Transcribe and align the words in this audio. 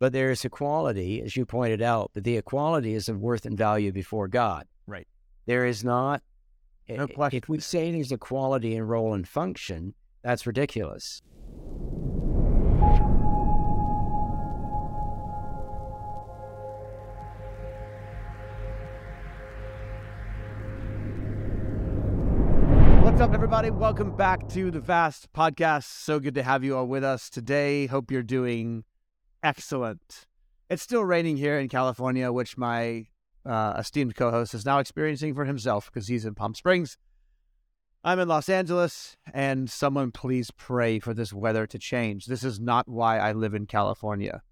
But 0.00 0.14
there 0.14 0.30
is 0.30 0.46
equality, 0.46 1.20
as 1.20 1.36
you 1.36 1.44
pointed 1.44 1.82
out, 1.82 2.12
but 2.14 2.24
the 2.24 2.38
equality 2.38 2.94
is 2.94 3.10
of 3.10 3.20
worth 3.20 3.44
and 3.44 3.56
value 3.56 3.92
before 3.92 4.28
God. 4.28 4.66
Right. 4.86 5.06
There 5.44 5.66
is 5.66 5.84
not, 5.84 6.22
No 6.88 7.06
question. 7.06 7.36
if 7.36 7.50
we 7.50 7.60
say 7.60 7.92
there's 7.92 8.10
equality 8.10 8.74
in 8.74 8.84
role 8.84 9.12
and 9.12 9.28
function, 9.28 9.92
that's 10.22 10.46
ridiculous. 10.46 11.20
What's 23.02 23.20
up, 23.20 23.34
everybody? 23.34 23.70
Welcome 23.70 24.16
back 24.16 24.48
to 24.50 24.70
the 24.70 24.80
Vast 24.80 25.30
Podcast. 25.34 25.84
So 25.84 26.20
good 26.20 26.34
to 26.36 26.42
have 26.42 26.64
you 26.64 26.74
all 26.76 26.86
with 26.86 27.04
us 27.04 27.28
today. 27.28 27.84
Hope 27.86 28.10
you're 28.10 28.22
doing 28.22 28.84
excellent. 29.42 30.26
It's 30.68 30.82
still 30.82 31.04
raining 31.04 31.36
here 31.36 31.58
in 31.58 31.68
California, 31.68 32.32
which 32.32 32.56
my 32.56 33.06
uh, 33.44 33.74
esteemed 33.78 34.14
co 34.14 34.30
host 34.30 34.54
is 34.54 34.64
now 34.64 34.78
experiencing 34.78 35.34
for 35.34 35.44
himself 35.44 35.86
because 35.86 36.08
he's 36.08 36.24
in 36.24 36.34
Palm 36.34 36.54
Springs. 36.54 36.96
I'm 38.02 38.18
in 38.18 38.28
Los 38.28 38.48
Angeles, 38.48 39.16
and 39.34 39.68
someone 39.68 40.10
please 40.10 40.50
pray 40.50 40.98
for 41.00 41.12
this 41.12 41.32
weather 41.32 41.66
to 41.66 41.78
change. 41.78 42.26
This 42.26 42.44
is 42.44 42.58
not 42.58 42.88
why 42.88 43.18
I 43.18 43.32
live 43.32 43.52
in 43.52 43.66
California. 43.66 44.42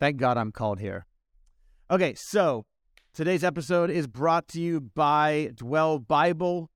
Thank 0.00 0.16
God 0.16 0.36
I'm 0.36 0.52
called 0.52 0.80
here. 0.80 1.06
Okay, 1.90 2.14
so 2.14 2.66
today's 3.14 3.44
episode 3.44 3.90
is 3.90 4.08
brought 4.08 4.48
to 4.48 4.60
you 4.60 4.80
by 4.80 5.52
Dwell 5.54 6.00
Bible 6.00 6.70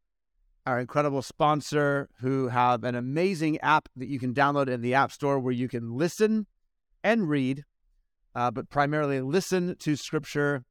our 0.67 0.79
incredible 0.79 1.23
sponsor 1.23 2.09
who 2.21 2.49
have 2.49 2.85
an 2.85 2.95
amazing 2.95 3.59
app 3.61 3.89
that 3.97 4.09
you 4.09 4.19
can 4.19 4.35
download 4.35 4.69
in 4.69 4.83
the 4.83 4.95
App 4.95 5.11
Store 5.11 5.39
where 5.39 5.53
you 5.53 5.69
can 5.69 5.97
listen 5.97 6.47
and 7.03 7.29
read, 7.29 7.65
uh, 8.35 8.51
but 8.51 8.71
primarily 8.71 9.21
listen 9.21 9.77
to 9.81 9.97
scripture, 9.97 10.65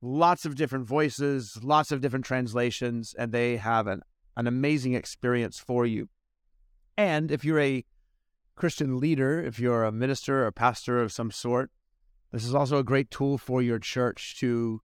lots 0.00 0.44
of 0.44 0.54
different 0.54 0.86
voices, 0.86 1.58
lots 1.62 1.92
of 1.92 2.00
different 2.00 2.24
translations, 2.24 3.14
and 3.18 3.32
they 3.32 3.56
have 3.56 3.86
an, 3.86 4.02
an 4.36 4.46
amazing 4.46 4.94
experience 4.94 5.58
for 5.58 5.86
you. 5.86 6.08
And 6.96 7.30
if 7.30 7.44
you're 7.44 7.60
a 7.60 7.84
Christian 8.56 8.98
leader, 8.98 9.40
if 9.40 9.58
you're 9.58 9.84
a 9.84 9.92
minister 9.92 10.44
or 10.44 10.52
pastor 10.52 11.00
of 11.00 11.12
some 11.12 11.30
sort, 11.30 11.70
this 12.32 12.44
is 12.44 12.54
also 12.54 12.78
a 12.78 12.84
great 12.84 13.10
tool 13.10 13.38
for 13.38 13.62
your 13.62 13.78
church 13.78 14.36
to 14.40 14.82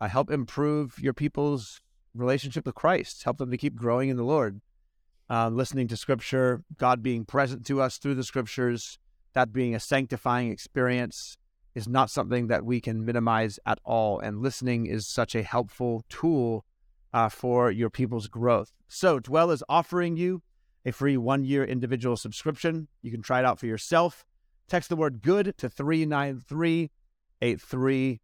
uh, 0.00 0.08
help 0.08 0.30
improve 0.30 0.98
your 0.98 1.12
people's 1.12 1.80
relationship 2.14 2.64
with 2.64 2.74
Christ, 2.74 3.24
help 3.24 3.38
them 3.38 3.50
to 3.50 3.58
keep 3.58 3.74
growing 3.74 4.08
in 4.08 4.16
the 4.16 4.22
Lord. 4.24 4.60
Uh, 5.30 5.50
listening 5.50 5.88
to 5.88 5.96
Scripture, 5.96 6.62
God 6.78 7.02
being 7.02 7.26
present 7.26 7.66
to 7.66 7.82
us 7.82 7.98
through 7.98 8.14
the 8.14 8.24
Scriptures, 8.24 8.98
that 9.38 9.52
being 9.52 9.72
a 9.72 9.78
sanctifying 9.78 10.50
experience 10.50 11.36
is 11.76 11.86
not 11.86 12.10
something 12.10 12.48
that 12.48 12.64
we 12.64 12.80
can 12.80 13.04
minimize 13.04 13.60
at 13.64 13.78
all. 13.84 14.18
And 14.18 14.42
listening 14.42 14.86
is 14.86 15.06
such 15.06 15.36
a 15.36 15.44
helpful 15.44 16.02
tool 16.08 16.64
uh, 17.12 17.28
for 17.28 17.70
your 17.70 17.88
people's 17.88 18.26
growth. 18.26 18.72
So, 18.88 19.20
Dwell 19.20 19.52
is 19.52 19.62
offering 19.68 20.16
you 20.16 20.42
a 20.84 20.90
free 20.90 21.16
one 21.16 21.44
year 21.44 21.64
individual 21.64 22.16
subscription. 22.16 22.88
You 23.00 23.12
can 23.12 23.22
try 23.22 23.38
it 23.38 23.44
out 23.44 23.60
for 23.60 23.66
yourself. 23.66 24.24
Text 24.66 24.88
the 24.88 24.96
word 24.96 25.22
good 25.22 25.54
to 25.58 25.68
39383. 25.68 28.20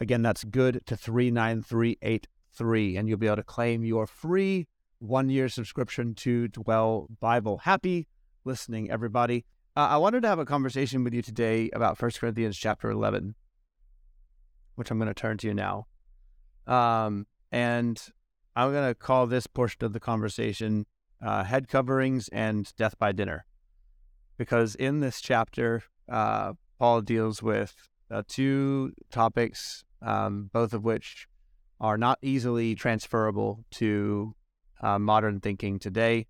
Again, 0.00 0.22
that's 0.22 0.44
good 0.44 0.80
to 0.86 0.96
39383, 0.96 2.96
and 2.96 3.06
you'll 3.06 3.18
be 3.18 3.26
able 3.26 3.36
to 3.36 3.42
claim 3.42 3.84
your 3.84 4.06
free 4.06 4.66
one 4.98 5.28
year 5.28 5.50
subscription 5.50 6.14
to 6.14 6.48
Dwell 6.48 7.06
Bible. 7.20 7.58
Happy 7.58 8.08
listening, 8.46 8.90
everybody. 8.90 9.44
Uh, 9.78 9.90
I 9.90 9.96
wanted 9.98 10.22
to 10.22 10.28
have 10.28 10.40
a 10.40 10.44
conversation 10.44 11.04
with 11.04 11.14
you 11.14 11.22
today 11.22 11.70
about 11.72 12.02
1 12.02 12.10
Corinthians 12.18 12.58
chapter 12.58 12.90
11, 12.90 13.36
which 14.74 14.90
I'm 14.90 14.98
going 14.98 15.06
to 15.06 15.14
turn 15.14 15.38
to 15.38 15.46
you 15.46 15.54
now. 15.54 15.86
Um, 16.66 17.28
and 17.52 17.96
I'm 18.56 18.72
going 18.72 18.88
to 18.88 18.94
call 18.96 19.28
this 19.28 19.46
portion 19.46 19.84
of 19.84 19.92
the 19.92 20.00
conversation 20.00 20.86
uh, 21.24 21.44
Head 21.44 21.68
Coverings 21.68 22.26
and 22.30 22.74
Death 22.76 22.98
by 22.98 23.12
Dinner. 23.12 23.46
Because 24.36 24.74
in 24.74 24.98
this 24.98 25.20
chapter, 25.20 25.84
uh, 26.10 26.54
Paul 26.80 27.02
deals 27.02 27.40
with 27.40 27.88
uh, 28.10 28.24
two 28.26 28.94
topics, 29.12 29.84
um, 30.02 30.50
both 30.52 30.74
of 30.74 30.82
which 30.82 31.28
are 31.80 31.96
not 31.96 32.18
easily 32.20 32.74
transferable 32.74 33.64
to 33.74 34.34
uh, 34.80 34.98
modern 34.98 35.38
thinking 35.38 35.78
today, 35.78 36.26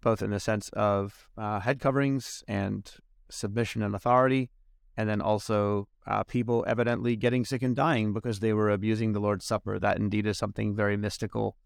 both 0.00 0.22
in 0.22 0.30
the 0.30 0.40
sense 0.40 0.68
of 0.70 1.28
uh, 1.36 1.60
head 1.60 1.80
coverings 1.80 2.42
and 2.48 2.90
submission 3.30 3.82
and 3.82 3.94
authority, 3.94 4.50
and 4.96 5.08
then 5.08 5.20
also 5.20 5.88
uh, 6.06 6.24
people 6.24 6.64
evidently 6.66 7.16
getting 7.16 7.44
sick 7.44 7.62
and 7.62 7.76
dying 7.76 8.12
because 8.12 8.40
they 8.40 8.52
were 8.52 8.70
abusing 8.70 9.12
the 9.12 9.20
Lord's 9.20 9.44
Supper. 9.44 9.78
That 9.78 9.98
indeed 9.98 10.26
is 10.26 10.38
something 10.38 10.74
very 10.74 10.96
mystical 10.96 11.56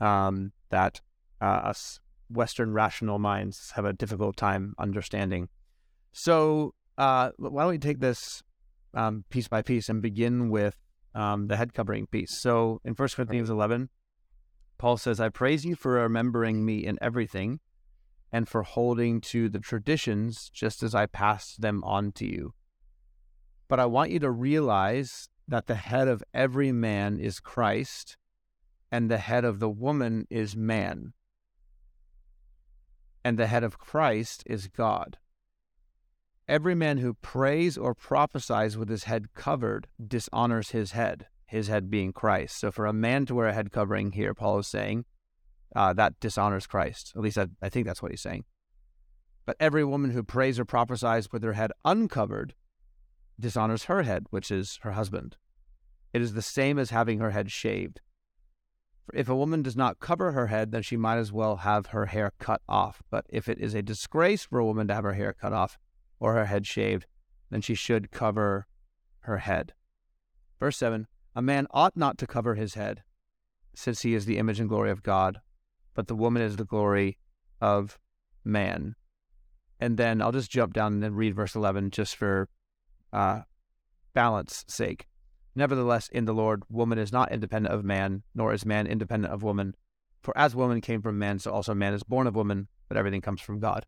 um, 0.00 0.52
that 0.70 1.00
uh, 1.40 1.44
us 1.44 2.00
Western 2.30 2.72
rational 2.72 3.18
minds 3.18 3.72
have 3.74 3.84
a 3.84 3.92
difficult 3.92 4.36
time 4.36 4.74
understanding. 4.78 5.48
So, 6.12 6.74
uh, 6.96 7.30
why 7.36 7.62
don't 7.62 7.72
we 7.72 7.78
take 7.78 8.00
this 8.00 8.42
um, 8.94 9.24
piece 9.30 9.48
by 9.48 9.62
piece 9.62 9.88
and 9.88 10.02
begin 10.02 10.50
with 10.50 10.76
um, 11.14 11.48
the 11.48 11.56
head 11.56 11.74
covering 11.74 12.06
piece? 12.06 12.38
So, 12.38 12.80
in 12.84 12.94
1 12.94 13.08
Corinthians 13.14 13.50
11, 13.50 13.88
Paul 14.78 14.96
says, 14.96 15.20
I 15.20 15.28
praise 15.28 15.64
you 15.64 15.74
for 15.74 15.92
remembering 15.92 16.64
me 16.64 16.86
in 16.86 16.98
everything 17.02 17.60
and 18.32 18.48
for 18.48 18.62
holding 18.62 19.20
to 19.20 19.48
the 19.48 19.58
traditions 19.58 20.50
just 20.50 20.82
as 20.82 20.94
I 20.94 21.06
passed 21.06 21.60
them 21.60 21.82
on 21.84 22.12
to 22.12 22.26
you. 22.26 22.54
But 23.68 23.80
I 23.80 23.86
want 23.86 24.10
you 24.10 24.18
to 24.20 24.30
realize 24.30 25.28
that 25.46 25.66
the 25.66 25.74
head 25.74 26.08
of 26.08 26.22
every 26.32 26.72
man 26.72 27.18
is 27.18 27.40
Christ, 27.40 28.16
and 28.90 29.10
the 29.10 29.18
head 29.18 29.44
of 29.44 29.58
the 29.58 29.70
woman 29.70 30.26
is 30.30 30.56
man, 30.56 31.12
and 33.24 33.38
the 33.38 33.46
head 33.46 33.64
of 33.64 33.78
Christ 33.78 34.42
is 34.46 34.68
God. 34.68 35.18
Every 36.48 36.74
man 36.74 36.98
who 36.98 37.14
prays 37.14 37.78
or 37.78 37.94
prophesies 37.94 38.76
with 38.76 38.88
his 38.88 39.04
head 39.04 39.34
covered 39.34 39.86
dishonors 40.04 40.70
his 40.70 40.92
head, 40.92 41.26
his 41.46 41.68
head 41.68 41.90
being 41.90 42.12
Christ. 42.12 42.58
So 42.58 42.72
for 42.72 42.86
a 42.86 42.92
man 42.92 43.26
to 43.26 43.34
wear 43.34 43.46
a 43.46 43.52
head 43.52 43.70
covering 43.70 44.12
here, 44.12 44.34
Paul 44.34 44.58
is 44.58 44.66
saying, 44.66 45.04
uh, 45.74 45.92
that 45.94 46.18
dishonors 46.20 46.66
Christ. 46.66 47.12
At 47.16 47.22
least 47.22 47.38
I, 47.38 47.46
I 47.62 47.68
think 47.68 47.86
that's 47.86 48.02
what 48.02 48.10
he's 48.10 48.20
saying. 48.20 48.44
But 49.46 49.56
every 49.58 49.84
woman 49.84 50.10
who 50.10 50.22
prays 50.22 50.58
or 50.58 50.64
prophesies 50.64 51.32
with 51.32 51.42
her 51.42 51.54
head 51.54 51.72
uncovered 51.84 52.54
dishonors 53.38 53.84
her 53.84 54.02
head, 54.02 54.26
which 54.30 54.50
is 54.50 54.78
her 54.82 54.92
husband. 54.92 55.36
It 56.12 56.22
is 56.22 56.34
the 56.34 56.42
same 56.42 56.78
as 56.78 56.90
having 56.90 57.18
her 57.18 57.30
head 57.30 57.50
shaved. 57.50 58.00
For 59.06 59.16
if 59.16 59.28
a 59.28 59.36
woman 59.36 59.62
does 59.62 59.76
not 59.76 60.00
cover 60.00 60.32
her 60.32 60.48
head, 60.48 60.72
then 60.72 60.82
she 60.82 60.96
might 60.96 61.18
as 61.18 61.32
well 61.32 61.56
have 61.56 61.86
her 61.86 62.06
hair 62.06 62.32
cut 62.38 62.62
off. 62.68 63.02
But 63.10 63.26
if 63.28 63.48
it 63.48 63.58
is 63.58 63.74
a 63.74 63.82
disgrace 63.82 64.44
for 64.44 64.58
a 64.58 64.64
woman 64.64 64.88
to 64.88 64.94
have 64.94 65.04
her 65.04 65.14
hair 65.14 65.32
cut 65.32 65.52
off 65.52 65.78
or 66.18 66.34
her 66.34 66.46
head 66.46 66.66
shaved, 66.66 67.06
then 67.50 67.60
she 67.60 67.74
should 67.74 68.10
cover 68.10 68.66
her 69.20 69.38
head. 69.38 69.72
Verse 70.58 70.76
7 70.76 71.06
A 71.34 71.42
man 71.42 71.66
ought 71.70 71.96
not 71.96 72.18
to 72.18 72.26
cover 72.26 72.54
his 72.54 72.74
head, 72.74 73.02
since 73.74 74.02
he 74.02 74.14
is 74.14 74.26
the 74.26 74.38
image 74.38 74.60
and 74.60 74.68
glory 74.68 74.90
of 74.90 75.02
God, 75.02 75.40
but 76.00 76.06
the 76.06 76.16
woman 76.16 76.40
is 76.40 76.56
the 76.56 76.64
glory 76.64 77.18
of 77.60 77.98
man. 78.42 78.94
And 79.78 79.98
then 79.98 80.22
I'll 80.22 80.32
just 80.32 80.50
jump 80.50 80.72
down 80.72 80.94
and 80.94 81.02
then 81.02 81.14
read 81.14 81.34
verse 81.34 81.54
11 81.54 81.90
just 81.90 82.16
for 82.16 82.48
uh, 83.12 83.40
balance 84.14 84.64
sake. 84.66 85.08
Nevertheless, 85.54 86.08
in 86.08 86.24
the 86.24 86.32
Lord, 86.32 86.62
woman 86.70 86.98
is 86.98 87.12
not 87.12 87.30
independent 87.30 87.74
of 87.74 87.84
man, 87.84 88.22
nor 88.34 88.54
is 88.54 88.64
man 88.64 88.86
independent 88.86 89.30
of 89.30 89.42
woman. 89.42 89.74
For 90.22 90.32
as 90.38 90.56
woman 90.56 90.80
came 90.80 91.02
from 91.02 91.18
man, 91.18 91.38
so 91.38 91.52
also 91.52 91.74
man 91.74 91.92
is 91.92 92.02
born 92.02 92.26
of 92.26 92.34
woman, 92.34 92.68
but 92.88 92.96
everything 92.96 93.20
comes 93.20 93.42
from 93.42 93.60
God. 93.60 93.84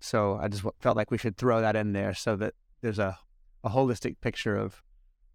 So 0.00 0.38
I 0.40 0.48
just 0.48 0.64
felt 0.80 0.96
like 0.96 1.10
we 1.10 1.18
should 1.18 1.36
throw 1.36 1.60
that 1.60 1.76
in 1.76 1.92
there 1.92 2.14
so 2.14 2.34
that 2.36 2.54
there's 2.80 2.98
a, 2.98 3.18
a 3.62 3.68
holistic 3.68 4.22
picture 4.22 4.56
of 4.56 4.82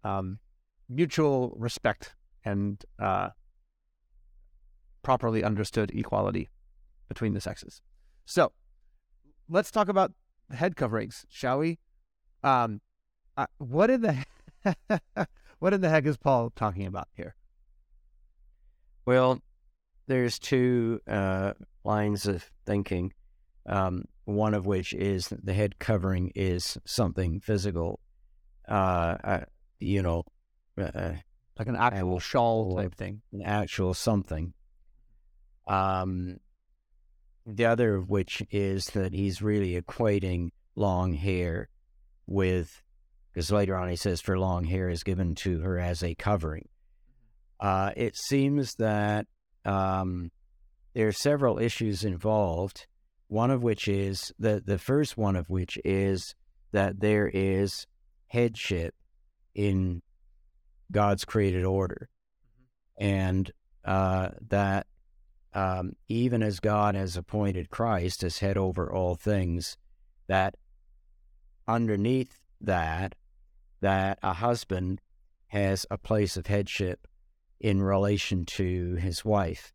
um, 0.02 0.40
mutual 0.88 1.54
respect 1.56 2.16
and 2.44 2.84
uh, 2.98 3.28
properly 5.02 5.42
understood 5.44 5.90
equality 5.94 6.50
between 7.08 7.34
the 7.34 7.40
sexes. 7.40 7.80
So 8.24 8.52
let's 9.48 9.70
talk 9.70 9.88
about 9.88 10.12
head 10.50 10.76
coverings, 10.76 11.26
shall 11.28 11.58
we? 11.58 11.78
Um, 12.42 12.80
uh, 13.36 13.46
what 13.58 13.90
in 13.90 14.02
the 14.02 14.24
what 15.58 15.72
in 15.72 15.80
the 15.80 15.88
heck 15.88 16.06
is 16.06 16.16
Paul 16.16 16.50
talking 16.54 16.86
about 16.86 17.08
here? 17.14 17.34
Well, 19.06 19.40
there's 20.06 20.38
two 20.38 21.00
uh, 21.08 21.54
lines 21.84 22.26
of 22.26 22.50
thinking. 22.66 23.12
Um, 23.66 24.04
one 24.24 24.54
of 24.54 24.66
which 24.66 24.92
is 24.92 25.28
that 25.28 25.44
the 25.46 25.54
head 25.54 25.78
covering 25.78 26.32
is 26.34 26.78
something 26.84 27.40
physical. 27.40 28.00
Uh, 28.68 29.16
uh, 29.24 29.40
you 29.80 30.02
know, 30.02 30.24
uh, 30.80 31.12
Like 31.58 31.68
an 31.68 31.76
actual 31.76 32.18
shawl 32.20 32.76
type 32.76 32.94
thing. 32.94 33.22
an 33.32 33.42
actual 33.42 33.94
something. 33.94 34.52
Um, 35.66 36.38
the 37.46 37.64
other 37.64 37.96
of 37.96 38.08
which 38.08 38.42
is 38.50 38.86
that 38.86 39.12
he's 39.12 39.42
really 39.42 39.80
equating 39.80 40.50
long 40.74 41.14
hair 41.14 41.68
with 42.26 42.82
because 43.32 43.50
later 43.50 43.76
on 43.76 43.88
he 43.88 43.96
says, 43.96 44.20
"For 44.20 44.38
long 44.38 44.64
hair 44.64 44.88
is 44.88 45.02
given 45.02 45.34
to 45.36 45.60
her 45.60 45.78
as 45.78 46.02
a 46.02 46.14
covering." 46.14 46.68
Uh, 47.58 47.92
it 47.96 48.16
seems 48.16 48.74
that 48.74 49.26
um, 49.64 50.30
there 50.94 51.08
are 51.08 51.12
several 51.12 51.58
issues 51.58 52.04
involved. 52.04 52.86
One 53.28 53.50
of 53.50 53.62
which 53.62 53.88
is 53.88 54.32
the 54.38 54.62
the 54.64 54.78
first 54.78 55.16
one 55.16 55.36
of 55.36 55.48
which 55.48 55.78
is 55.84 56.34
that 56.72 57.00
there 57.00 57.30
is 57.32 57.86
headship 58.26 58.94
in 59.54 60.02
God's 60.90 61.24
created 61.24 61.64
order, 61.64 62.08
and 62.98 63.50
uh, 63.84 64.30
that 64.48 64.86
um, 65.54 65.96
even 66.08 66.42
as 66.42 66.60
God 66.60 66.94
has 66.94 67.16
appointed 67.16 67.70
Christ 67.70 68.22
as 68.22 68.38
head 68.38 68.56
over 68.56 68.92
all 68.92 69.14
things, 69.14 69.76
that 70.28 70.56
underneath 71.68 72.38
that, 72.60 73.14
that 73.80 74.18
a 74.22 74.34
husband 74.34 75.00
has 75.48 75.84
a 75.90 75.98
place 75.98 76.36
of 76.36 76.46
headship 76.46 77.06
in 77.60 77.82
relation 77.82 78.44
to 78.44 78.94
his 78.96 79.24
wife. 79.24 79.72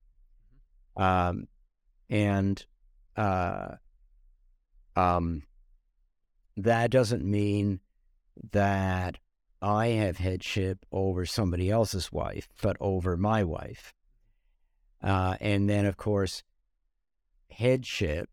Um, 0.96 1.48
and 2.10 2.66
uh, 3.16 3.76
um, 4.96 5.44
that 6.56 6.90
doesn't 6.90 7.24
mean 7.24 7.80
that 8.52 9.20
I 9.62 9.88
have 9.88 10.18
headship 10.18 10.86
over 10.92 11.26
somebody 11.26 11.70
else's 11.70 12.12
wife, 12.12 12.48
but 12.62 12.78
over 12.80 13.18
my 13.18 13.44
wife. 13.44 13.94
Uh, 15.02 15.36
and 15.40 15.70
then, 15.70 15.86
of 15.86 15.98
course, 15.98 16.44
headship 17.52 18.30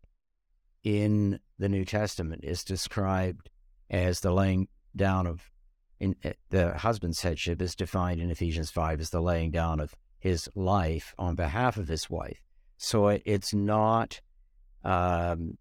in 0.83 1.39
the 1.57 1.69
New 1.69 1.85
Testament 1.85 2.43
is 2.43 2.63
described 2.63 3.49
as 3.89 4.19
the 4.19 4.31
laying 4.31 4.67
down 4.95 5.27
of 5.27 5.51
in, 5.99 6.15
uh, 6.25 6.31
the 6.49 6.77
husband's 6.77 7.21
headship 7.21 7.61
is 7.61 7.75
defined 7.75 8.19
in 8.19 8.29
Ephesians 8.29 8.69
5 8.69 8.99
as 8.99 9.09
the 9.09 9.21
laying 9.21 9.51
down 9.51 9.79
of 9.79 9.95
his 10.19 10.49
life 10.55 11.13
on 11.17 11.35
behalf 11.35 11.77
of 11.77 11.87
his 11.87 12.09
wife. 12.09 12.41
So 12.77 13.07
it, 13.07 13.21
it's 13.25 13.53
not 13.53 14.19
um, 14.83 15.57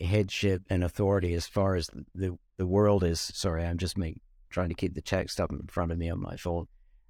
headship 0.00 0.62
and 0.68 0.82
authority 0.82 1.34
as 1.34 1.46
far 1.46 1.76
as 1.76 1.88
the, 2.14 2.36
the 2.56 2.66
world 2.66 3.04
is. 3.04 3.20
Sorry, 3.20 3.64
I'm 3.64 3.78
just 3.78 3.96
make, 3.96 4.20
trying 4.50 4.68
to 4.70 4.74
keep 4.74 4.94
the 4.94 5.02
text 5.02 5.40
up 5.40 5.52
in 5.52 5.66
front 5.68 5.92
of 5.92 5.98
me 5.98 6.10
on 6.10 6.20
my 6.20 6.36
phone. 6.36 6.66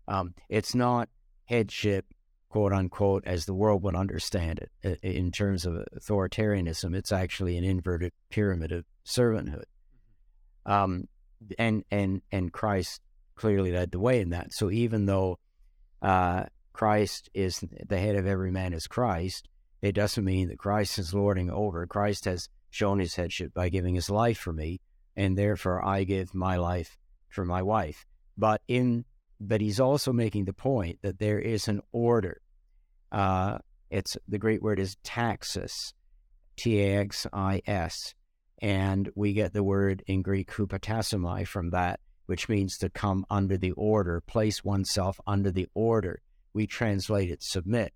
Um, 0.07 0.35
it's 0.49 0.75
not 0.75 1.09
headship 1.47 2.07
quote 2.57 2.73
unquote, 2.73 3.23
as 3.27 3.45
the 3.45 3.53
world 3.53 3.83
would 3.83 3.95
understand 3.95 4.67
it 4.83 4.99
in 5.03 5.31
terms 5.31 5.67
of 5.67 5.85
authoritarianism. 5.95 6.97
It's 6.97 7.13
actually 7.13 7.59
an 7.59 7.65
inverted 7.65 8.13
pyramid 8.31 8.73
of 8.73 8.87
servanthood. 9.05 9.65
Mm-hmm. 10.67 10.73
Um, 10.73 11.09
and, 11.59 11.85
and, 11.91 12.23
and 12.33 12.51
Christ 12.51 13.03
clearly 13.35 13.73
led 13.73 13.91
the 13.91 14.01
way 14.01 14.23
in 14.23 14.31
that. 14.31 14.55
So 14.55 14.71
even 14.71 15.05
though 15.05 15.39
uh, 16.01 16.45
Christ 16.73 17.29
is 17.35 17.63
the 17.87 17.99
head 17.99 18.17
of 18.17 18.27
every 18.27 18.51
man 18.51 18.73
is 18.73 18.87
Christ, 18.87 19.51
it 19.83 19.93
doesn't 19.93 20.25
mean 20.25 20.49
that 20.49 20.59
Christ 20.59 20.99
is 20.99 21.13
lording 21.13 21.51
over. 21.51 21.87
Christ 21.87 22.25
has 22.25 22.49
shown 22.71 23.01
his 23.01 23.17
headship 23.17 23.53
by 23.53 23.69
giving 23.69 23.95
his 23.95 24.09
life 24.09 24.39
for 24.39 24.55
me, 24.55 24.81
and 25.15 25.37
therefore 25.37 25.85
I 25.85 26.05
give 26.05 26.35
my 26.35 26.57
life 26.57 26.97
for 27.29 27.45
my 27.45 27.61
wife. 27.61 28.07
But 28.39 28.63
in 28.67 29.05
but 29.39 29.61
he's 29.61 29.79
also 29.79 30.15
making 30.15 30.47
the 30.47 30.55
point 30.55 31.01
that 31.03 31.19
there 31.19 31.39
is 31.39 31.69
an 31.69 31.83
order. 31.93 32.41
Uh, 33.17 33.57
it's 33.91 34.15
the 34.29 34.39
great 34.39 34.61
word 34.61 34.79
is 34.79 34.99
taxis, 35.03 35.95
T 36.59 36.83
A 36.83 36.99
X 36.99 37.27
I 37.33 37.63
S, 37.67 38.15
and 38.61 39.09
we 39.15 39.33
get 39.33 39.55
the 39.55 39.65
word 39.65 40.03
in 40.07 40.21
Greek 40.21 40.51
hupotasomai 40.51 41.47
from 41.47 41.71
that, 41.71 41.99
which 42.27 42.47
means 42.51 42.77
to 42.77 42.91
come 42.91 43.25
under 43.31 43.57
the 43.57 43.73
order, 43.73 44.21
place 44.21 44.63
oneself 44.63 45.19
under 45.27 45.51
the 45.51 45.67
order. 45.73 46.21
We 46.53 46.67
translate 46.67 47.31
it 47.31 47.43
submit, 47.43 47.95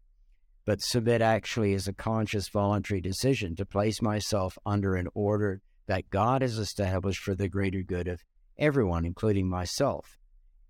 but 0.65 0.81
submit 0.81 1.21
actually 1.21 1.75
is 1.75 1.87
a 1.87 1.93
conscious, 1.93 2.49
voluntary 2.49 3.03
decision 3.03 3.55
to 3.57 3.67
place 3.67 4.01
myself 4.01 4.57
under 4.65 4.97
an 4.97 5.09
order 5.13 5.61
that 5.87 6.09
God 6.09 6.41
has 6.41 6.57
established 6.57 7.23
for 7.23 7.35
the 7.35 7.49
greater 7.49 7.83
good 7.83 8.09
of 8.09 8.25
everyone, 8.57 9.05
including 9.05 9.51
myself. 9.51 10.17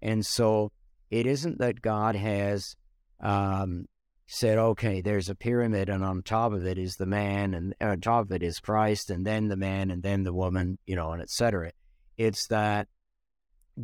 And 0.02 0.26
so 0.26 0.72
it 1.08 1.26
isn't 1.26 1.58
that 1.58 1.82
God 1.82 2.16
has 2.16 2.74
um, 3.20 3.86
said, 4.32 4.58
okay, 4.58 5.00
there's 5.00 5.28
a 5.28 5.34
pyramid, 5.34 5.88
and 5.88 6.04
on 6.04 6.22
top 6.22 6.52
of 6.52 6.64
it 6.64 6.78
is 6.78 6.94
the 6.94 7.04
man, 7.04 7.52
and 7.52 7.74
on 7.80 8.00
top 8.00 8.26
of 8.26 8.32
it 8.32 8.44
is 8.44 8.60
Christ, 8.60 9.10
and 9.10 9.26
then 9.26 9.48
the 9.48 9.56
man, 9.56 9.90
and 9.90 10.04
then 10.04 10.22
the 10.22 10.32
woman, 10.32 10.78
you 10.86 10.94
know, 10.94 11.10
and 11.10 11.20
etc. 11.20 11.72
It's 12.16 12.46
that 12.46 12.86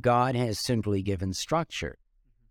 God 0.00 0.36
has 0.36 0.64
simply 0.64 1.02
given 1.02 1.32
structure 1.32 1.98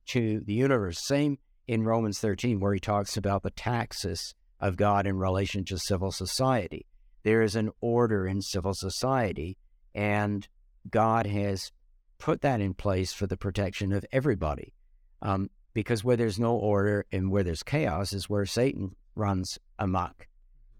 to 0.08 0.42
the 0.42 0.54
universe. 0.54 1.08
Same 1.08 1.38
in 1.70 1.86
Romans 1.86 2.20
13, 2.20 2.60
where 2.60 2.74
he 2.74 2.82
talks 2.82 3.16
about 3.16 3.44
the 3.44 3.50
taxis 3.52 4.36
of 4.60 4.76
God 4.76 5.08
in 5.08 5.16
relation 5.16 5.64
to 5.64 5.78
civil 5.78 6.12
society. 6.12 6.86
There 7.24 7.42
is 7.44 7.56
an 7.56 7.72
order 7.80 8.28
in 8.28 8.42
civil 8.42 8.74
society, 8.74 9.58
and 9.94 10.46
God 10.90 11.28
has 11.28 11.72
put 12.18 12.42
that 12.42 12.60
in 12.60 12.74
place 12.74 13.14
for 13.14 13.26
the 13.26 13.38
protection 13.38 13.94
of 13.94 14.06
everybody. 14.12 14.74
Um, 15.22 15.50
because 15.75 16.06
where 16.06 16.16
there's 16.16 16.39
no 16.39 16.56
order 16.56 17.06
and 17.12 17.30
where 17.30 17.44
there's 17.44 17.62
chaos 17.62 18.13
is 18.13 18.30
where 18.30 18.45
Satan 18.45 18.95
runs 19.13 19.60
amok. 19.77 20.27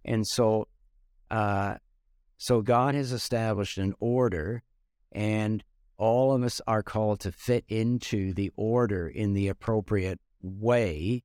And 0.06 0.26
so, 0.26 0.70
uh, 1.30 1.76
so 2.38 2.62
God 2.62 2.96
has 2.96 3.12
established 3.12 3.78
an 3.78 3.94
order, 4.00 4.64
and 5.12 5.64
all 5.98 6.34
of 6.34 6.44
us 6.44 6.62
are 6.66 6.82
called 6.82 7.20
to 7.22 7.32
fit 7.32 7.66
into 7.68 8.34
the 8.34 8.52
order 8.56 9.08
in 9.08 9.34
the 9.34 9.50
appropriate 9.50 10.20
way 10.42 11.24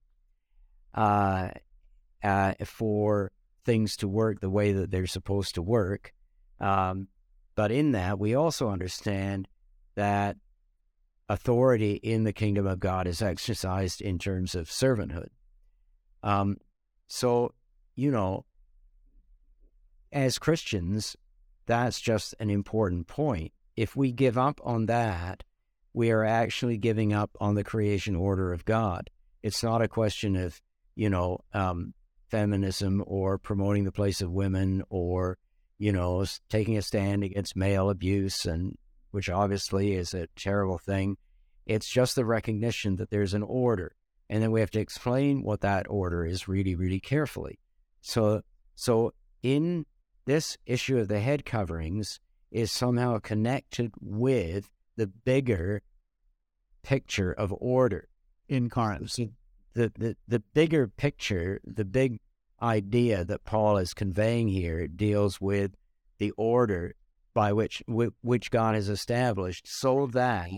uh, 0.92 1.50
uh, 2.24 2.54
for 2.64 3.30
things 3.64 3.96
to 3.98 4.08
work 4.08 4.40
the 4.40 4.50
way 4.50 4.72
that 4.72 4.90
they're 4.90 5.06
supposed 5.06 5.54
to 5.54 5.62
work. 5.62 6.12
Um, 6.58 7.06
but 7.54 7.70
in 7.70 7.92
that, 7.92 8.18
we 8.18 8.34
also 8.34 8.68
understand 8.68 9.46
that 9.94 10.36
authority 11.30 11.92
in 11.92 12.24
the 12.24 12.32
kingdom 12.32 12.66
of 12.66 12.80
God 12.80 13.06
is 13.06 13.22
exercised 13.22 14.00
in 14.00 14.18
terms 14.18 14.56
of 14.56 14.68
servanthood. 14.68 15.28
Um, 16.24 16.56
so, 17.06 17.54
you 17.94 18.10
know, 18.10 18.46
as 20.10 20.40
Christians, 20.40 21.16
that's 21.66 22.00
just 22.00 22.34
an 22.40 22.50
important 22.50 23.06
point. 23.06 23.52
If 23.76 23.94
we 23.94 24.10
give 24.10 24.36
up 24.36 24.60
on 24.64 24.86
that, 24.86 25.44
we 25.94 26.10
are 26.10 26.24
actually 26.24 26.78
giving 26.78 27.12
up 27.12 27.30
on 27.40 27.54
the 27.54 27.64
creation 27.64 28.16
order 28.16 28.52
of 28.52 28.64
God. 28.64 29.08
It's 29.40 29.62
not 29.62 29.82
a 29.82 29.88
question 29.88 30.34
of, 30.34 30.60
you 30.96 31.08
know, 31.08 31.38
um, 31.54 31.94
feminism 32.28 33.04
or 33.06 33.38
promoting 33.38 33.84
the 33.84 33.92
place 33.92 34.20
of 34.20 34.32
women 34.32 34.82
or, 34.90 35.38
you 35.78 35.92
know, 35.92 36.26
taking 36.48 36.76
a 36.76 36.82
stand 36.82 37.22
against 37.22 37.54
male 37.54 37.88
abuse 37.88 38.46
and 38.46 38.76
which 39.10 39.28
obviously 39.28 39.94
is 39.94 40.14
a 40.14 40.28
terrible 40.36 40.78
thing. 40.78 41.16
It's 41.66 41.88
just 41.88 42.16
the 42.16 42.24
recognition 42.24 42.96
that 42.96 43.10
there's 43.10 43.34
an 43.34 43.42
order. 43.42 43.94
And 44.28 44.42
then 44.42 44.52
we 44.52 44.60
have 44.60 44.70
to 44.72 44.80
explain 44.80 45.42
what 45.42 45.60
that 45.62 45.86
order 45.88 46.24
is 46.24 46.48
really, 46.48 46.74
really 46.74 47.00
carefully. 47.00 47.58
So, 48.00 48.42
so 48.74 49.12
in 49.42 49.86
this 50.24 50.56
issue 50.66 50.98
of 50.98 51.08
the 51.08 51.20
head 51.20 51.44
coverings 51.44 52.20
is 52.50 52.70
somehow 52.70 53.18
connected 53.18 53.92
with 54.00 54.70
the 54.96 55.06
bigger 55.06 55.82
picture 56.82 57.32
of 57.32 57.52
order. 57.58 58.08
Incarnate. 58.48 59.10
So 59.10 59.28
the, 59.74 59.92
the, 59.96 60.16
the 60.26 60.40
bigger 60.54 60.88
picture, 60.88 61.60
the 61.64 61.84
big 61.84 62.20
idea 62.60 63.24
that 63.24 63.44
Paul 63.44 63.78
is 63.78 63.94
conveying 63.94 64.48
here 64.48 64.86
deals 64.86 65.40
with 65.40 65.72
the 66.18 66.32
order 66.32 66.94
by 67.34 67.52
which 67.52 67.82
which 67.86 68.50
God 68.50 68.74
has 68.74 68.88
established, 68.88 69.66
so 69.66 70.06
that 70.08 70.50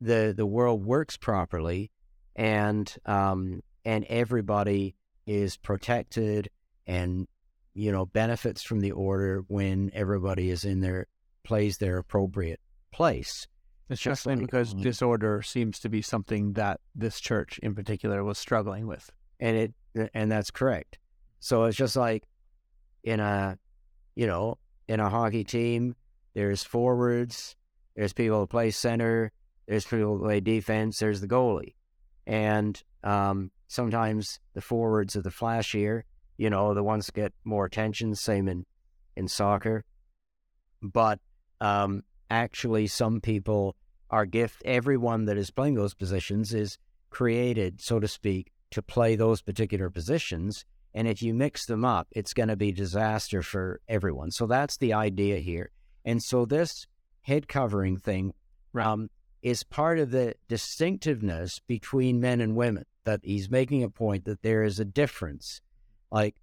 the 0.00 0.34
the 0.36 0.46
world 0.46 0.84
works 0.84 1.16
properly, 1.16 1.90
and 2.34 2.92
um, 3.06 3.62
and 3.84 4.04
everybody 4.08 4.94
is 5.26 5.56
protected 5.56 6.50
and 6.86 7.26
you 7.74 7.92
know 7.92 8.06
benefits 8.06 8.62
from 8.62 8.80
the 8.80 8.92
order 8.92 9.44
when 9.48 9.90
everybody 9.94 10.50
is 10.50 10.64
in 10.64 10.80
their 10.80 11.06
plays 11.44 11.78
their 11.78 11.98
appropriate 11.98 12.60
place. 12.92 13.46
Especially 13.88 14.34
because 14.34 14.74
disorder 14.74 15.42
seems 15.42 15.78
to 15.78 15.88
be 15.88 16.02
something 16.02 16.54
that 16.54 16.80
this 16.96 17.20
church 17.20 17.60
in 17.62 17.72
particular 17.72 18.24
was 18.24 18.36
struggling 18.36 18.88
with. 18.88 19.10
And 19.38 19.56
it 19.56 20.10
and 20.12 20.30
that's 20.30 20.50
correct. 20.50 20.98
So 21.38 21.64
it's 21.64 21.76
just 21.76 21.94
like 21.94 22.24
in 23.04 23.20
a 23.20 23.58
you 24.16 24.26
know, 24.26 24.58
in 24.88 25.00
a 25.00 25.08
hockey 25.08 25.44
team, 25.44 25.94
there's 26.34 26.62
forwards, 26.62 27.56
there's 27.94 28.12
people 28.12 28.40
who 28.40 28.46
play 28.46 28.70
center, 28.70 29.32
there's 29.66 29.84
people 29.84 30.18
who 30.18 30.24
play 30.24 30.40
defense, 30.40 30.98
there's 30.98 31.20
the 31.20 31.28
goalie. 31.28 31.74
And 32.26 32.80
um, 33.02 33.50
sometimes 33.68 34.38
the 34.54 34.60
forwards 34.60 35.16
are 35.16 35.22
the 35.22 35.30
flashier, 35.30 36.02
you 36.36 36.50
know, 36.50 36.74
the 36.74 36.82
ones 36.82 37.06
that 37.06 37.14
get 37.14 37.32
more 37.44 37.64
attention, 37.64 38.14
same 38.14 38.48
in, 38.48 38.66
in 39.16 39.28
soccer. 39.28 39.84
But 40.82 41.20
um, 41.60 42.02
actually 42.30 42.86
some 42.86 43.20
people 43.20 43.76
are 44.10 44.26
gift. 44.26 44.62
Everyone 44.64 45.24
that 45.24 45.36
is 45.36 45.50
playing 45.50 45.74
those 45.74 45.94
positions 45.94 46.54
is 46.54 46.78
created, 47.10 47.80
so 47.80 47.98
to 47.98 48.08
speak, 48.08 48.52
to 48.72 48.82
play 48.82 49.16
those 49.16 49.42
particular 49.42 49.90
positions. 49.90 50.64
And 50.96 51.06
if 51.06 51.22
you 51.22 51.34
mix 51.34 51.66
them 51.66 51.84
up, 51.84 52.08
it's 52.10 52.32
going 52.32 52.48
to 52.48 52.56
be 52.56 52.72
disaster 52.72 53.42
for 53.42 53.80
everyone. 53.86 54.30
So 54.30 54.46
that's 54.46 54.78
the 54.78 54.94
idea 54.94 55.36
here. 55.36 55.70
And 56.06 56.22
so 56.22 56.46
this 56.46 56.86
head 57.20 57.48
covering 57.48 57.98
thing 57.98 58.32
um, 58.74 59.10
is 59.42 59.62
part 59.62 59.98
of 59.98 60.10
the 60.10 60.34
distinctiveness 60.48 61.60
between 61.66 62.18
men 62.18 62.40
and 62.40 62.56
women. 62.56 62.84
That 63.04 63.20
he's 63.22 63.50
making 63.50 63.82
a 63.84 63.90
point 63.90 64.24
that 64.24 64.40
there 64.42 64.62
is 64.64 64.80
a 64.80 64.86
difference. 64.86 65.60
Like 66.10 66.36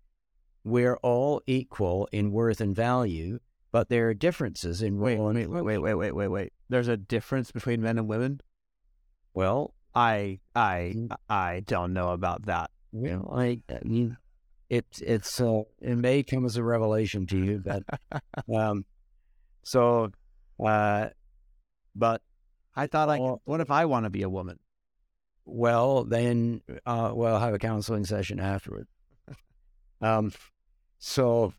we're 0.63 0.97
all 0.97 1.41
equal 1.47 2.07
in 2.11 2.31
worth 2.31 2.61
and 2.61 2.75
value, 2.75 3.39
but 3.71 3.89
there 3.89 4.07
are 4.09 4.13
differences 4.13 4.83
in 4.83 4.99
Wait, 4.99 5.17
role 5.17 5.33
wait, 5.33 5.47
wait, 5.49 5.63
wait, 5.63 5.77
wait, 5.79 5.93
wait, 5.95 6.11
wait, 6.15 6.27
wait. 6.27 6.53
There's 6.69 6.87
a 6.87 6.95
difference 6.95 7.51
between 7.51 7.81
men 7.81 7.97
and 7.97 8.07
women. 8.07 8.39
Well, 9.33 9.73
I, 9.95 10.39
I, 10.55 10.93
Mm. 10.95 11.15
I 11.27 11.61
don't 11.65 11.91
know 11.93 12.09
about 12.11 12.45
that. 12.45 12.69
well, 12.91 13.33
I, 13.35 13.59
I 13.67 13.79
mean, 13.83 14.15
it's 14.73 15.01
it's 15.01 15.39
uh, 15.39 15.61
it 15.81 15.97
may 15.97 16.23
come 16.23 16.45
as 16.45 16.57
a 16.57 16.63
revelation 16.63 17.27
to 17.27 17.37
you, 17.37 17.63
but 17.63 17.83
um, 18.55 18.85
so, 19.63 20.11
uh, 20.63 21.09
but 21.95 22.21
I 22.75 22.87
thought 22.87 23.09
I. 23.09 23.17
What 23.17 23.61
if 23.61 23.69
I 23.69 23.85
want 23.85 24.05
to 24.05 24.09
be 24.09 24.23
a 24.23 24.29
woman? 24.29 24.57
Well, 25.45 26.05
then 26.05 26.61
uh, 26.85 27.11
we'll 27.13 27.39
have 27.39 27.53
a 27.53 27.59
counseling 27.59 28.05
session 28.05 28.39
afterward. 28.39 28.87
um, 30.01 30.31
so, 30.97 31.53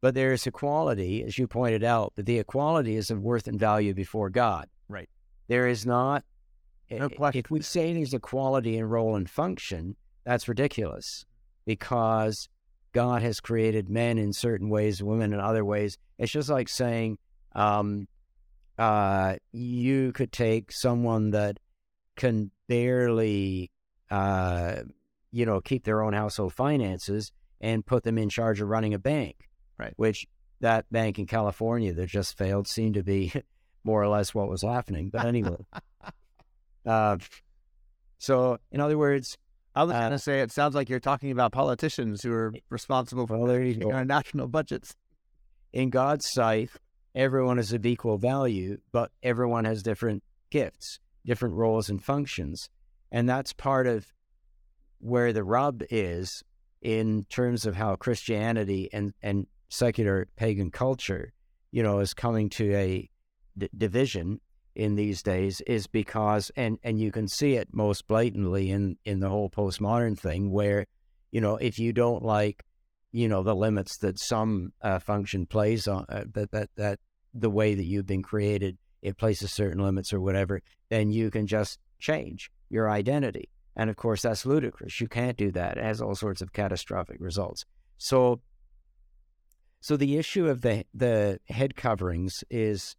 but 0.00 0.14
there 0.14 0.32
is 0.32 0.46
equality, 0.46 1.24
as 1.24 1.38
you 1.38 1.48
pointed 1.48 1.82
out, 1.82 2.12
but 2.14 2.26
the 2.26 2.38
equality 2.38 2.94
is 2.94 3.10
of 3.10 3.22
worth 3.22 3.48
and 3.48 3.58
value 3.58 3.92
before 3.92 4.30
God. 4.30 4.68
Right. 4.88 5.08
There 5.48 5.66
is 5.66 5.84
not. 5.84 6.24
No 6.88 7.08
question. 7.08 7.40
If 7.40 7.50
we 7.50 7.62
say 7.62 7.92
there's 7.92 8.14
equality 8.14 8.78
in 8.78 8.84
role 8.84 9.16
and 9.16 9.28
function, 9.28 9.96
that's 10.24 10.46
ridiculous, 10.46 11.24
because 11.66 12.48
God 12.92 13.20
has 13.20 13.40
created 13.40 13.90
men 13.90 14.16
in 14.16 14.32
certain 14.32 14.70
ways, 14.70 15.02
women 15.02 15.34
in 15.34 15.40
other 15.40 15.64
ways. 15.64 15.98
It's 16.18 16.32
just 16.32 16.48
like 16.48 16.68
saying, 16.68 17.18
um, 17.54 18.08
uh, 18.78 19.36
you 19.52 20.12
could 20.12 20.32
take 20.32 20.72
someone 20.72 21.30
that 21.30 21.58
can 22.16 22.50
barely, 22.68 23.70
uh, 24.10 24.76
you 25.30 25.44
know, 25.44 25.60
keep 25.60 25.84
their 25.84 26.02
own 26.02 26.12
household 26.12 26.54
finances 26.54 27.32
and 27.60 27.84
put 27.84 28.02
them 28.04 28.18
in 28.18 28.28
charge 28.28 28.60
of 28.60 28.68
running 28.68 28.94
a 28.94 28.98
bank. 28.98 29.48
Right. 29.78 29.92
Which 29.96 30.26
that 30.60 30.90
bank 30.90 31.18
in 31.18 31.26
California 31.26 31.92
that 31.92 32.06
just 32.06 32.38
failed 32.38 32.66
seemed 32.66 32.94
to 32.94 33.02
be 33.02 33.32
more 33.84 34.02
or 34.02 34.08
less 34.08 34.34
what 34.34 34.48
was 34.48 34.62
happening. 34.62 35.10
But 35.10 35.26
anyway, 35.26 35.56
uh, 36.86 37.18
so 38.18 38.58
in 38.72 38.80
other 38.80 38.96
words, 38.96 39.36
I 39.76 39.84
was 39.84 39.94
Uh, 39.94 40.00
going 40.00 40.10
to 40.12 40.18
say 40.18 40.40
it 40.40 40.50
sounds 40.50 40.74
like 40.74 40.88
you're 40.88 40.98
talking 41.00 41.30
about 41.30 41.52
politicians 41.52 42.22
who 42.22 42.32
are 42.32 42.52
responsible 42.70 43.26
for 43.26 43.36
well, 43.36 43.46
there 43.46 43.58
you 43.60 43.72
managing 43.74 43.90
go. 43.90 43.94
our 43.96 44.04
national 44.04 44.48
budgets. 44.48 44.96
in 45.72 45.90
God's 45.90 46.28
sight, 46.30 46.70
everyone 47.14 47.58
is 47.58 47.72
of 47.72 47.84
equal 47.84 48.16
value, 48.16 48.78
but 48.90 49.10
everyone 49.22 49.66
has 49.66 49.82
different 49.82 50.22
gifts, 50.50 50.98
different 51.26 51.54
roles 51.54 51.90
and 51.90 52.02
functions. 52.02 52.70
And 53.12 53.28
that's 53.28 53.52
part 53.52 53.86
of 53.86 54.12
where 54.98 55.32
the 55.34 55.44
rub 55.44 55.82
is 55.90 56.42
in 56.80 57.26
terms 57.28 57.66
of 57.66 57.76
how 57.76 57.96
Christianity 57.96 58.88
and, 58.92 59.12
and 59.22 59.46
secular 59.68 60.26
pagan 60.36 60.70
culture, 60.70 61.32
you 61.70 61.82
know, 61.82 61.98
is 61.98 62.14
coming 62.14 62.48
to 62.50 62.74
a 62.74 63.10
d- 63.58 63.68
division 63.76 64.40
in 64.76 64.94
these 64.94 65.22
days 65.22 65.60
is 65.62 65.86
because, 65.86 66.50
and, 66.56 66.78
and 66.82 67.00
you 67.00 67.10
can 67.10 67.28
see 67.28 67.54
it 67.54 67.68
most 67.72 68.06
blatantly 68.06 68.70
in, 68.70 68.96
in 69.04 69.20
the 69.20 69.28
whole 69.28 69.50
postmodern 69.50 70.18
thing 70.18 70.50
where, 70.50 70.86
you 71.30 71.40
know, 71.40 71.56
if 71.56 71.78
you 71.78 71.92
don't 71.92 72.22
like 72.22 72.64
you 73.12 73.28
know 73.28 73.42
the 73.42 73.54
limits 73.54 73.96
that 73.98 74.18
some 74.18 74.72
uh, 74.82 74.98
function 74.98 75.46
plays 75.46 75.88
on 75.88 76.04
uh, 76.10 76.24
that 76.34 76.50
that 76.50 76.68
that 76.76 76.98
the 77.32 77.48
way 77.48 77.74
that 77.74 77.84
you've 77.84 78.06
been 78.06 78.22
created 78.22 78.76
it 79.00 79.16
places 79.16 79.52
certain 79.52 79.82
limits 79.82 80.12
or 80.12 80.20
whatever 80.20 80.60
then 80.90 81.10
you 81.10 81.30
can 81.30 81.46
just 81.46 81.78
change 81.98 82.50
your 82.68 82.90
identity. 82.90 83.48
And 83.74 83.90
of 83.90 83.96
course 83.96 84.22
that's 84.22 84.46
ludicrous. 84.46 85.00
You 85.00 85.08
can't 85.08 85.36
do 85.36 85.50
that. 85.52 85.78
It 85.78 85.84
has 85.84 86.00
all 86.00 86.14
sorts 86.14 86.42
of 86.42 86.52
catastrophic 86.52 87.18
results. 87.20 87.64
So 87.98 88.40
so 89.80 89.96
the 89.96 90.16
issue 90.16 90.48
of 90.48 90.62
the 90.62 90.84
the 90.94 91.38
head 91.48 91.76
coverings 91.76 92.42
is 92.50 92.96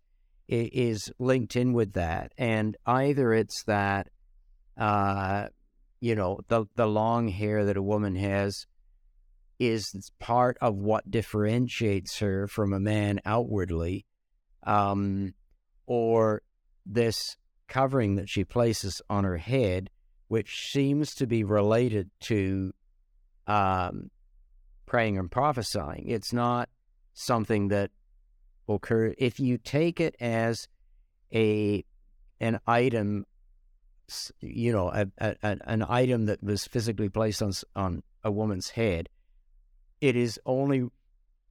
is 0.47 1.11
linked 1.19 1.55
in 1.55 1.73
with 1.73 1.93
that 1.93 2.31
and 2.37 2.77
either 2.85 3.33
it's 3.33 3.63
that 3.63 4.07
uh 4.77 5.47
you 5.99 6.15
know 6.15 6.39
the 6.47 6.65
the 6.75 6.87
long 6.87 7.27
hair 7.27 7.65
that 7.65 7.77
a 7.77 7.81
woman 7.81 8.15
has 8.15 8.65
is 9.59 10.11
part 10.19 10.57
of 10.61 10.75
what 10.75 11.09
differentiates 11.09 12.19
her 12.19 12.47
from 12.47 12.73
a 12.73 12.79
man 12.79 13.19
outwardly, 13.25 14.05
um, 14.63 15.33
or 15.85 16.41
this 16.85 17.37
covering 17.67 18.15
that 18.15 18.29
she 18.29 18.43
places 18.43 19.01
on 19.09 19.23
her 19.23 19.37
head, 19.37 19.89
which 20.27 20.69
seems 20.71 21.13
to 21.15 21.25
be 21.25 21.43
related 21.43 22.09
to 22.19 22.71
um, 23.47 24.09
praying 24.85 25.17
and 25.17 25.31
prophesying. 25.31 26.05
It's 26.07 26.31
not 26.31 26.69
something 27.13 27.69
that 27.69 27.91
occur 28.75 29.13
if 29.17 29.39
you 29.39 29.57
take 29.57 29.99
it 29.99 30.15
as 30.19 30.67
a 31.33 31.83
an 32.39 32.59
item, 32.67 33.25
you 34.41 34.71
know, 34.71 34.89
a, 34.89 35.07
a, 35.17 35.35
an 35.65 35.83
item 35.87 36.27
that 36.27 36.43
was 36.43 36.65
physically 36.65 37.09
placed 37.09 37.41
on 37.41 37.51
on 37.75 38.03
a 38.23 38.31
woman's 38.31 38.69
head 38.71 39.09
it 40.01 40.15
is 40.15 40.39
only 40.45 40.89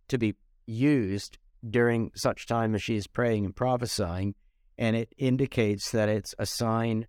to 0.08 0.18
be 0.18 0.34
used 0.66 1.38
during 1.68 2.10
such 2.14 2.46
time 2.46 2.74
as 2.74 2.82
she 2.82 2.96
is 2.96 3.06
praying 3.06 3.44
and 3.44 3.56
prophesying, 3.56 4.34
and 4.78 4.94
it 4.94 5.12
indicates 5.16 5.90
that 5.90 6.08
it's 6.08 6.34
a 6.38 6.46
sign, 6.46 7.06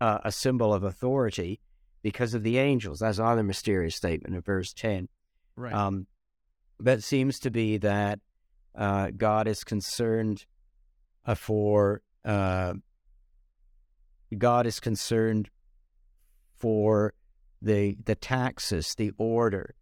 uh, 0.00 0.18
a 0.24 0.32
symbol 0.32 0.72
of 0.72 0.84
authority 0.84 1.60
because 2.02 2.34
of 2.34 2.42
the 2.42 2.58
angels. 2.58 3.00
That's 3.00 3.18
another 3.18 3.42
mysterious 3.42 3.96
statement 3.96 4.34
in 4.34 4.40
verse 4.42 4.72
10. 4.72 5.08
Right. 5.56 5.72
Um, 5.72 6.06
it 6.84 7.02
seems 7.02 7.38
to 7.40 7.50
be 7.50 7.78
that 7.78 8.20
uh, 8.74 9.10
God 9.16 9.48
is 9.48 9.64
concerned 9.64 10.44
uh, 11.26 11.34
for, 11.34 12.02
uh, 12.24 12.74
God 14.36 14.66
is 14.66 14.80
concerned 14.80 15.50
for 16.56 17.14
the 17.62 17.96
the 18.04 18.14
taxis, 18.14 18.94
the 18.94 19.12
order, 19.18 19.74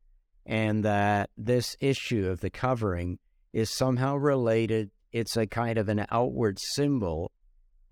and 0.47 0.85
that 0.85 1.31
this 1.37 1.77
issue 1.81 2.29
of 2.29 2.41
the 2.41 2.51
covering 2.51 3.19
is 3.53 3.71
somehow 3.71 4.17
related. 4.17 4.91
It's 5.13 5.37
a 5.37 5.47
kind 5.47 5.79
of 5.79 5.89
an 5.89 6.07
outward 6.11 6.59
symbol 6.59 7.33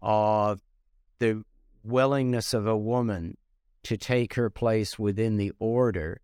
of 0.00 0.61
the 1.19 1.43
willingness 1.83 2.53
of 2.53 2.67
a 2.67 2.76
woman 2.76 3.37
to 3.85 3.97
take 3.97 4.35
her 4.35 4.50
place 4.50 4.99
within 4.99 5.37
the 5.37 5.53
order 5.59 6.21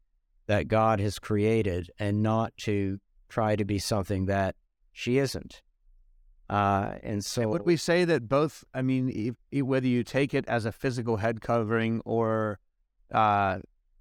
that 0.47 0.69
God 0.69 1.00
has 1.00 1.19
created 1.19 1.91
and 1.99 2.23
not 2.23 2.52
to 2.64 2.99
try 3.29 3.57
to 3.57 3.64
be 3.64 3.79
something 3.79 4.26
that 4.26 4.57
she 4.92 5.18
isn't. 5.18 5.62
Uh, 6.49 6.96
and 7.02 7.25
so, 7.25 7.49
Would 7.49 7.64
we 7.64 7.76
say 7.76 8.04
that 8.04 8.28
both? 8.28 8.64
I 8.75 8.82
mean, 8.82 9.08
if, 9.08 9.34
if- 9.50 9.64
whether 9.64 9.87
you 9.87 10.04
take 10.04 10.34
it 10.34 10.46
as 10.46 10.64
a 10.64 10.72
physical 10.72 11.16
head 11.16 11.40
covering 11.40 12.02
or, 12.04 12.58
uh, 13.11 13.61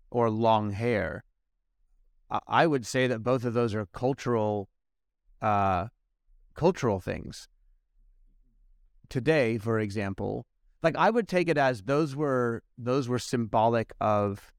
or 0.10 0.30
long 0.30 0.72
hair, 0.72 1.24
I, 2.30 2.40
I 2.48 2.68
would 2.68 2.86
say 2.86 3.08
that 3.08 3.24
both 3.24 3.46
of 3.46 3.54
those 3.54 3.74
are 3.74 3.86
cultural, 3.86 4.70
uh, 5.42 5.88
cultural 6.56 7.00
things. 7.00 7.48
Today, 9.10 9.58
for 9.58 9.80
example, 9.80 10.46
like 10.84 10.96
I 10.98 11.10
would 11.10 11.28
take 11.28 11.48
it 11.48 11.58
as 11.58 11.84
those 11.84 12.16
were 12.16 12.64
those 12.78 13.08
were 13.08 13.20
symbolic 13.20 13.92
of 14.00 14.54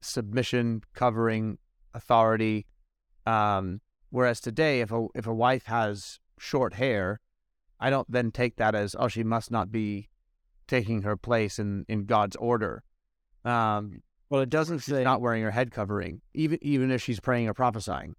submission, 0.00 0.82
covering, 0.94 1.58
authority. 1.92 2.66
Um, 3.26 3.80
whereas 4.10 4.40
today, 4.40 4.80
if 4.80 4.92
a 4.92 5.06
if 5.14 5.26
a 5.26 5.34
wife 5.34 5.66
has 5.66 6.18
short 6.38 6.74
hair, 6.74 7.20
I 7.80 7.90
don't 7.90 8.10
then 8.10 8.30
take 8.30 8.56
that 8.56 8.74
as 8.74 8.96
oh 8.98 9.08
she 9.08 9.22
must 9.22 9.50
not 9.50 9.70
be 9.70 10.08
taking 10.66 11.02
her 11.02 11.16
place 11.16 11.58
in 11.58 11.84
in 11.88 12.06
God's 12.06 12.36
order. 12.36 12.82
Um, 13.44 14.02
well, 14.28 14.40
it 14.40 14.50
doesn't 14.50 14.78
she's 14.78 14.94
say 14.94 15.04
not 15.04 15.20
wearing 15.20 15.42
her 15.42 15.50
head 15.50 15.70
covering, 15.70 16.20
even 16.34 16.58
even 16.62 16.90
if 16.90 17.02
she's 17.02 17.20
praying 17.20 17.48
or 17.48 17.54
prophesying. 17.54 18.16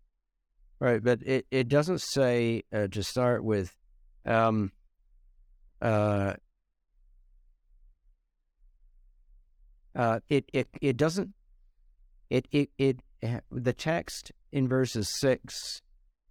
Right, 0.79 1.03
but 1.03 1.24
it, 1.25 1.48
it 1.50 1.70
doesn't 1.70 2.01
say 2.01 2.63
uh, 2.72 2.88
to 2.88 3.01
start 3.01 3.44
with. 3.44 3.75
Um, 4.25 4.72
uh, 5.82 6.34
uh, 9.96 10.20
it 10.29 10.46
it 10.53 10.67
it 10.79 10.98
doesn't. 10.98 11.34
It 12.29 12.48
it 12.51 12.70
it 12.77 13.00
uh, 13.24 13.39
the 13.51 13.74
text 13.74 14.32
in 14.51 14.68
verses 14.68 15.10
six, 15.20 15.82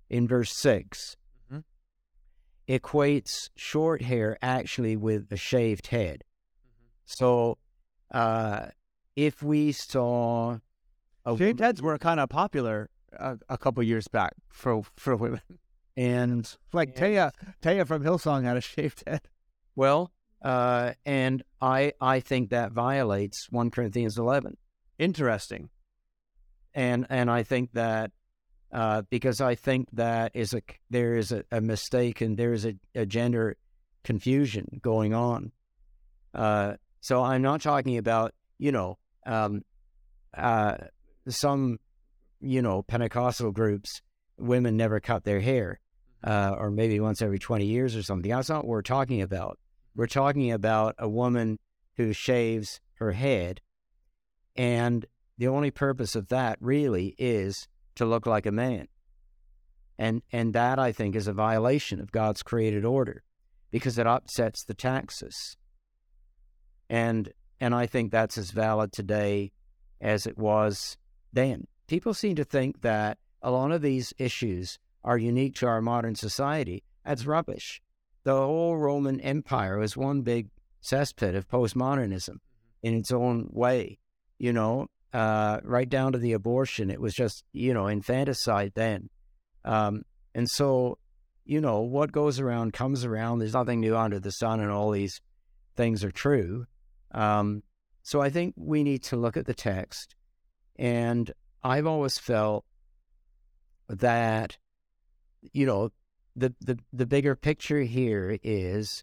in 0.09 0.27
verse 0.29 0.53
6 0.57 1.17
Mhm. 1.53 1.65
equates 2.69 3.51
short 3.57 4.03
hair 4.03 4.37
actually 4.43 4.97
with 4.97 5.31
a 5.33 5.37
shaved 5.37 5.89
head. 5.89 6.23
So, 7.05 7.59
uh, 8.11 8.69
if 9.15 9.43
we 9.43 9.73
saw 9.73 10.59
a 11.25 11.37
Shaved 11.37 11.61
heads 11.61 11.83
were 11.83 11.99
kind 11.99 12.21
of 12.21 12.29
popular 12.29 12.91
a, 13.13 13.39
a 13.49 13.59
couple 13.59 13.83
years 13.83 14.07
back 14.09 14.35
for 14.49 14.83
for 14.97 15.17
women. 15.17 15.41
and 15.97 16.57
Like 16.73 16.95
Taya, 16.95 17.33
Taya 17.63 17.87
from 17.87 18.03
Hillsong 18.03 18.45
had 18.45 18.57
a 18.57 18.61
shaved 18.61 19.03
head. 19.07 19.29
well, 19.75 20.13
uh, 20.43 20.93
and 21.05 21.43
I 21.61 21.93
I 22.01 22.21
think 22.21 22.51
that 22.51 22.73
violates 22.73 23.49
one 23.51 23.71
Corinthians 23.71 24.19
eleven. 24.19 24.57
Interesting. 24.99 25.71
And 26.77 27.07
and 27.09 27.29
I 27.29 27.43
think 27.43 27.73
that 27.73 28.13
uh, 28.71 29.03
because 29.11 29.41
I 29.41 29.55
think 29.57 29.89
that 29.95 30.33
is 30.35 30.53
a 30.53 30.61
there 30.91 31.15
is 31.15 31.33
a, 31.33 31.43
a 31.51 31.61
mistake 31.61 32.21
and 32.21 32.37
there 32.37 32.53
is 32.53 32.67
a, 32.67 32.75
a 32.95 33.07
gender 33.07 33.57
confusion 34.05 34.81
going 34.83 35.15
on. 35.15 35.51
Uh, 36.35 36.75
so 37.01 37.23
I'm 37.23 37.43
not 37.43 37.63
talking 37.63 37.97
about 37.97 38.35
you 38.59 38.71
know 38.71 38.99
um, 39.25 39.63
uh, 40.37 40.77
some 41.27 41.79
you 42.41 42.61
know 42.63 42.83
Pentecostal 42.83 43.51
groups 43.51 44.03
women 44.39 44.77
never 44.77 45.01
cut 45.01 45.25
their 45.25 45.41
hair 45.41 45.81
uh, 46.23 46.55
or 46.59 46.71
maybe 46.71 47.01
once 47.01 47.23
every 47.23 47.39
20 47.39 47.65
years 47.65 47.97
or 47.97 48.03
something. 48.03 48.31
That's 48.31 48.51
not 48.51 48.59
what 48.59 48.67
we're 48.67 48.83
talking 48.83 49.23
about. 49.23 49.59
We're 49.95 50.07
talking 50.07 50.53
about 50.53 50.95
a 50.99 51.09
woman 51.09 51.59
who 51.97 52.13
shaves 52.13 52.81
her 52.97 53.13
head 53.13 53.63
and 54.55 55.07
the 55.39 55.49
only 55.49 55.71
purpose 55.71 56.17
of 56.17 56.29
that 56.29 56.59
really 56.61 57.15
is 57.19 57.69
to 57.97 58.05
look 58.05 58.27
like 58.27 58.47
a 58.47 58.53
man. 58.53 58.89
And 59.99 60.23
and 60.31 60.53
that 60.53 60.79
I 60.79 60.93
think 60.93 61.17
is 61.17 61.27
a 61.27 61.33
violation 61.33 62.01
of 62.01 62.13
God's 62.13 62.43
created 62.43 62.85
order 62.85 63.23
because 63.71 63.99
it 63.99 64.07
upsets 64.07 64.65
the 64.65 64.75
taxis. 64.75 65.57
And 66.91 67.33
and 67.61 67.75
I 67.75 67.87
think 67.87 68.11
that's 68.11 68.37
as 68.37 68.51
valid 68.51 68.93
today 68.93 69.53
as 70.01 70.27
it 70.27 70.37
was 70.37 70.99
then. 71.33 71.67
People 71.87 72.15
seem 72.15 72.37
to 72.37 72.45
think 72.45 72.83
that 72.83 73.19
a 73.41 73.51
lot 73.51 73.73
of 73.73 73.81
these 73.81 74.13
issues 74.19 74.79
are 75.05 75.17
unique 75.17 75.55
to 75.57 75.67
our 75.67 75.81
modern 75.81 76.15
society. 76.15 76.83
That's 77.05 77.27
rubbish. 77.27 77.81
The 78.25 78.35
whole 78.35 78.77
Roman 78.77 79.21
Empire 79.21 79.79
was 79.79 79.97
one 79.97 80.23
big 80.23 80.49
cesspit 80.83 81.37
of 81.37 81.49
postmodernism 81.49 82.29
mm-hmm. 82.31 82.87
in 82.87 82.95
its 82.95 83.13
own 83.13 83.49
way. 83.51 83.99
You 84.39 84.53
know, 84.53 84.89
uh, 85.17 85.61
right 85.65 85.89
down 85.89 86.13
to 86.13 86.19
the 86.19 86.35
abortion. 86.35 86.91
It 86.91 87.01
was 87.01 87.15
just, 87.15 87.43
you 87.55 87.73
know, 87.73 87.87
infanticide 87.87 88.73
then. 88.75 89.09
Um, 89.65 90.03
and 90.35 90.49
so, 90.51 90.99
you 91.47 91.59
know, 91.63 91.81
what 91.81 92.13
goes 92.13 92.39
around 92.39 92.75
comes 92.75 93.03
around. 93.03 93.39
There's 93.39 93.55
nothing 93.55 93.81
new 93.81 93.97
under 93.97 94.21
the 94.21 94.31
sun, 94.31 94.61
and 94.61 94.71
all 94.71 94.91
these 94.91 95.23
things 95.75 96.05
are 96.05 96.11
true. 96.11 96.67
Um, 97.13 97.63
so 98.03 98.21
I 98.21 98.29
think 98.29 98.53
we 98.59 98.83
need 98.83 99.05
to 99.05 99.17
look 99.17 99.39
at 99.39 99.47
the 99.47 99.55
text. 99.55 100.15
And 100.79 101.33
I've 101.65 101.87
always 101.87 102.19
felt 102.19 102.67
that, 103.89 104.59
you 105.55 105.65
know, 105.65 105.93
the, 106.37 106.55
the, 106.61 106.79
the 106.93 107.07
bigger 107.07 107.35
picture 107.35 107.81
here 107.81 108.39
is 108.43 109.03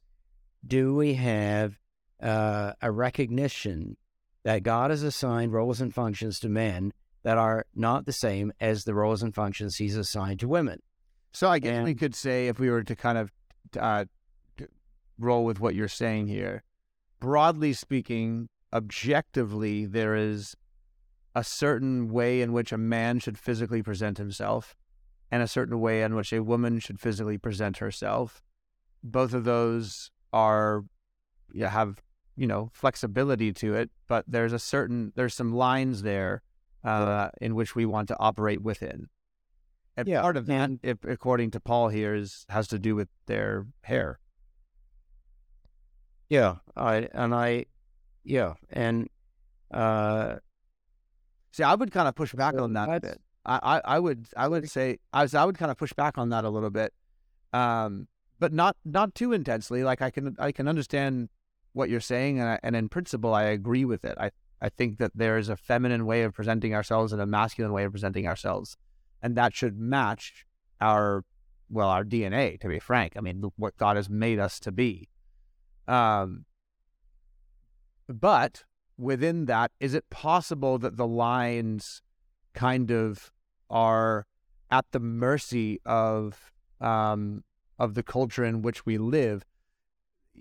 do 0.65 0.93
we 0.93 1.15
have 1.15 1.79
uh, 2.22 2.74
a 2.84 2.91
recognition 2.91 3.98
that 4.43 4.63
God 4.63 4.91
has 4.91 5.03
assigned 5.03 5.53
roles 5.53 5.81
and 5.81 5.93
functions 5.93 6.39
to 6.39 6.50
men 6.50 6.93
that 7.23 7.38
are 7.38 7.65
not 7.73 8.05
the 8.05 8.13
same 8.13 8.51
as 8.59 8.83
the 8.83 8.93
roles 8.93 9.23
and 9.23 9.33
functions 9.33 9.77
he's 9.77 9.95
assigned 9.95 10.39
to 10.41 10.47
women. 10.47 10.81
So 11.31 11.50
I 11.50 11.59
guess 11.59 11.83
we 11.83 11.95
could 11.95 12.13
say, 12.13 12.47
if 12.47 12.59
we 12.59 12.69
were 12.69 12.83
to 12.83 12.95
kind 12.95 13.17
of 13.17 13.31
uh, 13.79 14.05
roll 15.17 15.45
with 15.45 15.59
what 15.59 15.73
you're 15.73 15.88
saying 15.88 16.27
here, 16.27 16.63
broadly 17.19 17.73
speaking, 17.73 18.50
objectively, 18.71 19.86
there 19.86 20.15
is 20.15 20.56
a 21.36 21.43
certain 21.43 22.10
way 22.10 22.41
in 22.41 22.53
which 22.53 22.71
a 22.71 22.77
man 22.77 23.19
should 23.19 23.38
physically 23.38 23.82
present 23.82 24.17
himself, 24.17 24.75
and 25.32 25.41
a 25.41 25.47
certain 25.47 25.79
way 25.79 26.03
in 26.03 26.13
which 26.13 26.32
a 26.32 26.43
woman 26.43 26.79
should 26.79 26.99
physically 26.99 27.39
present 27.39 27.77
herself. 27.77 28.43
Both 29.03 29.34
of 29.34 29.43
those 29.43 30.12
are, 30.32 30.84
yeah, 31.51 31.69
have 31.69 32.03
you 32.36 32.48
know 32.48 32.69
flexibility 32.74 33.54
to 33.54 33.74
it, 33.74 33.91
but 34.08 34.26
there's 34.28 34.54
a 34.54 34.60
certain 34.60 35.13
there's 35.15 35.34
some 35.34 35.54
lines 35.54 36.02
there 36.02 36.41
uh, 36.84 37.30
in 37.41 37.56
which 37.56 37.76
we 37.76 37.86
want 37.86 38.08
to 38.10 38.17
operate 38.19 38.62
within. 38.62 39.10
And 39.96 40.08
Yeah, 40.08 40.22
part 40.22 40.38
of 40.38 40.48
that, 40.48 40.69
and- 40.69 40.80
if, 40.82 40.98
according 41.04 41.52
to 41.52 41.60
Paul 41.60 41.89
here, 41.89 42.15
is 42.15 42.46
has 42.50 42.67
to 42.69 42.80
do 42.80 42.96
with 42.96 43.10
their 43.28 43.67
hair. 43.82 44.19
Yeah, 46.30 46.56
I 46.76 47.08
and 47.13 47.36
I, 47.36 47.65
yeah, 48.24 48.54
and 48.72 49.08
uh, 49.72 50.38
See, 51.52 51.62
I 51.62 51.76
would 51.76 51.91
kind 51.91 52.08
of 52.08 52.15
push 52.15 52.34
back 52.34 52.60
on 52.60 52.74
that 52.74 52.89
a 52.89 53.00
bit. 53.00 53.22
I, 53.46 53.60
I, 53.62 53.96
I 53.96 54.00
would 54.00 54.26
I 54.36 54.48
would 54.48 54.67
say 54.69 54.98
I 55.12 55.22
was 55.22 55.36
I 55.36 55.46
would 55.46 55.58
kind 55.58 55.69
of 55.69 55.78
push 55.78 55.93
back 55.93 56.17
on 56.17 56.30
that 56.30 56.46
a 56.46 56.50
little 56.50 56.72
bit, 56.72 56.93
um, 57.52 58.08
but 58.39 58.52
not 58.52 58.76
not 58.84 59.13
too 59.13 59.34
intensely. 59.34 59.84
Like 59.84 60.02
I 60.02 60.10
can 60.10 60.36
I 60.39 60.52
can 60.52 60.67
understand 60.67 61.30
what 61.73 61.89
you're 61.89 61.99
saying, 61.99 62.39
and 62.39 62.49
I, 62.49 62.59
and 62.63 62.75
in 62.75 62.89
principle 62.89 63.33
I 63.33 63.43
agree 63.43 63.86
with 63.86 64.05
it. 64.05 64.17
I 64.19 64.31
I 64.62 64.69
think 64.69 64.97
that 64.99 65.12
there 65.13 65.38
is 65.38 65.49
a 65.49 65.57
feminine 65.57 66.05
way 66.05 66.23
of 66.23 66.33
presenting 66.33 66.73
ourselves 66.73 67.12
and 67.12 67.21
a 67.21 67.25
masculine 67.25 67.73
way 67.73 67.83
of 67.83 67.91
presenting 67.91 68.27
ourselves, 68.27 68.77
and 69.21 69.36
that 69.36 69.53
should 69.53 69.77
match 69.77 70.45
our 70.79 71.25
well 71.69 71.89
our 71.89 72.05
DNA. 72.05 72.59
To 72.62 72.67
be 72.67 72.79
frank, 72.79 73.13
I 73.17 73.21
mean 73.21 73.43
what 73.57 73.75
God 73.77 73.97
has 73.97 74.09
made 74.09 74.39
us 74.39 74.59
to 74.62 74.71
be. 74.71 75.09
Um, 75.88 76.45
but 78.07 78.63
within 78.97 79.45
that, 79.45 79.71
is 79.79 79.93
it 79.93 80.09
possible 80.09 80.77
that 80.77 80.97
the 80.97 81.07
lines 81.07 82.01
kind 82.53 82.91
of 82.91 83.31
are 83.69 84.25
at 84.71 84.86
the 84.91 84.99
mercy 84.99 85.81
of 85.86 86.51
um, 86.79 87.43
of 87.79 87.95
the 87.95 88.03
culture 88.03 88.45
in 88.45 88.62
which 88.62 88.86
we 88.86 88.97
live? 88.97 89.43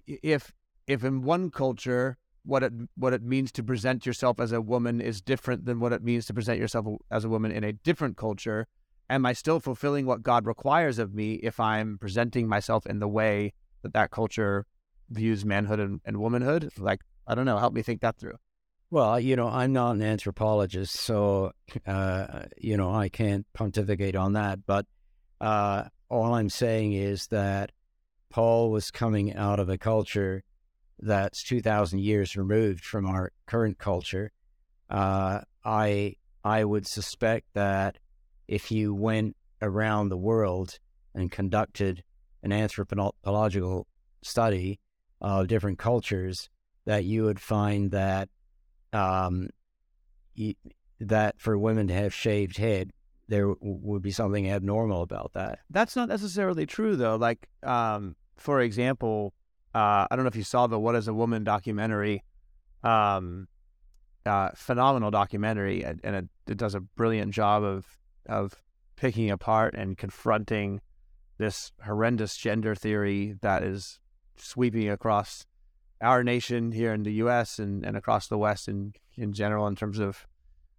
If 0.06 0.52
if 0.92 1.04
in 1.04 1.22
one 1.22 1.50
culture 1.50 2.16
what 2.44 2.62
it 2.62 2.72
what 2.96 3.12
it 3.12 3.22
means 3.22 3.52
to 3.52 3.62
present 3.62 4.04
yourself 4.04 4.40
as 4.40 4.52
a 4.52 4.60
woman 4.60 5.00
is 5.00 5.20
different 5.20 5.64
than 5.64 5.80
what 5.80 5.92
it 5.92 6.02
means 6.02 6.26
to 6.26 6.34
present 6.34 6.58
yourself 6.58 6.86
as 7.10 7.24
a 7.24 7.28
woman 7.28 7.52
in 7.52 7.64
a 7.64 7.72
different 7.72 8.16
culture, 8.16 8.66
am 9.08 9.24
I 9.24 9.32
still 9.32 9.60
fulfilling 9.60 10.06
what 10.06 10.22
God 10.22 10.46
requires 10.46 10.98
of 10.98 11.14
me 11.14 11.34
if 11.34 11.60
I'm 11.60 11.98
presenting 11.98 12.48
myself 12.48 12.86
in 12.86 12.98
the 12.98 13.08
way 13.08 13.52
that 13.82 13.92
that 13.92 14.10
culture 14.10 14.66
views 15.08 15.44
manhood 15.44 15.80
and, 15.80 16.00
and 16.04 16.18
womanhood? 16.18 16.70
Like 16.78 17.00
I 17.26 17.34
don't 17.34 17.46
know, 17.46 17.58
help 17.58 17.74
me 17.74 17.82
think 17.82 18.00
that 18.00 18.18
through. 18.18 18.36
well, 18.90 19.20
you 19.20 19.36
know, 19.36 19.48
I'm 19.48 19.72
not 19.72 19.92
an 19.92 20.02
anthropologist, 20.02 20.94
so 20.94 21.52
uh, 21.86 22.42
you 22.58 22.76
know, 22.76 22.92
I 22.92 23.08
can't 23.08 23.46
pontificate 23.54 24.16
on 24.16 24.32
that. 24.32 24.66
But 24.66 24.86
uh, 25.40 25.84
all 26.08 26.34
I'm 26.34 26.50
saying 26.50 26.92
is 26.92 27.28
that 27.28 27.70
Paul 28.30 28.70
was 28.70 28.90
coming 28.90 29.34
out 29.34 29.60
of 29.60 29.68
a 29.68 29.78
culture 29.78 30.42
that's 31.02 31.42
2,000 31.42 31.98
years 31.98 32.36
removed 32.36 32.84
from 32.84 33.06
our 33.06 33.32
current 33.46 33.78
culture. 33.78 34.30
Uh, 34.88 35.40
I 35.64 36.16
I 36.44 36.64
would 36.64 36.86
suspect 36.86 37.46
that 37.54 37.98
if 38.48 38.70
you 38.70 38.94
went 38.94 39.36
around 39.60 40.08
the 40.08 40.16
world 40.16 40.78
and 41.14 41.30
conducted 41.30 42.02
an 42.42 42.52
anthropological 42.52 43.86
study 44.22 44.80
of 45.20 45.46
different 45.46 45.78
cultures, 45.78 46.48
that 46.84 47.04
you 47.04 47.24
would 47.24 47.40
find 47.40 47.92
that 47.92 48.28
um, 48.92 49.48
that 51.00 51.40
for 51.40 51.56
women 51.56 51.88
to 51.88 51.94
have 51.94 52.12
shaved 52.12 52.56
head, 52.56 52.90
there 53.28 53.54
would 53.60 54.02
be 54.02 54.10
something 54.10 54.50
abnormal 54.50 55.02
about 55.02 55.32
that. 55.34 55.60
That's 55.70 55.96
not 55.96 56.08
necessarily 56.08 56.66
true, 56.66 56.96
though. 56.96 57.16
Like, 57.16 57.48
um, 57.62 58.16
for 58.36 58.60
example, 58.60 59.32
uh, 59.74 60.06
I 60.10 60.16
don't 60.16 60.24
know 60.24 60.28
if 60.28 60.36
you 60.36 60.44
saw 60.44 60.66
the 60.66 60.78
"What 60.78 60.94
Is 60.94 61.08
a 61.08 61.14
Woman" 61.14 61.44
documentary. 61.44 62.24
Um, 62.82 63.48
uh, 64.24 64.50
phenomenal 64.54 65.10
documentary, 65.10 65.84
and, 65.84 66.00
it, 66.04 66.28
it 66.46 66.56
does 66.56 66.74
a 66.74 66.80
brilliant 66.80 67.32
job 67.32 67.62
of 67.62 67.86
of 68.26 68.54
picking 68.96 69.30
apart 69.30 69.74
and 69.74 69.98
confronting 69.98 70.80
this 71.38 71.72
horrendous 71.84 72.36
gender 72.36 72.74
theory 72.74 73.36
that 73.40 73.64
is 73.64 73.98
sweeping 74.36 74.88
across 74.88 75.44
our 76.00 76.22
nation 76.22 76.72
here 76.72 76.92
in 76.92 77.02
the 77.02 77.14
U.S. 77.14 77.58
and, 77.58 77.84
and 77.84 77.96
across 77.96 78.28
the 78.28 78.38
West 78.38 78.68
in 78.68 78.92
in 79.16 79.32
general 79.32 79.66
in 79.66 79.74
terms 79.74 79.98
of 79.98 80.26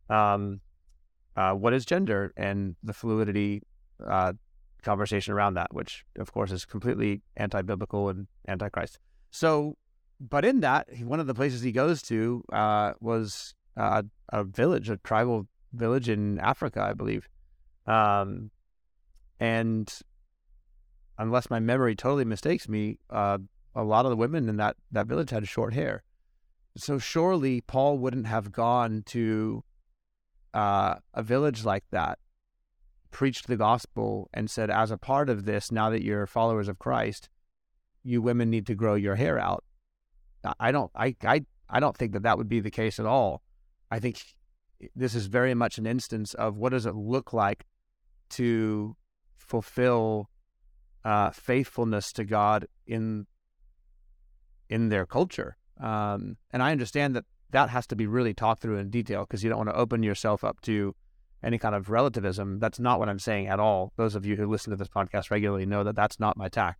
um, 0.10 0.62
uh, 1.36 1.54
what 1.54 1.74
is 1.74 1.86
gender 1.86 2.34
and 2.38 2.76
the 2.84 2.94
fluidity 2.94 3.62
uh, 4.06 4.34
conversation 4.84 5.34
around 5.34 5.56
that, 5.56 5.74
which 5.74 6.06
of 6.18 6.32
course 6.32 6.52
is 6.52 6.66
completely 6.66 7.22
anti-biblical 7.38 8.10
and 8.10 8.28
anti-Christ. 8.46 9.00
So, 9.32 9.78
but 10.20 10.46
in 10.46 10.60
that, 10.62 10.88
one 11.02 11.20
of 11.20 11.28
the 11.28 11.34
places 11.34 11.62
he 11.62 11.72
goes 11.72 12.02
to 12.04 12.44
uh, 12.52 12.94
was 13.00 13.56
uh, 13.78 14.04
a 14.30 14.44
village, 14.44 14.90
a 14.90 14.98
tribal 14.98 15.48
village 15.74 16.10
in 16.10 16.40
Africa, 16.40 16.82
I 16.82 16.94
believe, 16.94 17.28
um, 17.88 18.52
and 19.40 19.92
unless 21.18 21.50
my 21.50 21.60
memory 21.60 21.96
totally 21.96 22.26
mistakes 22.26 22.70
me, 22.70 23.00
uh, 23.10 23.38
a 23.76 23.84
lot 23.84 24.06
of 24.06 24.12
the 24.12 24.18
women 24.18 24.50
in 24.50 24.58
that 24.58 24.76
that 24.92 25.08
village 25.08 25.32
had 25.32 25.48
short 25.48 25.74
hair. 25.74 26.04
So 26.78 27.00
surely 27.00 27.62
Paul 27.62 27.98
wouldn't 27.98 28.28
have 28.28 28.52
gone 28.52 29.04
to 29.08 29.64
uh, 30.54 30.96
a 31.14 31.24
village 31.24 31.66
like 31.66 31.84
that, 31.92 32.20
preached 33.14 33.48
the 33.48 33.56
gospel, 33.56 34.30
and 34.34 34.52
said, 34.52 34.70
as 34.70 34.92
a 34.92 34.98
part 34.98 35.30
of 35.30 35.46
this, 35.46 35.72
now 35.72 35.90
that 35.90 36.04
you're 36.04 36.28
followers 36.28 36.68
of 36.68 36.80
Christ, 36.80 37.30
you 38.04 38.22
women 38.22 38.50
need 38.50 38.68
to 38.68 38.76
grow 38.76 38.96
your 38.96 39.16
hair 39.16 39.40
out. 39.40 39.64
I 40.60 40.74
don't, 40.74 40.92
I, 40.94 41.16
I, 41.24 41.46
I 41.70 41.80
don't 41.80 41.96
think 41.96 42.12
that 42.12 42.24
that 42.24 42.38
would 42.38 42.50
be 42.50 42.60
the 42.60 42.72
case 42.72 43.00
at 43.00 43.06
all. 43.06 43.42
I 43.90 44.00
think 44.00 44.22
this 44.96 45.16
is 45.16 45.28
very 45.28 45.54
much 45.54 45.78
an 45.78 45.86
instance 45.86 46.34
of 46.34 46.58
what 46.58 46.74
does 46.74 46.86
it 46.86 46.96
look 46.96 47.32
like 47.32 47.66
to 48.32 48.98
fulfill 49.38 50.30
uh, 51.06 51.30
faithfulness 51.32 52.12
to 52.14 52.26
God 52.26 52.68
in 52.86 53.28
in 54.70 54.90
their 54.90 55.06
culture. 55.06 55.56
Um, 55.80 56.38
and 56.52 56.64
I 56.64 56.72
understand 56.72 57.16
that 57.16 57.26
that 57.52 57.70
has 57.70 57.86
to 57.88 57.96
be 57.96 58.08
really 58.08 58.34
talked 58.34 58.62
through 58.62 58.78
in 58.78 58.90
detail 58.90 59.22
because 59.22 59.44
you 59.44 59.50
don't 59.50 59.60
want 59.60 59.70
to 59.70 59.76
open 59.76 60.02
yourself 60.02 60.44
up 60.44 60.60
to 60.62 60.96
any 61.44 61.58
kind 61.58 61.76
of 61.76 61.90
relativism. 61.90 62.60
That's 62.60 62.80
not 62.80 63.00
what 63.00 63.10
I'm 63.10 63.20
saying 63.20 63.48
at 63.48 63.60
all. 63.60 63.92
Those 63.98 64.16
of 64.16 64.26
you 64.26 64.36
who 64.36 64.48
listen 64.48 64.72
to 64.72 64.78
this 64.78 64.88
podcast 64.88 65.30
regularly 65.30 65.66
know 65.66 65.84
that 65.84 65.96
that's 65.96 66.20
not 66.20 66.38
my 66.38 66.50
tack. 66.50 66.80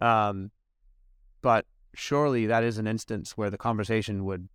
Um, 0.00 0.50
but 1.42 1.66
surely 1.94 2.46
that 2.46 2.64
is 2.64 2.78
an 2.78 2.86
instance 2.86 3.36
where 3.36 3.50
the 3.50 3.58
conversation 3.58 4.24
would 4.24 4.48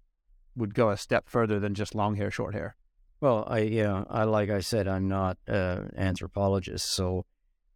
would 0.56 0.74
go 0.74 0.90
a 0.90 0.98
step 0.98 1.30
further 1.30 1.60
than 1.60 1.76
just 1.76 1.94
long 1.94 2.16
hair, 2.16 2.32
short 2.32 2.56
hair. 2.56 2.76
Well, 3.22 3.44
I 3.48 3.60
yeah, 3.60 4.04
I 4.10 4.24
like 4.24 4.50
I 4.50 4.60
said, 4.60 4.88
I'm 4.88 5.08
not 5.08 5.38
an 5.48 5.92
anthropologist, 5.96 6.92
so 6.92 7.26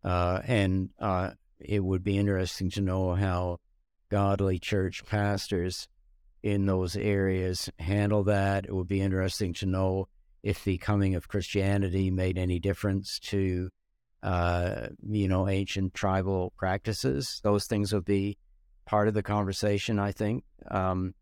uh, 0.04 0.42
and 0.46 0.90
uh, 1.00 1.32
it 1.60 1.84
would 1.84 2.04
be 2.04 2.18
interesting 2.18 2.70
to 2.72 2.82
know 2.82 3.14
how 3.14 3.60
godly 4.10 4.60
church 4.60 5.06
pastors 5.06 5.88
in 6.44 6.66
those 6.66 6.96
areas 6.96 7.70
handle 7.80 8.24
that. 8.24 8.66
It 8.66 8.74
would 8.74 8.88
be 8.88 9.02
interesting 9.02 9.54
to 9.56 9.66
know 9.66 10.08
if 10.44 10.64
the 10.64 10.78
coming 10.78 11.16
of 11.16 11.28
Christianity 11.28 12.10
made 12.10 12.38
any 12.38 12.60
difference 12.60 13.20
to, 13.20 13.70
uh, 14.24 14.88
you 15.08 15.28
know, 15.28 15.48
ancient 15.48 15.94
tribal 15.94 16.54
practices. 16.58 17.40
Those 17.44 17.66
things 17.66 17.94
would 17.94 18.06
be 18.06 18.38
part 18.86 19.08
of 19.08 19.14
the 19.14 19.24
conversation, 19.24 20.00
I 20.00 20.12
think. 20.12 20.44
Um, 20.70 21.14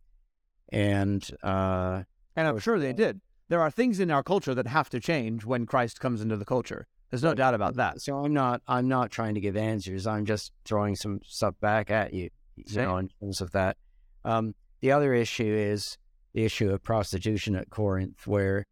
and 0.72 1.28
uh, 1.44 2.04
and 2.36 2.48
I'm 2.48 2.60
sure 2.60 2.80
they 2.80 2.94
did. 2.94 3.22
There 3.50 3.62
are 3.62 3.72
things 3.72 4.00
in 4.00 4.12
our 4.12 4.24
culture 4.24 4.54
that 4.54 4.68
have 4.68 4.90
to 4.92 5.00
change 5.00 5.44
when 5.44 5.66
Christ 5.66 6.00
comes 6.00 6.22
into 6.22 6.38
the 6.38 6.46
culture. 6.46 6.88
There's 7.10 7.24
no 7.24 7.34
doubt 7.34 7.56
about 7.56 7.76
that. 7.76 8.02
So 8.02 8.18
I'm 8.18 8.34
not 8.34 8.62
I'm 8.68 8.88
not 8.88 9.12
trying 9.12 9.34
to 9.36 9.42
give 9.42 9.58
answers. 9.58 10.06
I'm 10.06 10.26
just 10.26 10.52
throwing 10.66 10.96
some 10.96 11.20
stuff 11.26 11.56
back 11.60 11.90
at 11.90 12.14
you, 12.14 12.30
you 12.56 12.66
Same. 12.68 12.86
know, 12.86 12.98
in 12.98 13.10
terms 13.20 13.42
of 13.42 13.52
that. 13.52 13.78
Um, 14.24 14.54
the 14.82 14.92
other 14.92 15.14
issue 15.14 15.44
is 15.44 15.98
the 16.34 16.46
issue 16.46 16.70
of 16.72 16.84
prostitution 16.84 17.56
at 17.56 17.70
Corinth, 17.70 18.28
where 18.28 18.64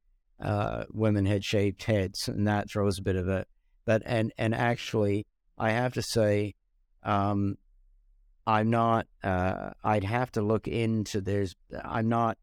uh, 0.42 0.86
women 0.92 1.26
had 1.26 1.44
shaved 1.44 1.84
heads, 1.84 2.28
and 2.28 2.48
that 2.48 2.70
throws 2.70 3.00
a 3.00 3.04
bit 3.04 3.16
of 3.16 3.28
a 3.28 3.46
but 3.86 4.04
and 4.06 4.34
and 4.38 4.54
actually, 4.54 5.26
I 5.58 5.72
have 5.72 5.94
to 5.94 6.02
say, 6.02 6.56
um, 7.04 7.58
I'm 8.46 8.70
not. 8.70 9.08
Uh, 9.24 9.72
I'd 9.84 10.04
have 10.04 10.32
to 10.34 10.42
look 10.42 10.68
into. 10.68 11.22
There's. 11.22 11.56
I'm 11.84 12.10
not 12.10 12.38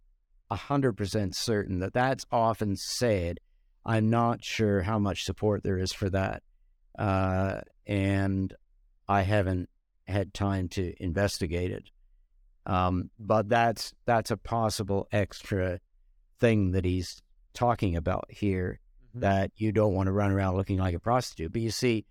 hundred 0.50 0.92
percent 0.92 1.34
certain 1.34 1.80
that 1.80 1.92
that's 1.92 2.24
often 2.30 2.76
said 2.76 3.40
I'm 3.84 4.08
not 4.08 4.44
sure 4.44 4.82
how 4.82 4.98
much 4.98 5.24
support 5.24 5.62
there 5.62 5.78
is 5.78 5.92
for 5.92 6.08
that. 6.10 6.42
Uh, 6.98 7.60
and 7.86 8.54
I 9.08 9.22
haven't 9.22 9.68
had 10.06 10.32
time 10.32 10.68
to 10.70 10.94
investigate 11.02 11.70
it. 11.70 11.90
Um, 12.66 13.10
but 13.18 13.48
that's 13.48 13.92
that's 14.06 14.30
a 14.30 14.36
possible 14.36 15.06
extra 15.12 15.80
thing 16.40 16.70
that 16.70 16.84
he's 16.84 17.20
talking 17.54 17.96
about 17.96 18.26
here 18.28 18.80
mm-hmm. 19.10 19.20
that 19.20 19.50
you 19.56 19.72
don't 19.72 19.94
want 19.94 20.08
to 20.08 20.12
run 20.12 20.30
around 20.30 20.56
looking 20.56 20.78
like 20.78 20.94
a 20.94 21.00
prostitute. 21.00 21.52
But 21.52 21.62
you 21.62 21.70
see, 21.70 22.04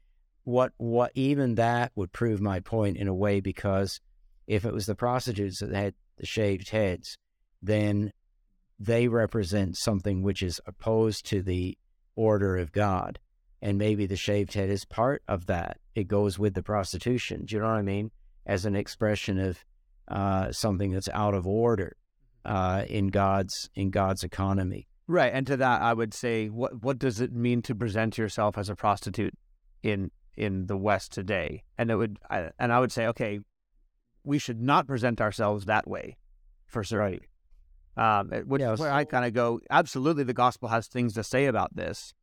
what 0.43 0.73
what 0.77 1.11
even 1.15 1.55
that 1.55 1.91
would 1.95 2.11
prove 2.11 2.41
my 2.41 2.59
point 2.59 2.97
in 2.97 3.07
a 3.07 3.13
way 3.13 3.39
because 3.39 4.01
if 4.47 4.65
it 4.65 4.73
was 4.73 4.85
the 4.85 4.95
prostitutes 4.95 5.59
that 5.59 5.71
had 5.71 5.93
the 6.17 6.25
shaved 6.25 6.69
heads, 6.69 7.17
then 7.61 8.11
they 8.79 9.07
represent 9.07 9.77
something 9.77 10.21
which 10.21 10.41
is 10.41 10.59
opposed 10.65 11.25
to 11.27 11.41
the 11.41 11.77
order 12.15 12.57
of 12.57 12.71
God. 12.71 13.19
And 13.61 13.77
maybe 13.77 14.05
the 14.05 14.17
shaved 14.17 14.53
head 14.53 14.69
is 14.69 14.83
part 14.83 15.23
of 15.27 15.45
that. 15.45 15.77
It 15.95 16.09
goes 16.09 16.37
with 16.37 16.53
the 16.53 16.63
prostitution. 16.63 17.45
Do 17.45 17.55
you 17.55 17.61
know 17.61 17.67
what 17.67 17.77
I 17.77 17.81
mean? 17.81 18.11
As 18.45 18.65
an 18.65 18.75
expression 18.75 19.39
of 19.39 19.63
uh, 20.09 20.51
something 20.51 20.91
that's 20.91 21.07
out 21.13 21.33
of 21.33 21.47
order 21.47 21.95
uh, 22.43 22.83
in 22.89 23.07
God's 23.07 23.69
in 23.75 23.89
God's 23.89 24.23
economy. 24.23 24.87
Right. 25.13 25.31
And 25.31 25.45
to 25.45 25.57
that, 25.57 25.83
I 25.83 25.93
would 25.93 26.11
say, 26.11 26.47
what 26.47 26.81
what 26.81 26.97
does 26.97 27.21
it 27.21 27.31
mean 27.31 27.61
to 27.63 27.75
present 27.75 28.17
yourself 28.17 28.57
as 28.57 28.67
a 28.67 28.75
prostitute 28.75 29.35
in 29.83 30.09
in 30.35 30.65
the 30.65 30.75
West 30.75 31.11
today? 31.11 31.63
And 31.77 31.91
it 31.91 31.97
would, 31.97 32.17
I, 32.31 32.49
and 32.57 32.73
I 32.73 32.79
would 32.79 32.91
say, 32.91 33.05
okay, 33.05 33.39
we 34.23 34.39
should 34.39 34.59
not 34.59 34.87
present 34.87 35.21
ourselves 35.21 35.65
that 35.65 35.87
way, 35.87 36.17
for 36.65 36.83
certain. 36.83 37.19
Right. 37.95 38.19
Um, 38.19 38.31
which 38.47 38.61
yeah, 38.61 38.73
is 38.73 38.79
where 38.79 38.91
I 38.91 39.03
kind 39.05 39.23
of 39.23 39.33
go, 39.33 39.59
absolutely, 39.69 40.23
the 40.23 40.33
gospel 40.33 40.67
has 40.69 40.87
things 40.87 41.13
to 41.13 41.23
say 41.23 41.45
about 41.45 41.75
this, 41.75 42.15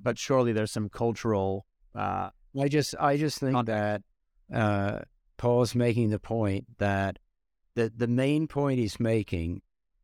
but 0.00 0.16
surely 0.16 0.52
there's 0.52 0.70
some 0.70 0.88
cultural. 0.88 1.66
Uh, 1.92 2.30
I 2.56 2.68
just, 2.68 2.94
I 3.00 3.16
just 3.16 3.40
think 3.40 3.66
that 3.66 4.02
uh, 4.54 5.00
Paul's 5.38 5.74
making 5.74 6.10
the 6.10 6.20
point 6.20 6.66
that 6.78 7.18
the 7.74 7.92
the 7.96 8.06
main 8.06 8.46
point 8.46 8.78
he's 8.78 9.00
making 9.00 9.62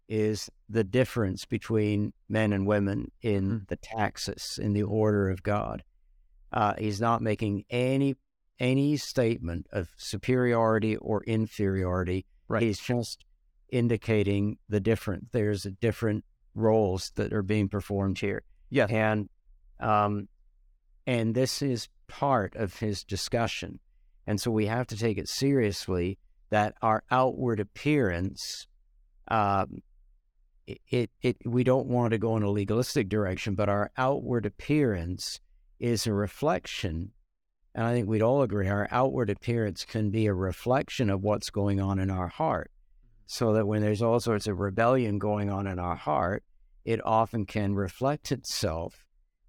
is 0.09 0.51
the 0.69 0.85
difference 0.85 1.45
between 1.45 2.12
men 2.29 2.53
and 2.53 2.67
women 2.67 3.11
in 3.23 3.45
mm-hmm. 3.45 3.64
the 3.69 3.77
taxis 3.77 4.59
in 4.61 4.73
the 4.73 4.83
order 4.83 5.31
of 5.31 5.43
God. 5.43 5.83
Uh, 6.53 6.75
he's 6.79 7.01
not 7.01 7.23
making 7.23 7.64
any 7.71 8.14
any 8.61 8.97
statement 8.97 9.67
of 9.73 9.88
superiority 9.97 10.97
or 10.97 11.25
inferiority. 11.25 12.25
Right. 12.47 12.62
He's 12.62 12.79
just 12.79 13.25
indicating 13.71 14.59
the 14.69 14.81
different. 14.81 15.33
There's 15.33 15.67
different 15.81 16.25
roles 16.55 17.11
that 17.17 17.33
are 17.33 17.43
being 17.43 17.69
performed 17.69 18.19
here. 18.19 18.43
Yeah, 18.71 18.87
and 18.88 19.29
um, 19.81 20.29
and 21.07 21.35
this 21.35 21.62
is 21.62 21.88
part 22.07 22.55
of 22.55 22.79
his 22.79 23.03
discussion, 23.05 23.81
and 24.27 24.40
so 24.40 24.51
we 24.51 24.67
have 24.67 24.87
to 24.88 24.97
take 24.97 25.19
it 25.19 25.29
seriously 25.29 26.19
that 26.51 26.75
our 26.83 27.03
outward 27.11 27.61
appearance. 27.61 28.67
Um, 29.29 29.83
it, 30.66 30.81
it, 30.88 31.11
it 31.20 31.37
we 31.44 31.64
don't 31.64 31.87
want 31.87 32.12
to 32.12 32.18
go 32.18 32.37
in 32.37 32.42
a 32.42 32.50
legalistic 32.50 33.09
direction, 33.09 33.55
but 33.55 33.68
our 33.68 33.90
outward 33.96 34.46
appearance 34.46 35.40
is 35.79 36.07
a 36.07 36.12
reflection 36.12 37.12
and 37.74 37.87
I 37.87 37.92
think 37.92 38.09
we'd 38.09 38.22
all 38.22 38.42
agree 38.42 38.68
our 38.68 38.87
outward 38.90 39.31
appearance 39.31 39.85
can 39.85 40.11
be 40.11 40.27
a 40.27 40.35
reflection 40.35 41.11
of 41.11 41.22
what's 41.22 41.50
going 41.50 41.81
on 41.81 41.98
in 41.98 42.11
our 42.11 42.29
heart 42.29 42.70
so 43.27 43.53
that 43.55 43.66
when 43.66 43.83
there's 43.83 44.03
all 44.03 44.20
sorts 44.20 44.46
of 44.46 44.61
rebellion 44.61 45.18
going 45.18 45.50
on 45.50 45.66
in 45.66 45.79
our 45.79 45.96
heart, 45.96 46.44
it 46.85 47.05
often 47.05 47.46
can 47.46 47.74
reflect 47.74 48.31
itself 48.31 49.07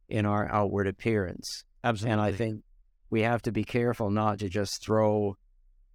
in 0.09 0.25
our 0.25 0.51
outward 0.51 0.87
appearance. 0.87 1.63
Absolutely. 1.83 2.11
And 2.13 2.21
I 2.21 2.31
think 2.31 2.63
we 3.11 3.21
have 3.21 3.43
to 3.43 3.51
be 3.51 3.63
careful 3.63 4.09
not 4.09 4.39
to 4.39 4.49
just 4.49 4.81
throw 4.81 5.37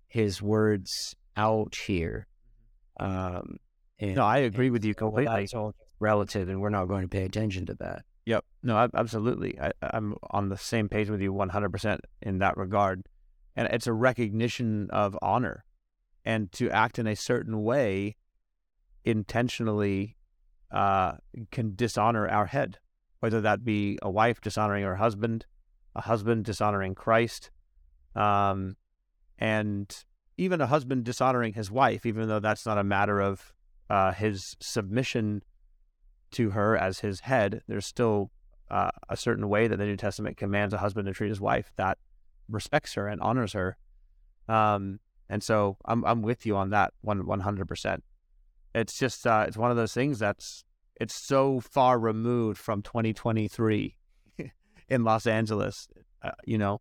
his 0.07 0.41
words 0.41 1.17
out 1.37 1.75
here. 1.75 2.29
Um, 3.01 3.57
and, 4.01 4.17
no, 4.17 4.25
I 4.25 4.39
agree 4.39 4.71
with 4.71 4.85
you 4.85 4.95
completely. 4.95 5.27
Well, 5.27 5.37
that's 5.37 5.55
all 5.55 5.75
relative, 5.99 6.49
and 6.49 6.61
we're 6.61 6.71
not 6.71 6.87
going 6.87 7.03
to 7.03 7.09
pay 7.09 7.25
attention 7.25 7.67
to 7.67 7.75
that. 7.75 8.05
Yep. 8.27 8.45
No, 8.63 8.89
absolutely. 8.95 9.59
I, 9.61 9.73
I'm 9.83 10.15
on 10.31 10.49
the 10.49 10.57
same 10.57 10.89
page 10.89 11.11
with 11.11 11.21
you 11.21 11.33
100% 11.33 11.99
in 12.23 12.39
that 12.39 12.57
regard. 12.57 13.07
And 13.57 13.69
it's 13.69 13.87
a 13.87 13.93
recognition 13.93 14.89
of 14.91 15.19
honor 15.21 15.65
and 16.25 16.53
to 16.53 16.71
act 16.71 16.99
in 16.99 17.07
a 17.07 17.17
certain 17.17 17.63
way 17.63 18.17
intentionally 19.05 20.17
uh, 20.71 21.13
can 21.51 21.75
dishonor 21.75 22.29
our 22.29 22.47
head, 22.47 22.79
whether 23.21 23.41
that 23.41 23.65
be 23.65 23.99
a 24.03 24.11
wife 24.11 24.41
dishonoring 24.41 24.85
her 24.85 24.97
husband, 24.97 25.47
a 25.97 26.03
husband 26.03 26.45
dishonoring 26.45 26.95
Christ, 26.95 27.51
um, 28.15 28.77
and 29.39 30.05
even 30.37 30.61
a 30.61 30.67
husband 30.67 31.05
dishonoring 31.05 31.55
his 31.55 31.71
wife, 31.71 32.07
even 32.07 32.29
though 32.29 32.39
that's 32.41 32.65
not 32.65 32.79
a 32.79 32.85
matter 32.85 33.21
of 33.21 33.53
uh, 33.91 34.13
his 34.13 34.57
submission 34.61 35.43
to 36.33 36.51
her 36.51 36.77
as 36.77 37.01
his 37.01 37.21
head. 37.21 37.61
There's 37.69 37.85
still 37.87 38.31
uh, 38.71 38.91
a 39.09 39.17
certain 39.17 39.49
way 39.49 39.67
that 39.69 39.77
the 39.77 39.85
New 39.85 39.97
Testament 39.97 40.37
commands 40.37 40.73
a 40.73 40.79
husband 40.79 41.07
to 41.07 41.13
treat 41.13 41.29
his 41.29 41.41
wife 41.41 41.73
that 41.77 41.99
respects 42.49 42.95
her 42.95 43.09
and 43.09 43.21
honors 43.21 43.53
her. 43.53 43.77
Um, 44.49 45.01
and 45.29 45.43
so 45.43 45.77
I'm 45.85 46.05
I'm 46.05 46.23
with 46.23 46.47
you 46.47 46.57
on 46.57 46.71
that 46.71 46.93
one 47.03 47.27
one 47.27 47.41
hundred 47.41 47.69
percent. 47.69 48.03
It's 48.75 48.99
just 48.99 49.27
uh, 49.27 49.45
it's 49.49 49.57
one 49.57 49.71
of 49.73 49.77
those 49.77 49.93
things 49.93 50.19
that's 50.21 50.65
it's 51.01 51.15
so 51.15 51.61
far 51.61 51.99
removed 51.99 52.59
from 52.59 52.83
2023 52.83 53.97
in 54.89 55.03
Los 55.05 55.27
Angeles, 55.27 55.89
uh, 56.23 56.33
you 56.45 56.59
know, 56.59 56.81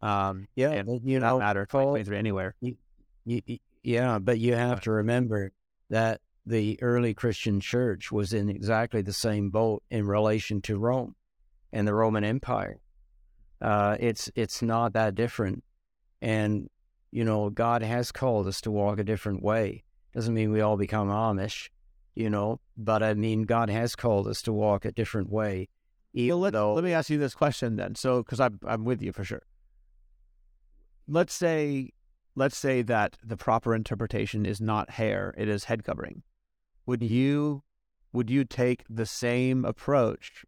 Um, 0.00 0.48
Yeah, 0.56 0.70
and 0.70 1.00
you 1.04 1.20
know, 1.20 1.38
matter, 1.38 1.66
Paul- 1.66 1.94
2023 1.94 2.16
anywhere. 2.18 2.54
You, 2.60 2.76
you, 3.26 3.58
yeah, 3.82 4.18
but 4.18 4.38
you 4.38 4.54
have 4.54 4.80
to 4.82 4.90
remember 4.92 5.52
that 5.90 6.20
the 6.50 6.78
early 6.82 7.14
Christian 7.14 7.60
church 7.60 8.10
was 8.10 8.32
in 8.32 8.48
exactly 8.48 9.02
the 9.02 9.12
same 9.12 9.50
boat 9.50 9.82
in 9.90 10.06
relation 10.06 10.60
to 10.62 10.76
Rome 10.76 11.14
and 11.72 11.86
the 11.86 11.94
Roman 11.94 12.24
Empire. 12.24 12.80
Uh, 13.60 13.96
it's 14.00 14.30
it's 14.34 14.60
not 14.60 14.92
that 14.94 15.14
different, 15.14 15.62
and 16.20 16.68
you 17.12 17.24
know 17.24 17.50
God 17.50 17.82
has 17.82 18.10
called 18.10 18.46
us 18.48 18.60
to 18.62 18.70
walk 18.70 18.98
a 18.98 19.04
different 19.04 19.42
way. 19.42 19.84
Doesn't 20.12 20.34
mean 20.34 20.50
we 20.50 20.60
all 20.60 20.76
become 20.76 21.08
Amish, 21.08 21.68
you 22.14 22.28
know, 22.28 22.58
but 22.76 23.02
I 23.02 23.14
mean 23.14 23.42
God 23.42 23.70
has 23.70 23.94
called 23.94 24.26
us 24.26 24.42
to 24.42 24.52
walk 24.52 24.84
a 24.84 24.92
different 24.92 25.30
way. 25.30 25.68
Well, 26.12 26.38
let, 26.38 26.52
though, 26.54 26.74
let 26.74 26.82
me 26.82 26.92
ask 26.92 27.10
you 27.10 27.18
this 27.18 27.34
question 27.34 27.76
then. 27.76 27.94
So, 27.94 28.22
because 28.22 28.40
I'm 28.40 28.58
I'm 28.66 28.84
with 28.84 29.02
you 29.02 29.12
for 29.12 29.22
sure. 29.22 29.42
Let's 31.06 31.34
say, 31.34 31.90
let's 32.34 32.56
say 32.56 32.82
that 32.82 33.16
the 33.22 33.36
proper 33.36 33.74
interpretation 33.74 34.46
is 34.46 34.60
not 34.60 34.90
hair; 34.90 35.34
it 35.38 35.48
is 35.48 35.64
head 35.64 35.84
covering. 35.84 36.22
Would 36.90 37.04
you, 37.04 37.62
would 38.12 38.30
you 38.30 38.44
take 38.44 38.82
the 38.90 39.06
same 39.06 39.64
approach 39.64 40.44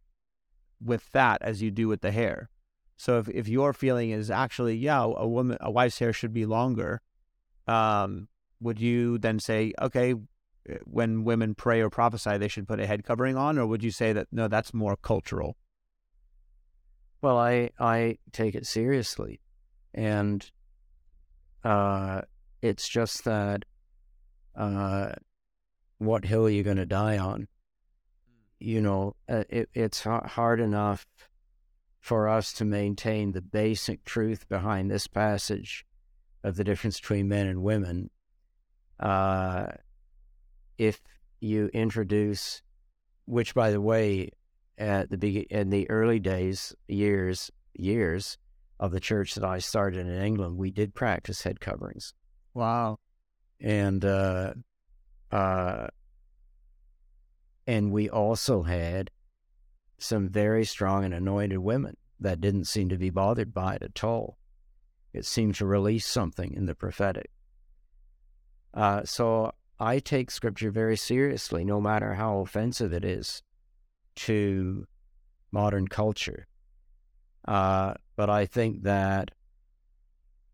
with 0.83 1.09
that 1.13 1.41
as 1.41 1.61
you 1.61 1.71
do 1.71 1.87
with 1.87 2.01
the 2.01 2.11
hair? 2.11 2.49
So, 2.97 3.17
if 3.17 3.29
if 3.29 3.47
your 3.47 3.71
feeling 3.71 4.09
is 4.09 4.29
actually, 4.29 4.75
yeah, 4.75 5.03
a 5.03 5.25
woman, 5.25 5.57
a 5.61 5.71
wife's 5.71 5.99
hair 5.99 6.11
should 6.11 6.33
be 6.33 6.45
longer, 6.45 7.01
um, 7.65 8.27
would 8.59 8.77
you 8.81 9.17
then 9.19 9.39
say, 9.39 9.71
okay, 9.81 10.15
when 10.83 11.23
women 11.23 11.55
pray 11.55 11.79
or 11.79 11.89
prophesy, 11.89 12.37
they 12.37 12.49
should 12.49 12.67
put 12.67 12.81
a 12.81 12.87
head 12.87 13.05
covering 13.05 13.37
on, 13.37 13.57
or 13.57 13.65
would 13.65 13.81
you 13.81 13.91
say 13.91 14.11
that 14.11 14.27
no, 14.29 14.49
that's 14.49 14.73
more 14.73 14.97
cultural? 14.97 15.55
Well, 17.21 17.37
I 17.37 17.69
I 17.79 18.17
take 18.33 18.53
it 18.53 18.65
seriously, 18.65 19.39
and 19.93 20.45
uh, 21.63 22.23
it's 22.61 22.89
just 22.89 23.23
that 23.23 23.63
uh, 24.57 25.13
what 26.05 26.25
hill 26.25 26.45
are 26.45 26.49
you 26.49 26.63
going 26.63 26.77
to 26.77 26.85
die 26.85 27.17
on? 27.17 27.47
You 28.59 28.81
know, 28.81 29.15
uh, 29.27 29.43
it, 29.49 29.69
it's 29.73 30.03
hard 30.03 30.59
enough 30.59 31.05
for 31.99 32.27
us 32.27 32.53
to 32.53 32.65
maintain 32.65 33.31
the 33.31 33.41
basic 33.41 34.03
truth 34.03 34.47
behind 34.49 34.89
this 34.89 35.07
passage 35.07 35.85
of 36.43 36.55
the 36.55 36.63
difference 36.63 36.99
between 36.99 37.27
men 37.27 37.47
and 37.47 37.63
women. 37.63 38.09
Uh, 38.99 39.67
if 40.77 41.01
you 41.39 41.67
introduce, 41.73 42.61
which 43.25 43.53
by 43.53 43.71
the 43.71 43.81
way, 43.81 44.29
at 44.77 45.09
the 45.09 45.17
be- 45.17 45.47
in 45.49 45.69
the 45.69 45.89
early 45.89 46.19
days, 46.19 46.75
years, 46.87 47.51
years 47.73 48.37
of 48.79 48.91
the 48.91 48.99
church 48.99 49.35
that 49.35 49.43
I 49.43 49.59
started 49.59 50.07
in 50.07 50.21
England, 50.21 50.57
we 50.57 50.71
did 50.71 50.93
practice 50.93 51.43
head 51.43 51.59
coverings, 51.59 52.13
Wow. 52.53 52.99
and 53.61 54.03
uh, 54.03 54.53
uh, 55.33 55.87
and 57.65 57.91
we 57.91 58.07
also 58.07 58.61
had 58.61 59.09
some 59.97 60.29
very 60.29 60.63
strong 60.63 61.03
and 61.03 61.13
anointed 61.13 61.57
women 61.57 61.97
that 62.19 62.39
didn't 62.39 62.65
seem 62.65 62.87
to 62.89 62.97
be 62.97 63.09
bothered 63.09 63.51
by 63.51 63.73
it 63.73 63.81
at 63.81 64.03
all. 64.03 64.37
It 65.11 65.25
seemed 65.25 65.55
to 65.55 65.65
release 65.65 66.05
something 66.05 66.53
in 66.53 66.67
the 66.67 66.75
prophetic. 66.75 67.31
Uh, 68.75 69.05
so 69.05 69.51
I 69.79 69.97
take 69.97 70.29
scripture 70.29 70.69
very 70.69 70.97
seriously, 70.97 71.65
no 71.65 71.81
matter 71.81 72.13
how 72.13 72.37
offensive 72.39 72.93
it 72.93 73.03
is 73.03 73.41
to 74.17 74.85
modern 75.51 75.87
culture. 75.87 76.45
Uh, 77.47 77.95
but 78.15 78.29
I 78.29 78.45
think 78.45 78.83
that 78.83 79.31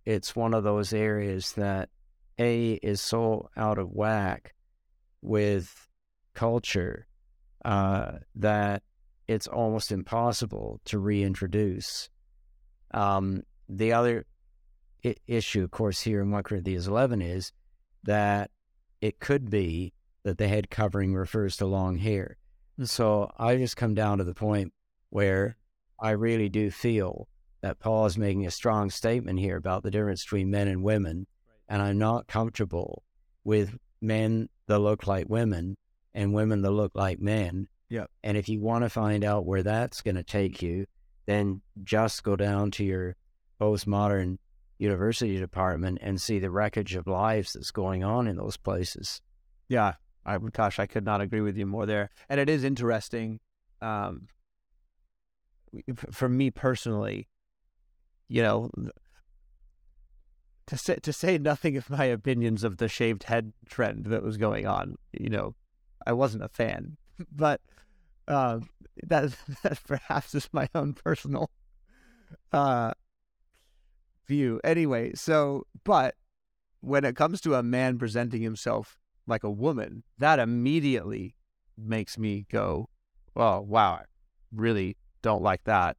it's 0.05 0.37
one 0.37 0.53
of 0.53 0.63
those 0.63 0.93
areas 0.93 1.51
that 1.53 1.89
A 2.39 2.73
is 2.75 3.01
so 3.01 3.49
out 3.57 3.77
of 3.77 3.91
whack 3.91 4.53
with 5.21 5.87
culture 6.33 7.07
uh, 7.65 8.13
that 8.35 8.83
it's 9.27 9.47
almost 9.47 9.91
impossible 9.91 10.81
to 10.85 10.99
reintroduce. 10.99 12.09
Um, 12.91 13.43
the 13.67 13.93
other 13.93 14.25
I- 15.05 15.15
issue, 15.27 15.63
of 15.63 15.71
course, 15.71 16.01
here 16.01 16.21
in 16.21 16.31
1 16.31 16.43
Corinthians 16.43 16.87
11 16.87 17.21
is 17.21 17.51
that 18.03 18.51
it 19.01 19.19
could 19.19 19.49
be 19.49 19.93
that 20.23 20.37
the 20.37 20.47
head 20.47 20.69
covering 20.69 21.13
refers 21.13 21.57
to 21.57 21.65
long 21.65 21.97
hair. 21.97 22.37
So 22.83 23.29
I 23.37 23.57
just 23.57 23.77
come 23.77 23.93
down 23.93 24.17
to 24.17 24.23
the 24.23 24.33
point 24.33 24.73
where 25.09 25.57
I 25.99 26.11
really 26.11 26.49
do 26.49 26.71
feel 26.71 27.27
that 27.61 27.79
Paul 27.79 28.05
is 28.05 28.17
making 28.17 28.45
a 28.45 28.51
strong 28.51 28.89
statement 28.89 29.39
here 29.39 29.57
about 29.57 29.83
the 29.83 29.91
difference 29.91 30.23
between 30.23 30.49
men 30.49 30.67
and 30.67 30.83
women. 30.83 31.27
And 31.67 31.81
I'm 31.81 31.97
not 31.97 32.27
comfortable 32.27 33.03
with 33.43 33.77
men 34.01 34.49
that 34.69 34.79
look 34.79 35.05
like 35.05 35.27
women 35.27 35.75
and 36.13 36.33
women 36.33 36.61
that 36.61 36.71
look 36.71 36.93
like 36.95 37.19
men. 37.19 37.67
Yeah. 37.89 38.05
And 38.23 38.37
if 38.37 38.47
you 38.47 38.61
want 38.61 38.85
to 38.85 38.89
find 38.89 39.23
out 39.23 39.45
where 39.45 39.63
that's 39.63 40.01
going 40.01 40.15
to 40.15 40.23
take 40.23 40.61
you, 40.61 40.85
then 41.25 41.61
just 41.83 42.23
go 42.23 42.35
down 42.35 42.71
to 42.71 42.85
your 42.85 43.15
postmodern 43.59 44.37
university 44.77 45.37
department 45.37 45.97
and 46.01 46.21
see 46.21 46.39
the 46.39 46.49
wreckage 46.49 46.95
of 46.95 47.07
lives 47.07 47.53
that's 47.53 47.71
going 47.71 48.03
on 48.03 48.27
in 48.27 48.37
those 48.37 48.57
places. 48.57 49.21
Yeah. 49.67 49.93
I 50.25 50.37
gosh, 50.37 50.79
I 50.79 50.85
could 50.85 51.05
not 51.05 51.21
agree 51.21 51.41
with 51.41 51.57
you 51.57 51.65
more 51.65 51.85
there. 51.85 52.09
And 52.29 52.39
it 52.39 52.49
is 52.49 52.63
interesting. 52.63 53.39
Um, 53.81 54.27
for 56.11 56.29
me 56.29 56.51
personally, 56.51 57.27
you 58.27 58.43
know, 58.43 58.69
to 60.69 60.77
say 60.77 60.95
to 60.97 61.11
say 61.11 61.39
nothing 61.39 61.77
of 61.77 61.89
my 61.89 62.05
opinions 62.05 62.63
of 62.63 62.77
the 62.77 62.87
shaved 62.87 63.23
head 63.23 63.53
trend 63.67 64.05
that 64.05 64.21
was 64.21 64.37
going 64.37 64.67
on, 64.67 64.95
you 65.11 65.27
know, 65.27 65.55
I 66.05 66.13
wasn't 66.13 66.43
a 66.43 66.47
fan, 66.47 66.97
but 67.31 67.59
uh, 68.27 68.59
that 69.03 69.35
that 69.63 69.79
perhaps 69.87 70.35
is 70.35 70.47
my 70.53 70.69
own 70.75 70.93
personal 70.93 71.49
uh, 72.51 72.93
view. 74.27 74.61
Anyway, 74.63 75.13
so 75.15 75.65
but 75.83 76.13
when 76.81 77.03
it 77.03 77.15
comes 77.15 77.41
to 77.41 77.55
a 77.55 77.63
man 77.63 77.97
presenting 77.97 78.43
himself 78.43 78.99
like 79.25 79.43
a 79.43 79.51
woman, 79.51 80.03
that 80.19 80.37
immediately 80.37 81.33
makes 81.79 82.15
me 82.15 82.45
go, 82.51 82.89
"Oh, 83.35 83.61
wow, 83.61 83.93
I 83.93 84.03
really 84.53 84.97
don't 85.23 85.41
like 85.41 85.63
that." 85.63 85.97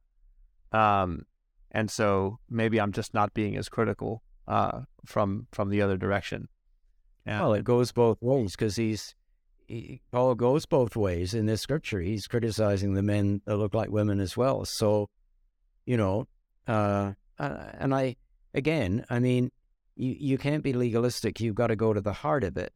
Um, 0.71 1.25
and 1.71 1.91
so 1.91 2.39
maybe 2.49 2.79
I'm 2.79 2.93
just 2.93 3.13
not 3.13 3.33
being 3.33 3.57
as 3.57 3.67
critical 3.67 4.23
uh, 4.51 4.81
from 5.05 5.47
from 5.53 5.69
the 5.69 5.81
other 5.81 5.97
direction. 5.97 6.49
Well, 7.39 7.53
it 7.53 7.63
goes 7.63 7.91
both 7.93 8.17
ways 8.21 8.51
because 8.51 8.75
he's 8.75 9.15
he, 9.67 10.01
Paul 10.11 10.35
goes 10.35 10.65
both 10.65 10.97
ways 10.97 11.33
in 11.33 11.45
this 11.45 11.61
scripture. 11.61 12.01
He's 12.01 12.27
criticizing 12.27 12.93
the 12.93 13.01
men 13.01 13.41
that 13.45 13.55
look 13.55 13.73
like 13.73 13.89
women 13.89 14.19
as 14.19 14.35
well. 14.35 14.65
So, 14.65 15.07
you 15.85 15.95
know, 15.95 16.27
uh, 16.67 17.13
uh, 17.39 17.57
and 17.79 17.95
I 17.95 18.17
again, 18.53 19.05
I 19.09 19.19
mean, 19.19 19.51
you 19.95 20.17
you 20.19 20.37
can't 20.37 20.63
be 20.63 20.73
legalistic. 20.73 21.39
You've 21.39 21.55
got 21.55 21.67
to 21.67 21.77
go 21.77 21.93
to 21.93 22.01
the 22.01 22.11
heart 22.11 22.43
of 22.43 22.57
it. 22.57 22.75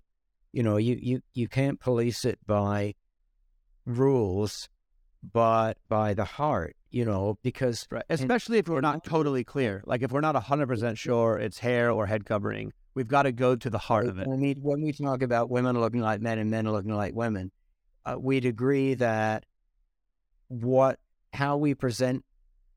You 0.54 0.64
know, 0.64 0.78
you 0.78 0.98
you 1.02 1.22
you 1.34 1.50
can't 1.50 1.80
police 1.82 2.24
it 2.24 2.40
by 2.48 2.96
rules, 3.86 4.70
but 5.34 5.78
by 5.90 6.14
the 6.14 6.24
heart. 6.24 6.78
You 6.96 7.04
know, 7.04 7.38
because 7.44 7.86
Right. 7.92 8.06
Especially 8.10 8.58
if 8.58 8.70
we're 8.70 8.80
not 8.80 9.04
totally 9.04 9.44
clear. 9.44 9.84
Like 9.86 10.02
if 10.02 10.14
we're 10.14 10.22
not 10.22 10.34
100% 10.34 10.98
sure 10.98 11.38
it's 11.38 11.60
hair 11.60 11.92
or 11.92 12.06
head 12.06 12.24
covering, 12.24 12.72
we've 12.94 13.10
got 13.10 13.24
to 13.24 13.34
go 13.34 13.58
to 13.58 13.70
the 13.70 13.78
heart 13.78 14.08
of 14.08 14.18
it. 14.18 14.30
When 14.30 14.40
we, 14.40 14.54
when 14.54 14.82
we 14.82 14.94
talk 14.94 15.22
about 15.22 15.50
women 15.50 15.78
looking 15.78 16.00
like 16.00 16.22
men 16.22 16.40
and 16.40 16.50
men 16.50 16.72
looking 16.72 16.96
like 16.96 17.14
women, 17.14 17.52
uh, 18.06 18.16
we'd 18.18 18.46
agree 18.46 18.94
that 18.94 19.46
what 20.48 20.98
how 21.34 21.58
we 21.58 21.74
present 21.74 22.24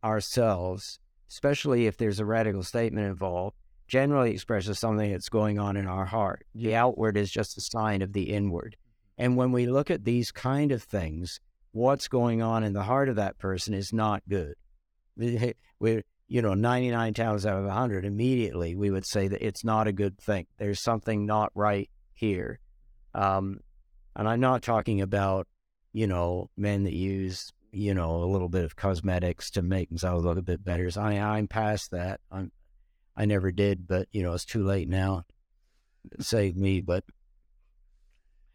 ourselves, 0.03 0.99
especially 1.31 1.87
if 1.87 1.97
there's 1.97 2.19
a 2.19 2.25
radical 2.25 2.65
statement 2.65 3.07
involved, 3.07 3.55
generally 3.87 4.33
expresses 4.33 4.81
something 4.81 5.13
that's 5.13 5.29
going 5.29 5.61
on 5.61 5.77
in 5.77 5.87
our 5.87 6.07
heart. 6.07 6.45
The 6.57 6.75
outward 6.75 7.17
is 7.17 7.31
just 7.31 7.57
a 7.57 7.61
sign 7.61 8.03
of 8.03 8.15
the 8.15 8.31
inward. 8.35 8.77
And 9.17 9.37
when 9.37 9.53
we 9.53 9.67
look 9.67 9.93
at 9.93 10.05
these 10.05 10.33
kind 10.33 10.73
of 10.73 10.83
things, 10.83 11.39
what's 11.79 12.09
going 12.09 12.43
on 12.43 12.65
in 12.65 12.73
the 12.73 12.83
heart 12.83 13.09
of 13.09 13.17
that 13.17 13.39
person 13.39 13.73
is 13.73 13.93
not 13.93 14.23
good. 14.29 14.55
We, 15.81 16.03
you 16.27 16.43
know, 16.43 16.55
99 16.55 17.15
times 17.15 17.47
out 17.47 17.57
of 17.59 17.65
100, 17.65 18.05
immediately 18.05 18.75
we 18.75 18.91
would 18.91 19.07
say 19.07 19.29
that 19.29 19.47
it's 19.47 19.63
not 19.63 19.87
a 19.87 19.93
good 19.93 20.19
thing. 20.19 20.47
There's 20.59 20.81
something 20.81 21.25
not 21.25 21.53
right 21.55 21.89
here. 22.15 22.59
Um, 23.15 23.61
and 24.17 24.29
I'm 24.29 24.41
not 24.41 24.63
talking 24.63 25.01
about, 25.01 25.47
you 25.93 26.09
know, 26.09 26.51
men 26.57 26.83
that 26.83 26.95
use, 26.95 27.53
you 27.71 27.95
know, 27.95 28.25
a 28.25 28.27
little 28.27 28.49
bit 28.49 28.65
of 28.65 28.75
cosmetics 28.75 29.53
to 29.53 29.63
make 29.63 29.89
themselves 29.89 30.25
look 30.25 30.37
a 30.37 30.43
bit 30.43 30.65
better. 30.65 30.91
So 30.91 31.01
I, 31.01 31.13
I'm 31.13 31.47
past 31.47 31.93
that. 31.93 32.19
I'm, 32.33 32.51
I 33.17 33.25
never 33.25 33.53
did, 33.53 33.87
but, 33.87 34.09
you 34.11 34.25
know, 34.25 34.33
it's 34.33 34.45
too 34.45 34.65
late 34.65 34.89
now. 34.89 35.23
Save 36.19 36.57
me. 36.57 36.81
But, 36.81 37.05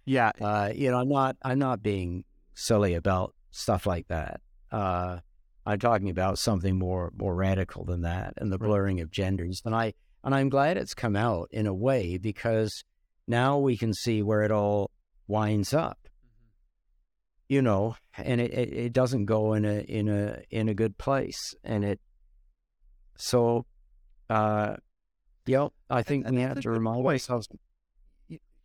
Yeah. 0.06 0.32
uh, 0.42 0.72
you 0.76 0.92
know, 0.92 1.00
I'm 1.00 1.10
not, 1.10 1.38
I'm 1.42 1.60
not 1.60 1.82
being 1.82 2.26
silly 2.56 2.94
about 2.94 3.34
stuff 3.52 3.86
like 3.86 4.08
that. 4.08 4.42
Uh, 4.72 5.20
I'm 5.66 5.80
talking 5.80 6.10
about 6.10 6.40
something 6.40 6.78
more 6.78 7.12
more 7.16 7.36
radical 7.36 7.86
than 7.86 8.02
that, 8.02 8.34
and 8.38 8.52
the 8.52 8.58
blurring 8.58 9.00
of 9.02 9.12
genders. 9.12 9.62
And 9.66 9.76
I 9.76 9.94
and 10.24 10.34
I'm 10.36 10.50
glad 10.50 10.78
it's 10.78 10.94
come 10.94 11.16
out 11.16 11.50
in 11.52 11.68
a 11.68 11.74
way 11.74 12.18
because 12.18 12.84
now 13.28 13.58
we 13.58 13.78
can 13.78 13.94
see 13.94 14.22
where 14.22 14.44
it 14.44 14.52
all 14.52 14.92
winds 15.28 15.74
up. 15.74 16.00
You 17.48 17.62
know, 17.62 17.96
and 18.18 18.42
it, 18.42 18.54
it, 18.54 18.74
it 18.74 18.94
doesn't 18.94 19.26
go 19.26 19.54
in 19.54 19.66
a 19.66 19.82
in 19.82 20.10
a 20.10 20.42
in 20.50 20.70
a 20.70 20.74
good 20.74 20.98
place, 20.98 21.56
and 21.64 21.84
it 21.84 22.00
so. 23.18 23.66
uh 24.30 24.76
yeah, 25.46 25.68
I 25.90 26.04
think 26.04 26.26
and 26.26 26.36
we 26.36 26.42
have 26.42 26.62
to 26.62 26.70
remind 26.72 27.06
ourselves. 27.06 27.48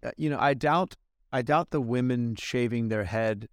Uh, 0.03 0.11
you 0.17 0.31
know, 0.31 0.39
I 0.39 0.55
doubt, 0.55 0.95
I 1.33 1.43
doubt 1.43 1.71
the 1.71 1.81
women 1.81 2.37
shaving 2.37 2.89
their 2.89 3.05
head 3.05 3.49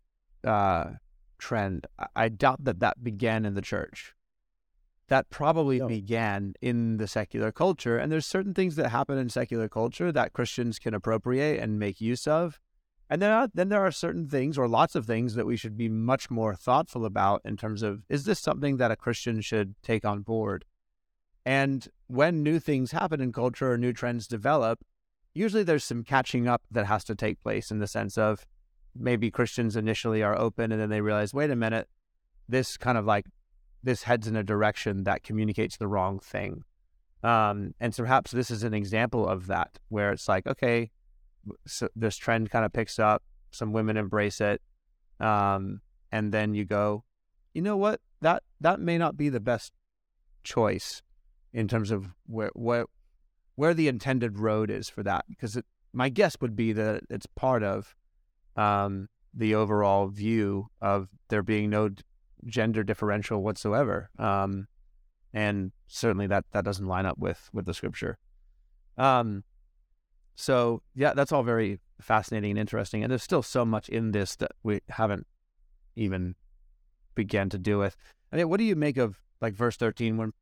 uh, 0.46 0.94
trend. 1.38 1.88
I- 2.16 2.30
doubt 2.30 2.64
that 2.64 2.80
that 2.80 3.04
began 3.04 3.46
in 3.46 3.54
the 3.56 3.62
church. 3.62 4.14
That 5.08 5.30
probably 5.30 5.80
No. 5.80 5.88
began 5.88 6.54
in 6.62 6.98
the 6.98 7.08
secular 7.08 7.52
culture, 7.52 7.98
and 7.98 8.12
there's 8.12 8.26
certain 8.26 8.54
things 8.54 8.76
that 8.76 8.90
happen 8.90 9.18
in 9.18 9.30
secular 9.30 9.70
culture 9.70 10.12
that 10.12 10.34
Christians 10.34 10.80
can 10.80 10.94
appropriate 10.94 11.60
and 11.60 11.78
make 11.78 12.02
use 12.02 12.26
of, 12.28 12.60
and 13.08 13.22
then 13.22 13.32
are, 13.32 13.48
then 13.54 13.70
there 13.70 13.86
are 13.86 13.92
certain 13.92 14.28
things 14.28 14.58
or 14.58 14.68
lots 14.68 14.96
of 14.96 15.06
things 15.06 15.36
that 15.36 15.46
we 15.46 15.58
should 15.58 15.78
be 15.78 15.90
much 15.90 16.32
more 16.32 16.56
thoughtful 16.56 17.06
about 17.06 17.42
in 17.46 17.56
terms 17.56 17.84
of 17.84 18.04
is 18.10 18.24
this 18.26 18.40
something 18.40 18.78
that 18.78 18.90
a 18.90 18.96
Christian 18.96 19.42
should 19.42 19.76
take 19.84 20.04
on 20.06 20.22
board? 20.22 20.66
And 21.46 21.88
when 22.08 22.42
new 22.42 22.60
things 22.60 22.92
happen 22.92 23.22
in 23.22 23.32
culture 23.32 23.72
or 23.72 23.78
new 23.78 23.94
trends 23.94 24.28
develop, 24.28 24.84
usually 25.36 25.62
there's 25.62 25.84
some 25.84 26.04
catching 26.04 26.48
up 26.48 26.64
that 26.72 26.88
has 26.88 27.04
to 27.04 27.14
take 27.14 27.40
place 27.44 27.70
in 27.70 27.78
the 27.78 27.88
sense 27.88 28.18
of 28.18 28.48
maybe 28.96 29.30
Christians 29.30 29.76
initially 29.76 30.24
are 30.24 30.38
open 30.38 30.72
and 30.72 30.80
then 30.80 30.90
they 30.90 31.02
realize, 31.02 31.34
wait 31.34 31.52
a 31.52 31.56
minute, 31.56 31.88
this 32.48 32.78
kind 32.78 32.98
of 32.98 33.06
like 33.06 33.26
this 33.84 34.04
heads 34.04 34.28
in 34.28 34.36
a 34.36 34.44
direction 34.44 35.04
that 35.04 35.24
communicates 35.24 35.78
the 35.78 35.88
wrong 35.88 36.20
thing. 36.20 36.64
Um, 37.24 37.74
and 37.80 37.94
so 37.94 38.04
perhaps 38.04 38.32
this 38.32 38.52
is 38.52 38.64
an 38.64 38.74
example 38.74 39.28
of 39.28 39.48
that, 39.48 39.80
where 39.90 40.12
it's 40.12 40.28
like, 40.28 40.46
okay, 40.46 40.92
so 41.66 41.88
this 41.96 42.18
trend 42.18 42.52
kind 42.52 42.66
of 42.66 42.74
picks 42.74 43.00
up, 43.00 43.24
some 43.52 43.74
women 43.74 43.98
embrace 43.98 44.42
it, 44.42 44.62
um, 45.20 45.82
and 46.12 46.32
then 46.32 46.54
you 46.54 46.66
go, 46.66 47.04
you 47.54 47.62
know 47.62 47.78
what, 47.78 48.02
that 48.22 48.44
that 48.62 48.80
may 48.80 48.98
not 48.98 49.18
be 49.18 49.30
the 49.30 49.40
best 49.40 49.72
choice 50.44 51.02
in 51.54 51.68
terms 51.68 51.90
of 51.90 52.14
where 52.28 52.52
where 52.54 52.86
where 53.56 53.74
the 53.74 53.88
intended 53.88 54.38
road 54.38 54.70
is 54.70 54.90
for 54.90 55.02
that 55.04 55.26
because 55.30 55.56
it, 55.56 55.66
my 55.94 56.10
guess 56.10 56.36
would 56.42 56.56
be 56.56 56.74
that 56.74 57.04
it's 57.10 57.26
part 57.26 57.64
of 57.64 57.96
um, 58.56 59.08
the 59.34 59.56
overall 59.56 60.08
view 60.08 60.68
of 60.82 61.10
there 61.30 61.44
being 61.44 61.70
no 61.70 61.90
gender 62.46 62.84
differential 62.84 63.42
whatsoever 63.42 64.10
um, 64.20 64.68
and 65.34 65.72
certainly 65.88 66.28
that 66.28 66.46
that 66.52 66.64
doesn't 66.64 66.88
line 66.88 67.06
up 67.06 67.18
with 67.18 67.50
with 67.54 67.66
the 67.66 67.74
scripture 67.74 68.18
um, 68.98 69.44
so 70.36 70.82
yeah 70.94 71.14
that's 71.14 71.32
all 71.32 71.44
very 71.44 71.80
fascinating 72.02 72.52
and 72.52 72.60
interesting 72.60 73.04
and 73.04 73.12
there's 73.12 73.24
still 73.24 73.44
so 73.44 73.66
much 73.66 73.90
in 73.90 74.12
this 74.12 74.36
that 74.36 74.52
we 74.64 74.80
haven't 74.90 75.26
even 75.96 76.36
began 77.16 77.50
to 77.50 77.58
do 77.58 77.78
with 77.78 77.96
I 78.32 78.38
mean, 78.38 78.50
what 78.50 78.58
do 78.58 78.66
you 78.66 78.76
make 78.76 78.98
of 78.98 79.22
like 79.40 79.54
verse 79.54 79.78
13 79.78 80.18
when 80.18 80.34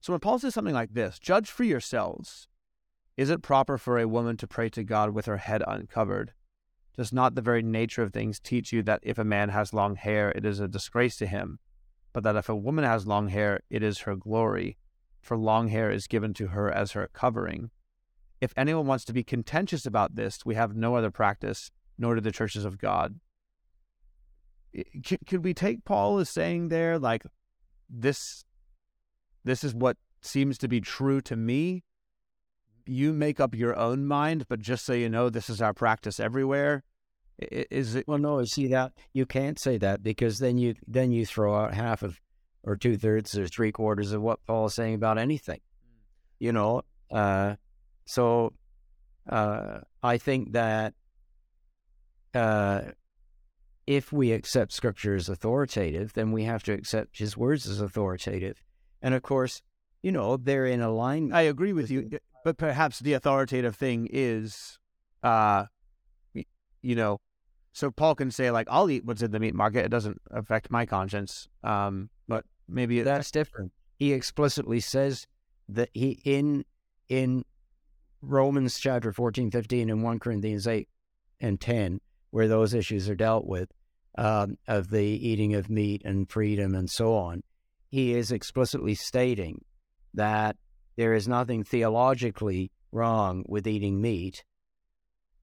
so 0.00 0.12
when 0.12 0.20
Paul 0.20 0.38
says 0.40 0.54
something 0.54 0.74
like 0.74 0.94
this, 0.94 1.18
judge 1.20 1.48
for 1.48 1.62
yourselves. 1.62 2.48
Is 3.16 3.30
it 3.30 3.40
proper 3.40 3.78
for 3.78 3.98
a 3.98 4.08
woman 4.08 4.36
to 4.38 4.48
pray 4.48 4.68
to 4.70 4.82
God 4.82 5.10
with 5.10 5.26
her 5.26 5.36
head 5.36 5.62
uncovered? 5.66 6.32
Does 6.96 7.12
not 7.12 7.34
the 7.34 7.42
very 7.42 7.62
nature 7.62 8.02
of 8.02 8.12
things 8.12 8.38
teach 8.38 8.72
you 8.72 8.82
that 8.82 9.00
if 9.02 9.18
a 9.18 9.24
man 9.24 9.48
has 9.48 9.72
long 9.72 9.96
hair, 9.96 10.30
it 10.32 10.44
is 10.44 10.60
a 10.60 10.68
disgrace 10.68 11.16
to 11.16 11.26
him, 11.26 11.58
but 12.12 12.22
that 12.24 12.36
if 12.36 12.48
a 12.48 12.56
woman 12.56 12.84
has 12.84 13.06
long 13.06 13.28
hair, 13.28 13.60
it 13.70 13.82
is 13.82 14.00
her 14.00 14.14
glory, 14.14 14.76
for 15.20 15.36
long 15.36 15.68
hair 15.68 15.90
is 15.90 16.06
given 16.06 16.34
to 16.34 16.48
her 16.48 16.70
as 16.70 16.92
her 16.92 17.08
covering? 17.12 17.70
If 18.40 18.52
anyone 18.56 18.86
wants 18.86 19.04
to 19.06 19.12
be 19.12 19.22
contentious 19.22 19.86
about 19.86 20.16
this, 20.16 20.44
we 20.44 20.54
have 20.54 20.76
no 20.76 20.96
other 20.96 21.10
practice, 21.10 21.70
nor 21.96 22.14
do 22.14 22.20
the 22.20 22.32
churches 22.32 22.64
of 22.64 22.78
God. 22.78 23.20
Could 25.26 25.44
we 25.44 25.54
take 25.54 25.84
Paul 25.84 26.18
as 26.18 26.28
saying 26.28 26.68
there, 26.68 26.98
like, 26.98 27.24
this 27.88 28.44
this 29.44 29.64
is 29.64 29.74
what 29.74 29.96
seems 30.20 30.56
to 30.58 30.68
be 30.68 30.80
true 30.80 31.20
to 31.22 31.36
me. 31.36 31.84
You 32.86 33.12
make 33.12 33.40
up 33.40 33.54
your 33.54 33.76
own 33.76 34.06
mind, 34.06 34.46
but 34.48 34.60
just 34.60 34.84
so 34.84 34.92
you 34.92 35.08
know, 35.08 35.30
this 35.30 35.48
is 35.50 35.62
our 35.62 35.74
practice 35.74 36.18
everywhere. 36.20 36.84
Is 37.38 37.94
it? 37.94 38.06
Well, 38.06 38.18
no, 38.18 38.44
see 38.44 38.68
that 38.68 38.92
you 39.12 39.26
can't 39.26 39.58
say 39.58 39.78
that 39.78 40.02
because 40.02 40.38
then 40.38 40.58
you 40.58 40.74
then 40.86 41.10
you 41.10 41.26
throw 41.26 41.54
out 41.56 41.74
half 41.74 42.02
of, 42.02 42.20
or 42.62 42.76
two 42.76 42.96
thirds 42.96 43.36
or 43.36 43.48
three 43.48 43.72
quarters 43.72 44.12
of 44.12 44.22
what 44.22 44.44
Paul 44.46 44.66
is 44.66 44.74
saying 44.74 44.94
about 44.94 45.18
anything. 45.18 45.60
You 46.38 46.52
know, 46.52 46.82
uh, 47.10 47.56
so 48.04 48.52
uh, 49.28 49.80
I 50.02 50.18
think 50.18 50.52
that 50.52 50.94
uh, 52.34 52.82
if 53.86 54.12
we 54.12 54.32
accept 54.32 54.72
Scripture 54.72 55.14
as 55.14 55.28
authoritative, 55.28 56.12
then 56.12 56.32
we 56.32 56.44
have 56.44 56.62
to 56.64 56.72
accept 56.72 57.18
His 57.18 57.36
words 57.36 57.66
as 57.66 57.80
authoritative, 57.80 58.62
and 59.00 59.14
of 59.14 59.22
course, 59.22 59.62
you 60.02 60.12
know, 60.12 60.36
they're 60.36 60.66
in 60.66 60.80
alignment. 60.80 61.34
I 61.34 61.42
agree 61.42 61.72
with 61.72 61.90
you, 61.90 62.20
but 62.44 62.56
perhaps 62.56 62.98
the 62.98 63.12
authoritative 63.12 63.76
thing 63.76 64.08
is, 64.10 64.78
uh, 65.22 65.66
you 66.34 66.94
know, 66.94 67.20
so 67.72 67.90
Paul 67.90 68.14
can 68.14 68.30
say 68.30 68.50
like, 68.50 68.68
"I'll 68.70 68.90
eat 68.90 69.04
what's 69.04 69.22
in 69.22 69.30
the 69.30 69.40
meat 69.40 69.54
market; 69.54 69.84
it 69.84 69.90
doesn't 69.90 70.20
affect 70.30 70.70
my 70.70 70.84
conscience." 70.84 71.48
Um, 71.62 72.10
but 72.28 72.44
maybe 72.68 73.00
it, 73.00 73.04
That's 73.04 73.30
different. 73.30 73.72
He 73.98 74.12
explicitly 74.12 74.80
says 74.80 75.26
that 75.68 75.88
he 75.92 76.20
in 76.24 76.64
in 77.08 77.44
Romans 78.20 78.78
chapter 78.78 79.12
14, 79.12 79.50
15, 79.50 79.90
and 79.90 80.02
1 80.02 80.18
Corinthians 80.20 80.66
8 80.66 80.88
and 81.40 81.60
10, 81.60 82.00
where 82.30 82.46
those 82.46 82.72
issues 82.72 83.08
are 83.08 83.16
dealt 83.16 83.46
with, 83.46 83.72
um, 84.16 84.56
of 84.68 84.90
the 84.90 85.04
eating 85.04 85.54
of 85.54 85.68
meat 85.68 86.02
and 86.04 86.30
freedom 86.30 86.74
and 86.74 86.88
so 86.88 87.14
on, 87.14 87.42
he 87.90 88.14
is 88.14 88.30
explicitly 88.30 88.94
stating 88.94 89.64
that 90.14 90.56
there 90.96 91.14
is 91.14 91.28
nothing 91.28 91.64
theologically 91.64 92.70
wrong 92.90 93.44
with 93.46 93.66
eating 93.66 94.00
meat, 94.00 94.44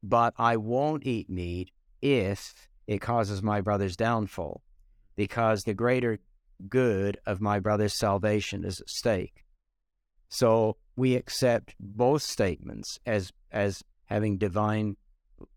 but 0.03 0.33
I 0.37 0.57
won't 0.57 1.05
eat 1.05 1.29
meat 1.29 1.71
if 2.01 2.67
it 2.87 2.99
causes 2.99 3.43
my 3.43 3.61
brother's 3.61 3.95
downfall, 3.95 4.61
because 5.15 5.63
the 5.63 5.73
greater 5.73 6.19
good 6.67 7.17
of 7.25 7.41
my 7.41 7.59
brother's 7.59 7.97
salvation 7.97 8.63
is 8.65 8.79
at 8.79 8.89
stake. 8.89 9.43
So 10.29 10.77
we 10.95 11.15
accept 11.15 11.75
both 11.79 12.21
statements 12.21 12.99
as 13.05 13.31
as 13.51 13.83
having 14.05 14.37
divine 14.37 14.97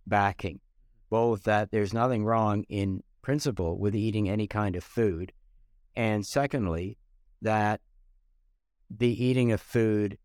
backing, 0.07 0.61
both 1.11 1.45
that 1.45 1.71
there's 1.71 1.93
nothing 1.93 2.25
wrong 2.25 2.65
in 2.69 3.03
principle 3.23 3.79
with 3.79 3.95
eating 3.95 4.29
any 4.29 4.47
kind 4.47 4.77
of 4.77 4.85
food, 4.85 5.33
and 5.95 6.25
secondly, 6.27 6.99
that 7.41 7.81
the 8.99 9.25
eating 9.25 9.53
of 9.53 9.61
food 9.61 10.19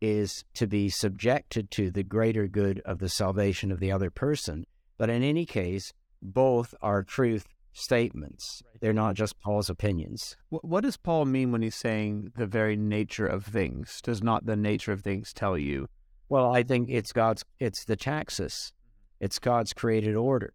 is 0.00 0.44
to 0.54 0.66
be 0.66 0.88
subjected 0.88 1.70
to 1.70 1.90
the 1.90 2.02
greater 2.02 2.46
good 2.46 2.80
of 2.84 2.98
the 2.98 3.08
salvation 3.08 3.72
of 3.72 3.80
the 3.80 3.90
other 3.92 4.10
person. 4.10 4.66
But 4.98 5.10
in 5.10 5.22
any 5.22 5.46
case, 5.46 5.92
both 6.20 6.74
are 6.82 7.02
truth 7.02 7.46
statements. 7.72 8.62
They're 8.80 8.92
not 8.92 9.14
just 9.14 9.40
Paul's 9.40 9.70
opinions. 9.70 10.36
Wh- 10.50 10.64
What 10.64 10.82
does 10.82 10.96
Paul 10.96 11.26
mean 11.26 11.52
when 11.52 11.62
he's 11.62 11.74
saying 11.74 12.32
the 12.36 12.46
very 12.46 12.76
nature 12.76 13.26
of 13.26 13.44
things? 13.44 14.00
Does 14.02 14.22
not 14.22 14.46
the 14.46 14.56
nature 14.56 14.92
of 14.92 15.02
things 15.02 15.32
tell 15.32 15.58
you? 15.58 15.88
Well, 16.28 16.54
I 16.54 16.62
think 16.62 16.88
it's 16.90 17.12
God's, 17.12 17.44
it's 17.58 17.84
the 17.84 17.96
taxis, 17.96 18.72
mm-hmm. 18.72 19.24
it's 19.24 19.38
God's 19.38 19.72
created 19.72 20.16
order. 20.16 20.54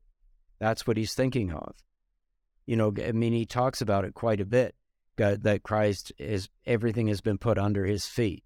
That's 0.59 0.85
what 0.85 0.97
he's 0.97 1.13
thinking 1.13 1.51
of. 1.51 1.75
You 2.65 2.75
know, 2.75 2.93
I 3.03 3.11
mean, 3.11 3.33
he 3.33 3.45
talks 3.45 3.81
about 3.81 4.05
it 4.05 4.13
quite 4.13 4.39
a 4.39 4.45
bit. 4.45 4.75
God, 5.21 5.43
that 5.43 5.61
Christ 5.61 6.11
is 6.17 6.49
everything 6.65 7.07
has 7.07 7.21
been 7.21 7.37
put 7.37 7.59
under 7.59 7.85
his 7.85 8.05
feet. 8.05 8.43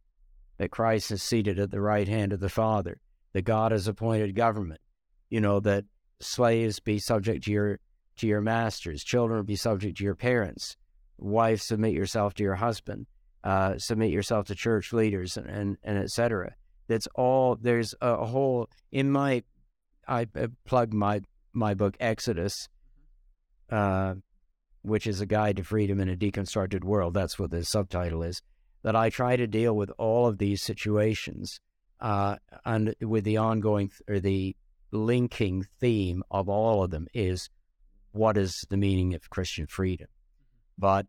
That 0.58 0.72
Christ 0.72 1.10
is 1.10 1.24
seated 1.24 1.58
at 1.58 1.72
the 1.72 1.80
right 1.80 2.08
hand 2.08 2.34
of 2.34 2.42
the 2.42 2.50
Father. 2.50 3.00
That 3.34 3.44
God 3.44 3.72
has 3.72 3.88
appointed 3.88 4.36
government. 4.36 4.82
You 5.30 5.40
know 5.40 5.62
that 5.62 5.86
slaves 6.20 6.82
be 6.82 7.00
subject 7.00 7.46
to 7.46 7.52
your 7.52 7.80
to 8.18 8.28
your 8.28 8.42
masters. 8.42 9.04
Children 9.04 9.46
be 9.46 9.56
subject 9.56 9.98
to 9.98 10.04
your 10.04 10.16
parents. 10.16 10.76
Wives 11.18 11.64
submit 11.64 11.94
yourself 11.94 12.34
to 12.36 12.44
your 12.44 12.56
husband. 12.56 13.08
Uh, 13.44 13.78
submit 13.78 14.12
yourself 14.12 14.48
to 14.48 14.56
church 14.56 14.92
leaders 14.92 15.38
and 15.38 15.48
and, 15.50 15.78
and 15.82 15.98
etc. 15.98 16.56
That's 16.88 17.08
all. 17.16 17.56
There's 17.56 17.96
a, 18.02 18.10
a 18.16 18.26
whole 18.26 18.70
in 18.92 19.12
my. 19.12 19.44
I, 20.08 20.28
I 20.36 20.48
plug 20.66 20.94
my 20.94 21.22
my 21.54 21.74
book 21.74 21.96
Exodus, 22.02 22.68
uh, 23.72 24.16
which 24.86 25.08
is 25.08 25.22
a 25.22 25.26
guide 25.26 25.58
to 25.58 25.64
freedom 25.64 26.00
in 26.00 26.10
a 26.10 26.16
deconstructed 26.16 26.84
world. 26.84 27.14
That's 27.14 27.40
what 27.40 27.52
the 27.52 27.64
subtitle 27.64 28.24
is. 28.24 28.42
That 28.84 28.96
I 28.96 29.10
try 29.10 29.36
to 29.36 29.48
deal 29.48 29.76
with 29.76 29.92
all 29.98 30.28
of 30.28 30.38
these 30.38 30.62
situations, 30.62 31.60
uh, 32.00 32.36
and 32.66 32.94
with 33.02 33.24
the 33.24 33.38
ongoing 33.38 33.92
or 34.08 34.20
the 34.20 34.56
linking 34.92 35.66
theme 35.80 36.24
of 36.30 36.48
all 36.48 36.84
of 36.84 36.92
them 36.92 37.08
is 37.14 37.50
what 38.12 38.38
is 38.38 38.66
the 38.70 38.78
meaning 38.78 39.14
of 39.14 39.30
Christian 39.30 39.68
freedom. 39.68 40.08
But 40.78 41.08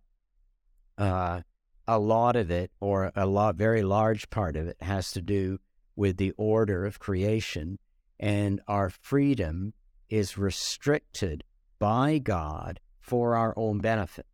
uh, 0.99 1.43
a 1.87 1.99
lot 1.99 2.37
of 2.37 2.51
it, 2.51 2.71
or 2.81 3.13
a 3.15 3.27
lot, 3.27 3.57
very 3.57 3.83
large 3.83 4.31
part 4.31 4.57
of 4.57 4.67
it, 4.67 4.77
has 4.81 5.13
to 5.13 5.23
do 5.23 5.59
with 5.95 6.17
the 6.17 6.33
order 6.37 6.85
of 6.85 6.99
creation, 6.99 7.79
and 8.19 8.61
our 8.67 8.91
freedom 8.91 9.75
is 10.09 10.39
restricted 10.39 11.45
by 11.79 12.19
God 12.19 12.81
for 13.07 13.37
our 13.37 13.55
own 13.57 13.79
benefit. 13.79 14.27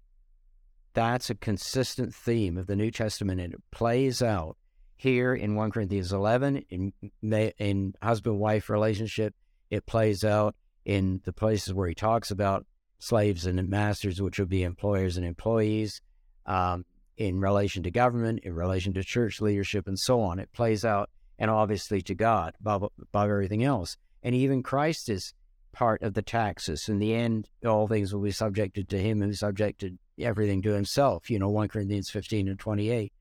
That's 0.95 1.31
a 1.31 1.35
consistent 1.35 2.15
theme 2.15 2.57
of 2.57 2.67
the 2.67 2.77
New 2.77 2.91
Testament, 2.91 3.41
and 3.41 3.55
it 3.55 3.61
plays 3.71 4.23
out 4.23 4.57
here 4.97 5.35
in 5.35 5.55
1 5.55 5.71
Corinthians 5.71 6.13
11 6.13 6.65
in, 6.71 6.93
in 7.23 7.95
husband 8.03 8.39
wife 8.39 8.71
relationship. 8.71 9.35
It 9.71 9.87
plays 9.87 10.25
out 10.25 10.55
in 10.85 11.21
the 11.25 11.33
places 11.33 11.75
where 11.75 11.89
he 11.89 11.95
talks 11.95 12.31
about 12.31 12.67
slaves 12.99 13.47
and 13.47 13.69
masters, 13.69 14.23
which 14.23 14.39
would 14.39 14.49
be 14.49 14.63
employers 14.63 15.17
and 15.17 15.27
employees, 15.27 16.01
um, 16.47 16.85
in 17.17 17.41
relation 17.41 17.83
to 17.83 17.91
government, 17.91 18.41
in 18.43 18.55
relation 18.55 18.95
to 18.95 19.05
church 19.05 19.41
leadership, 19.41 19.87
and 19.87 19.99
so 19.99 20.21
on. 20.21 20.39
It 20.39 20.53
plays 20.53 20.85
out, 20.85 21.11
and 21.39 21.51
obviously 21.51 22.01
to 22.03 22.15
God 22.15 22.55
above, 22.61 22.85
above 23.01 23.31
everything 23.31 23.65
else. 23.65 23.97
And 24.23 24.35
even 24.35 24.63
Christ 24.63 25.09
is 25.09 25.35
part 25.73 26.03
of 26.03 26.15
the 26.15 26.23
taxis. 26.23 26.89
In 26.89 26.99
the 26.99 27.15
end, 27.15 27.49
all 27.65 27.89
things 27.89 28.13
will 28.13 28.23
be 28.23 28.31
subjected 28.31 28.89
to 28.91 28.99
him 28.99 29.21
who 29.21 29.33
subjected 29.33 29.99
everything 30.19 30.63
to 30.63 30.73
himself, 30.73 31.31
you 31.31 31.39
know, 31.39 31.49
1 31.49 31.69
Corinthians 31.69 32.11
15 32.11 32.49
and 32.49 32.59
28. 32.59 33.13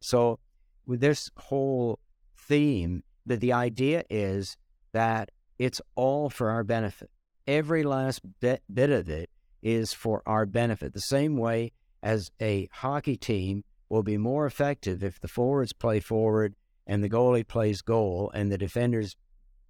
So, 0.00 0.38
with 0.86 1.00
this 1.00 1.30
whole 1.36 1.98
theme, 2.36 3.02
that 3.26 3.40
the 3.40 3.52
idea 3.52 4.04
is 4.10 4.56
that 4.92 5.30
it's 5.58 5.80
all 5.94 6.30
for 6.30 6.50
our 6.50 6.64
benefit. 6.64 7.10
Every 7.46 7.82
last 7.82 8.22
bit, 8.40 8.62
bit 8.72 8.90
of 8.90 9.08
it 9.08 9.30
is 9.62 9.92
for 9.92 10.22
our 10.26 10.46
benefit. 10.46 10.94
The 10.94 11.00
same 11.00 11.36
way 11.36 11.72
as 12.02 12.30
a 12.40 12.68
hockey 12.72 13.16
team 13.16 13.64
will 13.88 14.02
be 14.02 14.16
more 14.16 14.46
effective 14.46 15.02
if 15.04 15.20
the 15.20 15.28
forwards 15.28 15.72
play 15.72 16.00
forward 16.00 16.54
and 16.86 17.04
the 17.04 17.10
goalie 17.10 17.46
plays 17.46 17.82
goal 17.82 18.30
and 18.34 18.50
the 18.50 18.58
defenders, 18.58 19.16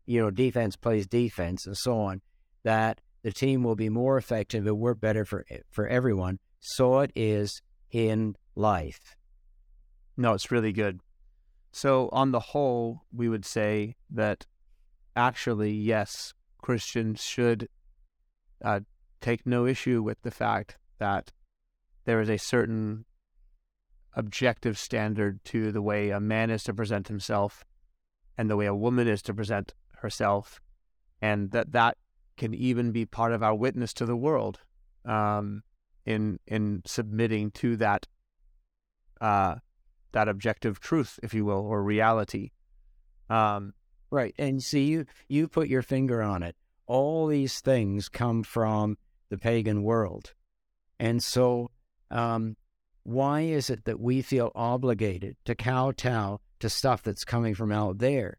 you 0.07 0.20
know, 0.20 0.30
defense 0.30 0.76
plays 0.76 1.07
defense 1.07 1.66
and 1.66 1.76
so 1.76 1.99
on, 1.99 2.22
that 2.62 3.00
the 3.22 3.32
team 3.32 3.62
will 3.62 3.76
be 3.76 3.88
more 3.88 4.16
effective 4.16 4.66
and 4.66 4.78
work 4.78 5.00
better 5.00 5.24
for 5.24 5.44
for 5.70 5.86
everyone. 5.86 6.38
So 6.61 7.00
it 7.00 7.12
is 7.14 7.62
in 7.90 8.36
life. 8.54 9.16
No, 10.16 10.34
it's 10.34 10.50
really 10.50 10.72
good. 10.72 11.00
So 11.72 12.08
on 12.12 12.32
the 12.32 12.40
whole, 12.40 13.02
we 13.12 13.28
would 13.28 13.44
say 13.44 13.96
that 14.11 14.46
actually, 15.14 15.72
yes, 15.72 16.34
Christians 16.58 17.22
should 17.22 17.68
uh, 18.62 18.80
take 19.20 19.46
no 19.46 19.66
issue 19.66 20.02
with 20.02 20.20
the 20.22 20.30
fact 20.30 20.76
that 20.98 21.32
there 22.04 22.20
is 22.20 22.28
a 22.28 22.38
certain 22.38 23.04
objective 24.14 24.76
standard 24.78 25.42
to 25.44 25.70
the 25.72 25.82
way 25.82 26.11
a 26.11 26.20
man 26.20 26.50
is 26.50 26.64
to 26.64 26.74
present 26.74 27.08
himself 27.08 27.64
and 28.36 28.50
the 28.50 28.56
way 28.56 28.66
a 28.66 28.74
woman 28.74 29.06
is 29.06 29.22
to 29.22 29.34
present 29.34 29.74
herself, 29.98 30.61
and 31.20 31.50
that 31.52 31.72
that 31.72 31.96
can 32.37 32.55
even 32.55 32.93
be 32.93 33.05
part 33.05 33.33
of 33.33 33.43
our 33.43 33.55
witness 33.55 33.93
to 33.95 34.07
the 34.07 34.16
world 34.16 34.61
um, 35.05 35.62
in 36.05 36.39
in 36.47 36.83
submitting 36.87 37.51
to 37.53 37.76
that 37.76 38.07
uh, 39.20 39.57
that 40.12 40.28
objective 40.28 40.81
truth, 40.81 41.18
if 41.22 41.35
you 41.35 41.45
will, 41.45 41.61
or 41.61 41.83
reality. 41.83 42.51
Um, 43.28 43.74
right, 44.11 44.35
and 44.39 44.62
see, 44.62 44.85
you 44.85 45.07
you 45.28 45.49
put 45.49 45.68
your 45.68 45.83
finger 45.83 46.22
on 46.22 46.43
it. 46.43 46.57
All 46.87 47.26
these 47.26 47.61
things 47.61 48.09
come 48.09 48.43
from 48.43 48.99
the 49.28 49.39
pagan 49.39 49.83
world, 49.83 50.35
and 50.99 51.22
so 51.22 51.70
um, 52.11 52.57
why 53.05 53.43
is 53.43 53.70
it 53.70 53.85
that 53.85 54.01
we 54.01 54.22
feel 54.22 54.51
obligated 54.55 55.37
to 55.45 55.55
kowtow 55.55 56.41
to 56.59 56.68
stuff 56.68 57.03
that's 57.03 57.24
coming 57.24 57.55
from 57.55 57.72
out 57.72 57.99
there, 57.99 58.39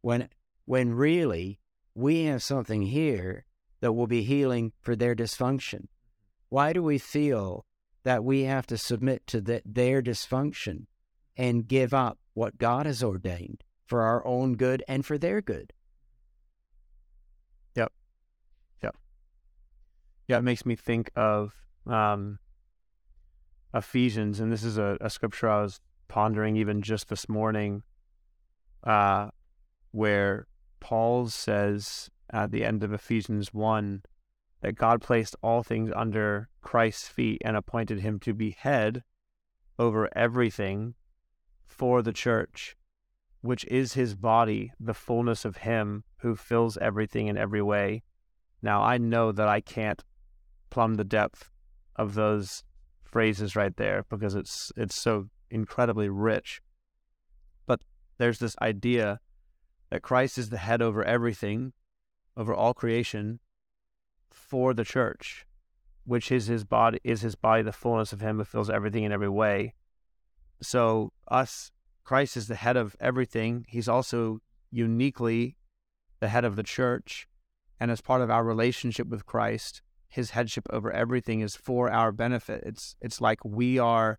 when 0.00 0.28
when 0.64 0.92
really 0.92 1.58
we 1.94 2.24
have 2.24 2.42
something 2.42 2.82
here 2.82 3.44
that 3.80 3.92
will 3.92 4.06
be 4.06 4.22
healing 4.22 4.72
for 4.80 4.96
their 4.96 5.14
dysfunction. 5.14 5.86
Why 6.48 6.72
do 6.72 6.82
we 6.82 6.98
feel 6.98 7.64
that 8.04 8.24
we 8.24 8.42
have 8.42 8.66
to 8.68 8.78
submit 8.78 9.26
to 9.28 9.40
the, 9.40 9.62
their 9.64 10.02
dysfunction 10.02 10.86
and 11.36 11.66
give 11.66 11.92
up 11.92 12.18
what 12.34 12.58
God 12.58 12.86
has 12.86 13.02
ordained 13.02 13.64
for 13.86 14.02
our 14.02 14.26
own 14.26 14.54
good 14.54 14.82
and 14.88 15.04
for 15.04 15.18
their 15.18 15.40
good? 15.40 15.72
Yep. 17.74 17.92
Yep. 18.82 18.96
Yeah, 20.28 20.38
it 20.38 20.42
makes 20.42 20.64
me 20.64 20.76
think 20.76 21.10
of 21.16 21.54
um, 21.86 22.38
Ephesians, 23.74 24.40
and 24.40 24.52
this 24.52 24.62
is 24.62 24.78
a, 24.78 24.96
a, 25.00 25.10
scripture 25.10 25.48
I 25.48 25.62
was 25.62 25.80
pondering 26.08 26.56
even 26.56 26.82
just 26.82 27.08
this 27.08 27.28
morning, 27.28 27.82
uh, 28.84 29.28
where 29.90 30.46
Paul 30.82 31.28
says 31.28 32.10
at 32.28 32.50
the 32.50 32.64
end 32.64 32.82
of 32.82 32.92
Ephesians 32.92 33.54
1 33.54 34.02
that 34.62 34.74
God 34.74 35.00
placed 35.00 35.36
all 35.40 35.62
things 35.62 35.92
under 35.94 36.48
Christ's 36.60 37.06
feet 37.06 37.40
and 37.44 37.56
appointed 37.56 38.00
him 38.00 38.18
to 38.18 38.34
be 38.34 38.50
head 38.50 39.04
over 39.78 40.10
everything 40.16 40.94
for 41.64 42.02
the 42.02 42.12
church, 42.12 42.76
which 43.42 43.64
is 43.66 43.94
his 43.94 44.16
body, 44.16 44.72
the 44.80 44.92
fullness 44.92 45.44
of 45.44 45.58
him 45.58 46.02
who 46.16 46.34
fills 46.34 46.76
everything 46.78 47.28
in 47.28 47.38
every 47.38 47.62
way. 47.62 48.02
Now, 48.60 48.82
I 48.82 48.98
know 48.98 49.30
that 49.30 49.46
I 49.46 49.60
can't 49.60 50.02
plumb 50.68 50.96
the 50.96 51.04
depth 51.04 51.48
of 51.94 52.14
those 52.14 52.64
phrases 53.04 53.54
right 53.54 53.76
there 53.76 54.04
because 54.10 54.34
it's 54.34 54.72
it's 54.76 54.96
so 54.96 55.28
incredibly 55.48 56.08
rich. 56.08 56.60
But 57.66 57.82
there's 58.18 58.40
this 58.40 58.56
idea 58.60 59.20
that 59.92 60.00
Christ 60.00 60.38
is 60.38 60.48
the 60.48 60.56
head 60.56 60.80
over 60.80 61.04
everything, 61.04 61.74
over 62.34 62.54
all 62.54 62.72
creation, 62.72 63.40
for 64.30 64.72
the 64.72 64.86
church, 64.86 65.44
which 66.06 66.32
is 66.32 66.46
his 66.46 66.64
body 66.64 66.98
is 67.04 67.20
his 67.20 67.34
body, 67.34 67.60
the 67.60 67.72
fullness 67.72 68.10
of 68.10 68.22
him 68.22 68.38
who 68.38 68.44
fills 68.44 68.70
everything 68.70 69.04
in 69.04 69.12
every 69.12 69.28
way. 69.28 69.74
So 70.62 71.12
us, 71.28 71.72
Christ 72.04 72.38
is 72.38 72.48
the 72.48 72.54
head 72.54 72.78
of 72.78 72.96
everything. 73.00 73.66
He's 73.68 73.86
also 73.86 74.38
uniquely 74.70 75.58
the 76.20 76.28
head 76.28 76.46
of 76.46 76.56
the 76.56 76.62
church. 76.62 77.28
And 77.78 77.90
as 77.90 78.00
part 78.00 78.22
of 78.22 78.30
our 78.30 78.44
relationship 78.44 79.08
with 79.08 79.26
Christ, 79.26 79.82
his 80.08 80.30
headship 80.30 80.66
over 80.70 80.90
everything 80.90 81.42
is 81.42 81.54
for 81.54 81.90
our 81.90 82.12
benefit. 82.12 82.62
It's 82.64 82.96
it's 83.02 83.20
like 83.20 83.44
we 83.44 83.78
are 83.78 84.18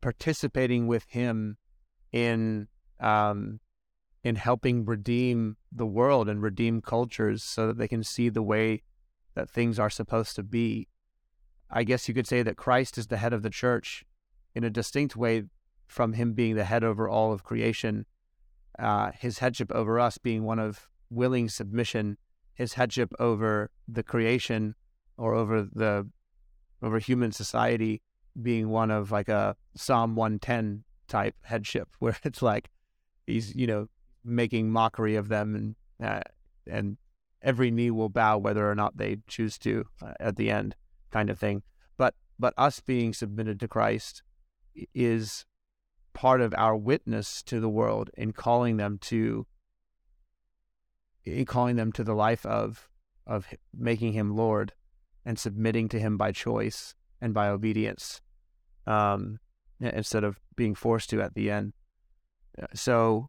participating 0.00 0.88
with 0.88 1.04
him 1.08 1.56
in 2.10 2.66
um, 2.98 3.60
in 4.28 4.36
helping 4.36 4.84
redeem 4.84 5.56
the 5.72 5.86
world 5.86 6.28
and 6.28 6.42
redeem 6.42 6.82
cultures 6.82 7.42
so 7.42 7.66
that 7.66 7.78
they 7.78 7.88
can 7.88 8.04
see 8.04 8.28
the 8.28 8.42
way 8.42 8.82
that 9.34 9.48
things 9.48 9.78
are 9.78 9.88
supposed 9.88 10.36
to 10.36 10.42
be. 10.42 10.86
I 11.70 11.82
guess 11.82 12.08
you 12.08 12.14
could 12.14 12.26
say 12.26 12.42
that 12.42 12.58
Christ 12.58 12.98
is 12.98 13.06
the 13.06 13.16
head 13.16 13.32
of 13.32 13.42
the 13.42 13.48
church 13.48 14.04
in 14.54 14.64
a 14.64 14.70
distinct 14.70 15.16
way 15.16 15.44
from 15.86 16.12
him 16.12 16.34
being 16.34 16.56
the 16.56 16.64
head 16.64 16.84
over 16.84 17.08
all 17.08 17.32
of 17.32 17.42
creation, 17.42 18.04
uh, 18.78 19.12
his 19.18 19.38
headship 19.38 19.72
over 19.72 19.98
us 19.98 20.18
being 20.18 20.44
one 20.44 20.58
of 20.58 20.90
willing 21.08 21.48
submission, 21.48 22.18
his 22.52 22.74
headship 22.74 23.10
over 23.18 23.70
the 23.88 24.02
creation 24.02 24.74
or 25.16 25.34
over 25.34 25.62
the 25.62 26.06
over 26.82 26.98
human 26.98 27.32
society 27.32 28.02
being 28.42 28.68
one 28.68 28.90
of 28.90 29.10
like 29.10 29.30
a 29.30 29.56
Psalm 29.74 30.14
110 30.14 30.84
type 31.08 31.34
headship 31.42 31.88
where 31.98 32.16
it's 32.24 32.42
like 32.42 32.68
he's 33.26 33.54
you 33.54 33.66
know 33.66 33.88
making 34.24 34.70
mockery 34.70 35.16
of 35.16 35.28
them, 35.28 35.54
and 35.54 36.08
uh, 36.08 36.22
and 36.66 36.96
every 37.42 37.70
knee 37.70 37.90
will 37.90 38.08
bow 38.08 38.38
whether 38.38 38.70
or 38.70 38.74
not 38.74 38.96
they 38.96 39.18
choose 39.26 39.58
to 39.58 39.84
uh, 40.02 40.14
at 40.20 40.36
the 40.36 40.50
end, 40.50 40.74
kind 41.10 41.30
of 41.30 41.38
thing. 41.38 41.62
But 41.96 42.14
but 42.38 42.54
us 42.56 42.80
being 42.80 43.12
submitted 43.12 43.60
to 43.60 43.68
Christ 43.68 44.22
is 44.94 45.44
part 46.12 46.40
of 46.40 46.54
our 46.56 46.76
witness 46.76 47.42
to 47.44 47.60
the 47.60 47.68
world 47.68 48.10
in 48.16 48.32
calling 48.32 48.76
them 48.76 48.98
to 49.00 49.46
in 51.24 51.44
calling 51.44 51.76
them 51.76 51.92
to 51.92 52.04
the 52.04 52.14
life 52.14 52.44
of 52.46 52.88
of 53.26 53.46
making 53.76 54.14
him 54.14 54.34
Lord 54.34 54.72
and 55.24 55.38
submitting 55.38 55.88
to 55.90 56.00
him 56.00 56.16
by 56.16 56.32
choice 56.32 56.94
and 57.20 57.34
by 57.34 57.48
obedience 57.48 58.20
um, 58.86 59.38
instead 59.80 60.24
of 60.24 60.40
being 60.56 60.74
forced 60.74 61.10
to 61.10 61.20
at 61.20 61.34
the 61.34 61.50
end. 61.50 61.74
Uh, 62.60 62.66
so 62.74 63.28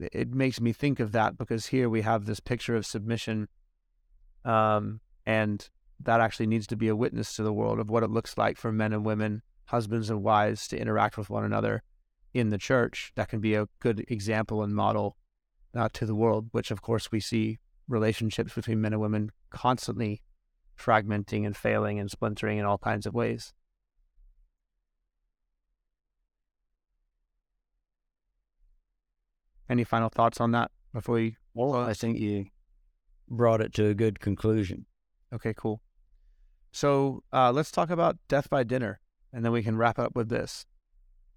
it 0.00 0.32
makes 0.32 0.60
me 0.60 0.72
think 0.72 1.00
of 1.00 1.12
that 1.12 1.36
because 1.36 1.66
here 1.66 1.88
we 1.88 2.02
have 2.02 2.24
this 2.24 2.40
picture 2.40 2.76
of 2.76 2.86
submission, 2.86 3.48
um, 4.44 5.00
and 5.26 5.68
that 6.00 6.20
actually 6.20 6.46
needs 6.46 6.66
to 6.68 6.76
be 6.76 6.88
a 6.88 6.96
witness 6.96 7.34
to 7.36 7.42
the 7.42 7.52
world 7.52 7.80
of 7.80 7.90
what 7.90 8.02
it 8.02 8.10
looks 8.10 8.38
like 8.38 8.56
for 8.56 8.70
men 8.70 8.92
and 8.92 9.04
women, 9.04 9.42
husbands 9.66 10.10
and 10.10 10.22
wives, 10.22 10.68
to 10.68 10.78
interact 10.78 11.18
with 11.18 11.28
one 11.28 11.44
another 11.44 11.82
in 12.32 12.50
the 12.50 12.58
church. 12.58 13.12
That 13.16 13.28
can 13.28 13.40
be 13.40 13.54
a 13.54 13.68
good 13.80 14.04
example 14.08 14.62
and 14.62 14.74
model 14.74 15.16
uh, 15.74 15.88
to 15.94 16.06
the 16.06 16.14
world, 16.14 16.48
which 16.52 16.70
of 16.70 16.82
course 16.82 17.10
we 17.10 17.20
see 17.20 17.58
relationships 17.88 18.54
between 18.54 18.80
men 18.80 18.92
and 18.92 19.02
women 19.02 19.30
constantly 19.50 20.22
fragmenting 20.78 21.44
and 21.44 21.56
failing 21.56 21.98
and 21.98 22.10
splintering 22.10 22.58
in 22.58 22.64
all 22.64 22.78
kinds 22.78 23.06
of 23.06 23.14
ways. 23.14 23.52
Any 29.68 29.84
final 29.84 30.08
thoughts 30.08 30.40
on 30.40 30.52
that 30.52 30.70
before 30.92 31.16
we? 31.16 31.36
Well, 31.54 31.74
I 31.74 31.94
think 31.94 32.18
you 32.18 32.46
brought 33.28 33.60
it 33.60 33.72
to 33.74 33.86
a 33.86 33.94
good 33.94 34.20
conclusion. 34.20 34.86
Okay, 35.32 35.52
cool. 35.54 35.82
So 36.72 37.22
uh, 37.32 37.52
let's 37.52 37.70
talk 37.70 37.90
about 37.90 38.16
death 38.28 38.48
by 38.48 38.62
dinner, 38.62 39.00
and 39.32 39.44
then 39.44 39.52
we 39.52 39.62
can 39.62 39.76
wrap 39.76 39.98
up 39.98 40.14
with 40.14 40.28
this. 40.28 40.66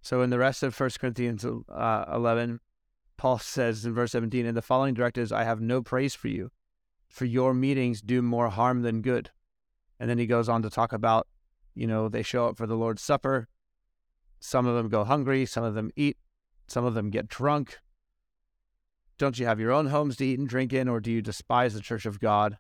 So 0.02 0.22
in 0.22 0.30
the 0.30 0.40
rest 0.40 0.64
of 0.64 0.78
1 0.78 0.90
Corinthians 1.00 1.46
uh, 1.46 2.06
11, 2.14 2.60
Paul 3.18 3.38
says 3.38 3.86
in 3.86 3.94
verse 3.94 4.14
17, 4.14 4.46
In 4.46 4.56
the 4.56 4.62
following 4.62 4.94
directives, 4.94 5.32
I 5.32 5.44
have 5.44 5.62
no 5.62 5.82
praise 5.82 6.16
for 6.16 6.28
you, 6.28 6.52
for 7.08 7.26
your 7.26 7.54
meetings 7.54 8.02
do 8.02 8.22
more 8.22 8.50
harm 8.50 8.82
than 8.82 9.02
good. 9.02 9.30
And 10.00 10.10
then 10.10 10.18
he 10.18 10.26
goes 10.26 10.50
on 10.50 10.64
to 10.64 10.70
talk 10.70 10.92
about, 10.92 11.28
you 11.76 11.86
know, 11.86 12.10
they 12.10 12.24
show 12.24 12.48
up 12.48 12.58
for 12.58 12.66
the 12.66 12.76
Lord's 12.76 13.04
Supper. 13.04 13.48
Some 14.40 14.66
of 14.66 14.76
them 14.76 14.90
go 14.90 15.04
hungry, 15.04 15.46
some 15.46 15.64
of 15.64 15.76
them 15.76 15.92
eat, 15.96 16.18
some 16.68 16.84
of 16.84 16.96
them 16.96 17.12
get 17.12 17.28
drunk. 17.28 17.78
Don't 19.22 19.38
you 19.38 19.46
have 19.46 19.60
your 19.60 19.72
own 19.72 19.86
homes 19.86 20.18
to 20.18 20.26
eat 20.26 20.40
and 20.40 20.50
drink 20.50 20.74
in, 20.74 20.88
or 20.88 21.00
do 21.00 21.12
you 21.12 21.22
despise 21.22 21.76
the 21.76 21.80
church 21.80 22.08
of 22.08 22.20
God 22.20 22.58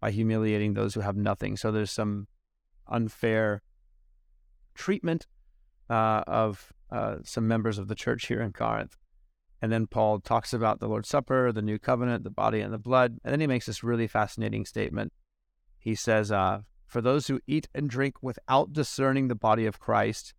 by 0.00 0.12
humiliating 0.12 0.74
those 0.74 0.94
who 0.94 1.00
have 1.00 1.16
nothing? 1.16 1.56
So 1.56 1.72
there's 1.72 1.90
some 1.90 2.28
unfair 2.86 3.60
treatment 4.76 5.26
uh, 5.90 6.22
of 6.28 6.72
uh, 6.92 7.16
some 7.24 7.48
members 7.48 7.76
of 7.76 7.88
the 7.88 7.96
church 7.96 8.28
here 8.28 8.40
in 8.40 8.52
Corinth. 8.52 8.96
And 9.60 9.72
then 9.72 9.88
Paul 9.88 10.20
talks 10.20 10.52
about 10.52 10.78
the 10.78 10.86
Lord's 10.86 11.08
Supper, 11.08 11.50
the 11.50 11.60
new 11.60 11.76
covenant, 11.76 12.22
the 12.22 12.30
body 12.30 12.60
and 12.60 12.72
the 12.72 12.78
blood. 12.78 13.18
And 13.24 13.32
then 13.32 13.40
he 13.40 13.48
makes 13.48 13.66
this 13.66 13.82
really 13.82 14.06
fascinating 14.06 14.64
statement. 14.64 15.12
He 15.76 15.96
says, 15.96 16.30
uh, 16.30 16.60
For 16.86 17.00
those 17.00 17.26
who 17.26 17.40
eat 17.48 17.68
and 17.74 17.90
drink 17.90 18.22
without 18.22 18.72
discerning 18.72 19.26
the 19.26 19.34
body 19.34 19.66
of 19.66 19.80
Christ, 19.80 20.34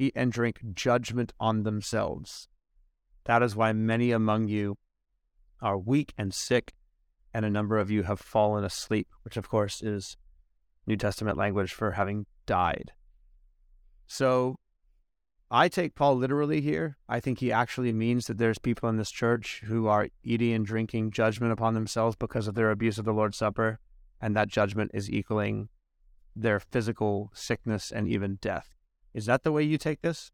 eat 0.00 0.14
and 0.16 0.32
drink 0.32 0.58
judgment 0.74 1.32
on 1.38 1.62
themselves. 1.62 2.48
That 3.26 3.44
is 3.44 3.54
why 3.54 3.72
many 3.72 4.10
among 4.10 4.48
you 4.48 4.78
are 5.62 5.78
weak 5.78 6.12
and 6.18 6.34
sick, 6.34 6.74
and 7.32 7.44
a 7.44 7.50
number 7.50 7.78
of 7.78 7.90
you 7.90 8.02
have 8.02 8.20
fallen 8.20 8.64
asleep, 8.64 9.08
which 9.22 9.36
of 9.36 9.48
course 9.48 9.82
is 9.82 10.16
New 10.86 10.96
Testament 10.96 11.38
language 11.38 11.72
for 11.72 11.92
having 11.92 12.26
died. 12.44 12.92
So 14.06 14.56
I 15.50 15.68
take 15.68 15.94
Paul 15.94 16.16
literally 16.16 16.60
here. 16.60 16.96
I 17.08 17.20
think 17.20 17.38
he 17.38 17.52
actually 17.52 17.92
means 17.92 18.26
that 18.26 18.38
there's 18.38 18.58
people 18.58 18.88
in 18.88 18.96
this 18.96 19.10
church 19.10 19.62
who 19.66 19.86
are 19.86 20.08
eating 20.24 20.52
and 20.52 20.66
drinking 20.66 21.12
judgment 21.12 21.52
upon 21.52 21.74
themselves 21.74 22.16
because 22.16 22.48
of 22.48 22.54
their 22.54 22.70
abuse 22.70 22.98
of 22.98 23.04
the 23.04 23.12
Lord's 23.12 23.38
Supper, 23.38 23.78
and 24.20 24.34
that 24.34 24.48
judgment 24.48 24.90
is 24.94 25.10
equaling 25.10 25.68
their 26.34 26.58
physical 26.58 27.30
sickness 27.34 27.92
and 27.92 28.08
even 28.08 28.38
death. 28.40 28.74
Is 29.14 29.26
that 29.26 29.42
the 29.42 29.52
way 29.52 29.62
you 29.62 29.76
take 29.76 30.00
this? 30.00 30.32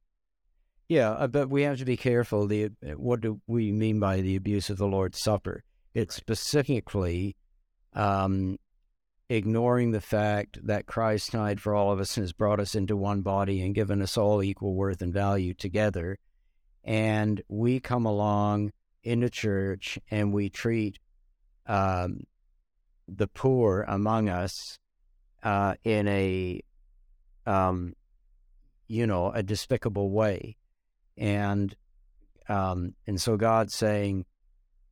Yeah, 0.89 1.11
uh, 1.11 1.27
but 1.27 1.51
we 1.51 1.63
have 1.63 1.79
to 1.79 1.85
be 1.85 1.99
careful. 1.99 2.47
The 2.47 2.65
uh, 2.67 2.93
what 2.93 3.21
do 3.21 3.41
we 3.47 3.73
mean 3.73 4.01
by 4.01 4.23
the 4.23 4.37
abuse 4.37 4.71
of 4.71 4.79
the 4.79 4.87
Lord's 4.87 5.21
Supper? 5.21 5.63
It's 5.95 6.15
specifically 6.15 7.37
um, 7.93 8.57
ignoring 9.29 9.91
the 9.91 10.01
fact 10.01 10.59
that 10.67 10.87
Christ 10.87 11.33
died 11.33 11.61
for 11.61 11.75
all 11.75 11.93
of 11.93 12.01
us 12.01 12.17
and 12.17 12.25
has 12.25 12.33
brought 12.33 12.61
us 12.61 12.75
into 12.75 12.97
one 12.97 13.21
body 13.21 13.61
and 13.63 13.75
given 13.75 14.01
us 14.01 14.17
all 14.17 14.43
equal 14.43 14.75
worth 14.75 15.03
and 15.03 15.13
value 15.13 15.53
together. 15.53 16.19
And 16.85 17.43
we 17.49 17.81
come 17.81 18.07
along 18.07 18.73
into 19.03 19.29
church 19.29 19.99
and 20.11 20.33
we 20.33 20.49
treat 20.49 20.99
um, 21.67 22.21
the 23.07 23.29
poor 23.29 23.85
among 23.87 24.31
us 24.31 24.79
uh, 25.43 25.75
in 25.85 26.09
a, 26.09 26.63
um, 27.47 27.93
you 28.87 29.07
know, 29.07 29.31
a 29.33 29.43
despicable 29.43 30.11
way. 30.11 30.57
And 31.19 31.75
um, 32.49 32.95
and 33.07 33.21
so 33.21 33.37
God's 33.37 33.75
saying, 33.75 34.25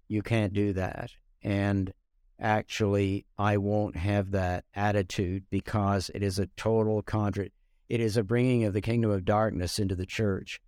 you 0.09 0.23
can't 0.23 0.53
do 0.53 0.75
that. 0.75 1.11
And 1.43 1.93
actually 2.41 3.25
I 3.39 3.57
won't 3.57 3.97
have 3.97 4.33
that 4.33 4.65
attitude 4.75 5.45
because 5.51 6.11
it 6.15 6.23
is 6.23 6.39
a 6.39 6.49
total 6.57 7.03
contra. 7.03 7.47
It 7.89 8.01
is 8.01 8.17
a 8.17 8.23
bringing 8.23 8.65
of 8.65 8.75
the 8.75 8.81
kingdom 8.81 9.11
of 9.11 9.25
darkness 9.25 9.79
into 9.79 9.95
the 9.95 10.07
church, 10.07 10.61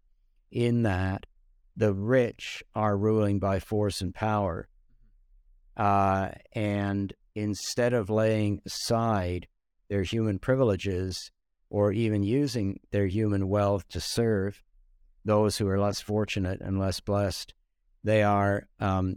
in 0.51 0.83
that 0.85 1.27
the 1.77 1.93
rich 1.93 2.63
are 2.75 2.97
ruling 2.97 3.39
by 3.39 3.61
force 3.61 4.01
and 4.01 4.15
power, 4.15 4.69
uh, 5.77 6.31
and 6.53 7.13
instead 7.35 7.93
of 7.93 8.09
laying 8.09 8.61
aside 8.65 9.47
their 9.89 10.03
human 10.03 10.39
privileges 10.39 11.31
or 11.71 11.93
even 11.93 12.23
using 12.23 12.81
their 12.91 13.07
human 13.07 13.49
wealth 13.49 13.87
to 13.89 14.01
serve 14.01 14.63
those 15.25 15.59
who 15.59 15.69
are 15.69 15.81
less 15.81 16.01
fortunate 16.01 16.61
and 16.61 16.79
less 16.79 17.01
blessed, 17.01 17.55
they 18.05 18.23
are 18.23 18.69
um, 18.81 19.17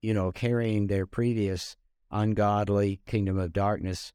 you 0.00 0.14
know, 0.14 0.32
carrying 0.32 0.86
their 0.86 1.06
previous 1.06 1.76
ungodly 2.10 3.00
kingdom 3.06 3.38
of 3.38 3.52
darkness 3.52 4.12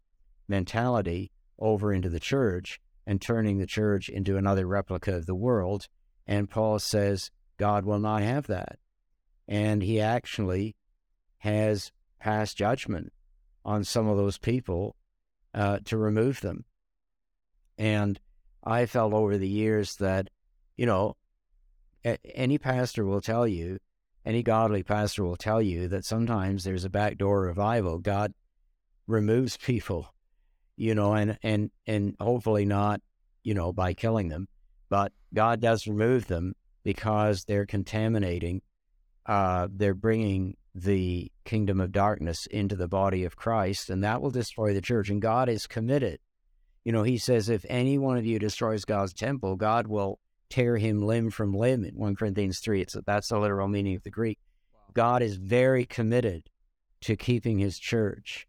mentality 0.47 1.31
over 1.59 1.93
into 1.93 2.09
the 2.09 2.19
church 2.19 2.79
and 3.05 3.21
turning 3.21 3.57
the 3.57 3.65
church 3.65 4.09
into 4.09 4.37
another 4.37 4.65
replica 4.65 5.15
of 5.15 5.25
the 5.25 5.35
world. 5.35 5.87
And 6.25 6.49
Paul 6.49 6.79
says 6.79 7.31
God 7.57 7.85
will 7.85 7.99
not 7.99 8.21
have 8.21 8.47
that. 8.47 8.79
And 9.47 9.83
he 9.83 9.99
actually 9.99 10.75
has 11.39 11.91
passed 12.19 12.57
judgment 12.57 13.11
on 13.65 13.83
some 13.83 14.07
of 14.07 14.17
those 14.17 14.37
people 14.37 14.95
uh, 15.53 15.79
to 15.85 15.97
remove 15.97 16.41
them. 16.41 16.63
And 17.77 18.19
I 18.63 18.85
felt 18.85 19.13
over 19.13 19.37
the 19.37 19.49
years 19.49 19.95
that, 19.97 20.29
you 20.77 20.85
know, 20.85 21.15
any 22.03 22.57
pastor 22.57 23.05
will 23.05 23.21
tell 23.21 23.47
you 23.47 23.79
any 24.25 24.43
godly 24.43 24.83
pastor 24.83 25.23
will 25.23 25.35
tell 25.35 25.61
you 25.61 25.87
that 25.87 26.05
sometimes 26.05 26.63
there's 26.63 26.85
a 26.85 26.89
backdoor 26.89 27.41
revival. 27.41 27.97
God 27.99 28.33
removes 29.07 29.57
people, 29.63 30.13
you 30.75 30.95
know, 30.95 31.13
and 31.13 31.37
and 31.43 31.71
and 31.87 32.15
hopefully 32.19 32.65
not, 32.65 33.01
you 33.43 33.53
know, 33.53 33.73
by 33.73 33.93
killing 33.93 34.29
them, 34.29 34.47
but 34.89 35.11
God 35.33 35.59
does 35.59 35.87
remove 35.87 36.27
them 36.27 36.53
because 36.83 37.45
they're 37.45 37.65
contaminating. 37.65 38.61
Uh, 39.25 39.67
they're 39.71 39.93
bringing 39.93 40.57
the 40.73 41.31
kingdom 41.45 41.79
of 41.79 41.91
darkness 41.91 42.47
into 42.47 42.75
the 42.75 42.87
body 42.87 43.23
of 43.23 43.35
Christ, 43.35 43.89
and 43.89 44.03
that 44.03 44.21
will 44.21 44.31
destroy 44.31 44.73
the 44.73 44.81
church. 44.81 45.09
And 45.09 45.21
God 45.21 45.47
is 45.47 45.67
committed. 45.67 46.19
You 46.83 46.91
know, 46.91 47.03
He 47.03 47.17
says, 47.17 47.49
if 47.49 47.65
any 47.69 47.97
one 47.97 48.17
of 48.17 48.25
you 48.25 48.39
destroys 48.39 48.85
God's 48.85 49.13
temple, 49.13 49.55
God 49.57 49.87
will 49.87 50.19
tear 50.51 50.77
him 50.77 51.01
limb 51.01 51.31
from 51.31 51.53
limb 51.53 51.83
in 51.83 51.95
1 51.95 52.15
Corinthians 52.15 52.59
3. 52.59 52.81
It's, 52.81 52.95
that's 53.05 53.29
the 53.29 53.39
literal 53.39 53.67
meaning 53.67 53.95
of 53.95 54.03
the 54.03 54.11
Greek. 54.11 54.37
Wow. 54.73 54.79
God 54.93 55.21
is 55.23 55.37
very 55.37 55.85
committed 55.85 56.43
to 57.01 57.15
keeping 57.15 57.57
his 57.57 57.79
church 57.79 58.47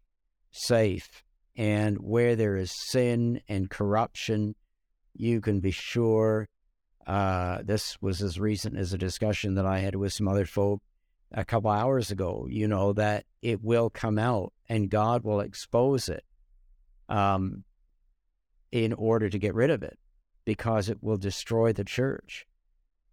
safe. 0.51 1.23
And 1.55 1.97
where 1.97 2.35
there 2.35 2.55
is 2.55 2.71
sin 2.71 3.41
and 3.47 3.69
corruption, 3.69 4.55
you 5.13 5.41
can 5.41 5.59
be 5.59 5.71
sure. 5.71 6.49
Uh, 7.05 7.59
this 7.63 8.01
was 8.01 8.21
as 8.21 8.39
recent 8.39 8.77
as 8.77 8.93
a 8.93 8.97
discussion 8.97 9.55
that 9.55 9.65
I 9.65 9.79
had 9.79 9.95
with 9.95 10.13
some 10.13 10.27
other 10.27 10.45
folk 10.45 10.81
a 11.31 11.45
couple 11.45 11.69
hours 11.69 12.11
ago, 12.11 12.47
you 12.49 12.67
know, 12.67 12.93
that 12.93 13.25
it 13.41 13.63
will 13.63 13.89
come 13.89 14.17
out 14.17 14.53
and 14.69 14.89
God 14.89 15.23
will 15.23 15.41
expose 15.41 16.09
it 16.09 16.23
um, 17.09 17.63
in 18.71 18.93
order 18.93 19.29
to 19.29 19.37
get 19.37 19.53
rid 19.53 19.69
of 19.69 19.83
it 19.83 19.97
because 20.45 20.89
it 20.89 21.01
will 21.01 21.17
destroy 21.17 21.73
the 21.73 21.83
church. 21.83 22.45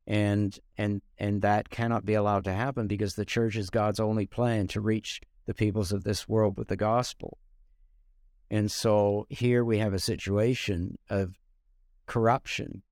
And 0.06 0.58
and 0.76 1.02
and 1.18 1.42
that 1.42 1.70
cannot 1.70 2.04
be 2.04 2.14
allowed 2.14 2.44
to 2.44 2.52
happen 2.52 2.86
because 2.86 3.14
the 3.14 3.24
church 3.24 3.56
is 3.56 3.70
God's 3.70 4.00
only 4.00 4.26
plan 4.26 4.66
to 4.68 4.80
reach 4.80 5.20
the 5.46 5.54
peoples 5.54 5.92
of 5.92 6.04
this 6.04 6.28
world 6.28 6.56
with 6.58 6.68
the 6.68 6.76
gospel. 6.76 7.38
And 8.50 8.70
so 8.70 9.26
here 9.28 9.64
we 9.64 9.78
have 9.78 9.94
a 9.94 10.00
situation 10.00 10.98
of 11.08 11.38
corruption 12.06 12.82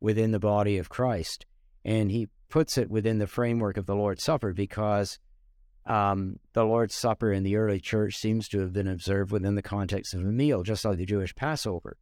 within 0.00 0.32
the 0.32 0.40
body 0.40 0.78
of 0.78 0.88
Christ. 0.88 1.46
And 1.84 2.10
he 2.10 2.28
puts 2.48 2.76
it 2.76 2.90
within 2.90 3.18
the 3.18 3.26
framework 3.26 3.76
of 3.76 3.86
the 3.86 3.94
Lord's 3.94 4.24
Supper 4.24 4.52
because 4.52 5.18
um, 5.86 6.38
the 6.52 6.64
Lord's 6.64 6.94
Supper 6.94 7.32
in 7.32 7.44
the 7.44 7.56
early 7.56 7.80
church 7.80 8.16
seems 8.16 8.48
to 8.48 8.60
have 8.60 8.72
been 8.72 8.88
observed 8.88 9.30
within 9.30 9.54
the 9.54 9.62
context 9.62 10.14
of 10.14 10.20
a 10.20 10.24
meal, 10.24 10.62
just 10.62 10.84
like 10.84 10.98
the 10.98 11.06
Jewish 11.06 11.34
Passover. 11.34 11.96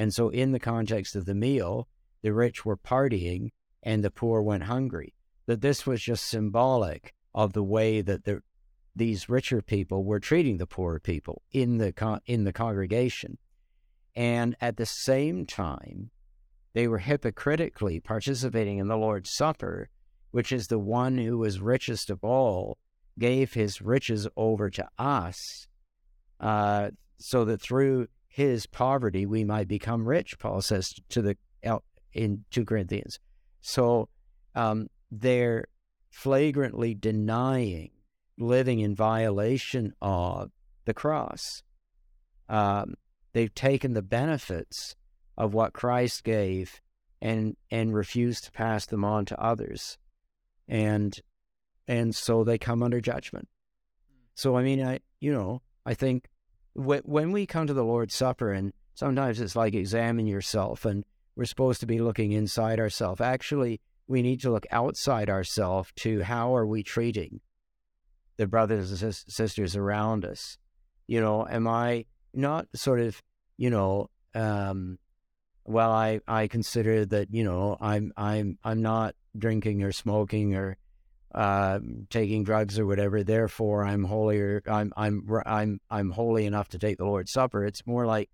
And 0.00 0.14
so, 0.14 0.30
in 0.30 0.52
the 0.52 0.58
context 0.58 1.14
of 1.14 1.26
the 1.26 1.34
meal, 1.34 1.86
the 2.22 2.32
rich 2.32 2.64
were 2.64 2.78
partying 2.78 3.50
and 3.82 4.02
the 4.02 4.10
poor 4.10 4.40
went 4.40 4.62
hungry. 4.62 5.12
That 5.44 5.60
this 5.60 5.86
was 5.86 6.00
just 6.00 6.26
symbolic 6.26 7.12
of 7.34 7.52
the 7.52 7.62
way 7.62 8.00
that 8.00 8.24
the, 8.24 8.40
these 8.96 9.28
richer 9.28 9.60
people 9.60 10.02
were 10.02 10.18
treating 10.18 10.56
the 10.56 10.66
poorer 10.66 11.00
people 11.00 11.42
in 11.52 11.76
the 11.76 11.92
con- 11.92 12.22
in 12.24 12.44
the 12.44 12.52
congregation, 12.54 13.36
and 14.16 14.56
at 14.58 14.78
the 14.78 14.86
same 14.86 15.44
time, 15.44 16.10
they 16.72 16.88
were 16.88 17.00
hypocritically 17.00 18.00
participating 18.00 18.78
in 18.78 18.88
the 18.88 18.96
Lord's 18.96 19.28
Supper, 19.28 19.90
which 20.30 20.50
is 20.50 20.68
the 20.68 20.78
one 20.78 21.18
who 21.18 21.36
was 21.36 21.60
richest 21.60 22.08
of 22.08 22.24
all 22.24 22.78
gave 23.18 23.52
his 23.52 23.82
riches 23.82 24.26
over 24.34 24.70
to 24.70 24.88
us, 24.98 25.68
uh, 26.40 26.88
so 27.18 27.44
that 27.44 27.60
through 27.60 28.08
his 28.30 28.66
poverty 28.66 29.26
we 29.26 29.44
might 29.44 29.68
become 29.68 30.08
rich, 30.08 30.38
Paul 30.38 30.62
says 30.62 30.94
to 31.10 31.20
the 31.20 31.36
in 32.12 32.44
2 32.50 32.64
Corinthians. 32.64 33.18
So 33.60 34.08
um, 34.54 34.88
they're 35.10 35.66
flagrantly 36.10 36.94
denying, 36.94 37.90
living 38.38 38.80
in 38.80 38.94
violation 38.94 39.94
of 40.00 40.50
the 40.84 40.94
cross. 40.94 41.62
Um, 42.48 42.94
they've 43.32 43.54
taken 43.54 43.94
the 43.94 44.02
benefits 44.02 44.96
of 45.36 45.54
what 45.54 45.72
Christ 45.72 46.24
gave 46.24 46.80
and 47.22 47.56
and 47.70 47.94
refused 47.94 48.44
to 48.44 48.52
pass 48.52 48.86
them 48.86 49.04
on 49.04 49.26
to 49.26 49.40
others, 49.40 49.98
and 50.66 51.18
and 51.86 52.14
so 52.14 52.44
they 52.44 52.56
come 52.56 52.82
under 52.82 53.00
judgment. 53.00 53.46
So 54.34 54.56
I 54.56 54.62
mean, 54.62 54.82
I 54.82 55.00
you 55.20 55.32
know 55.32 55.60
I 55.84 55.92
think 55.92 56.29
when 56.74 57.32
we 57.32 57.46
come 57.46 57.66
to 57.66 57.74
the 57.74 57.84
Lord's 57.84 58.14
Supper, 58.14 58.52
and 58.52 58.72
sometimes 58.94 59.40
it's 59.40 59.56
like 59.56 59.74
examine 59.74 60.26
yourself, 60.26 60.84
and 60.84 61.04
we're 61.36 61.44
supposed 61.44 61.80
to 61.80 61.86
be 61.86 62.00
looking 62.00 62.32
inside 62.32 62.78
ourselves. 62.80 63.20
Actually, 63.20 63.80
we 64.06 64.22
need 64.22 64.40
to 64.42 64.50
look 64.50 64.66
outside 64.70 65.30
ourselves 65.30 65.90
to 65.96 66.22
how 66.22 66.54
are 66.54 66.66
we 66.66 66.82
treating 66.82 67.40
the 68.36 68.46
brothers 68.46 69.02
and 69.02 69.14
sisters 69.14 69.76
around 69.76 70.24
us. 70.24 70.58
You 71.06 71.20
know, 71.20 71.46
am 71.46 71.66
I 71.66 72.06
not 72.32 72.66
sort 72.74 73.00
of 73.00 73.20
you 73.56 73.70
know 73.70 74.10
um, 74.34 74.98
well, 75.64 75.92
I, 75.92 76.20
I 76.26 76.48
consider 76.48 77.06
that 77.06 77.32
you 77.32 77.44
know 77.44 77.76
I'm 77.80 78.12
I'm 78.16 78.58
I'm 78.64 78.82
not 78.82 79.14
drinking 79.36 79.82
or 79.82 79.92
smoking 79.92 80.54
or 80.54 80.76
uh, 81.34 81.78
taking 82.08 82.44
drugs 82.44 82.78
or 82.78 82.86
whatever. 82.86 83.22
Therefore, 83.22 83.84
I'm 83.84 84.04
holier. 84.04 84.62
I'm 84.66 84.92
I'm 84.96 85.26
I'm 85.46 85.80
I'm 85.90 86.10
holy 86.10 86.46
enough 86.46 86.68
to 86.70 86.78
take 86.78 86.98
the 86.98 87.04
Lord's 87.04 87.32
Supper. 87.32 87.64
It's 87.64 87.86
more 87.86 88.06
like, 88.06 88.30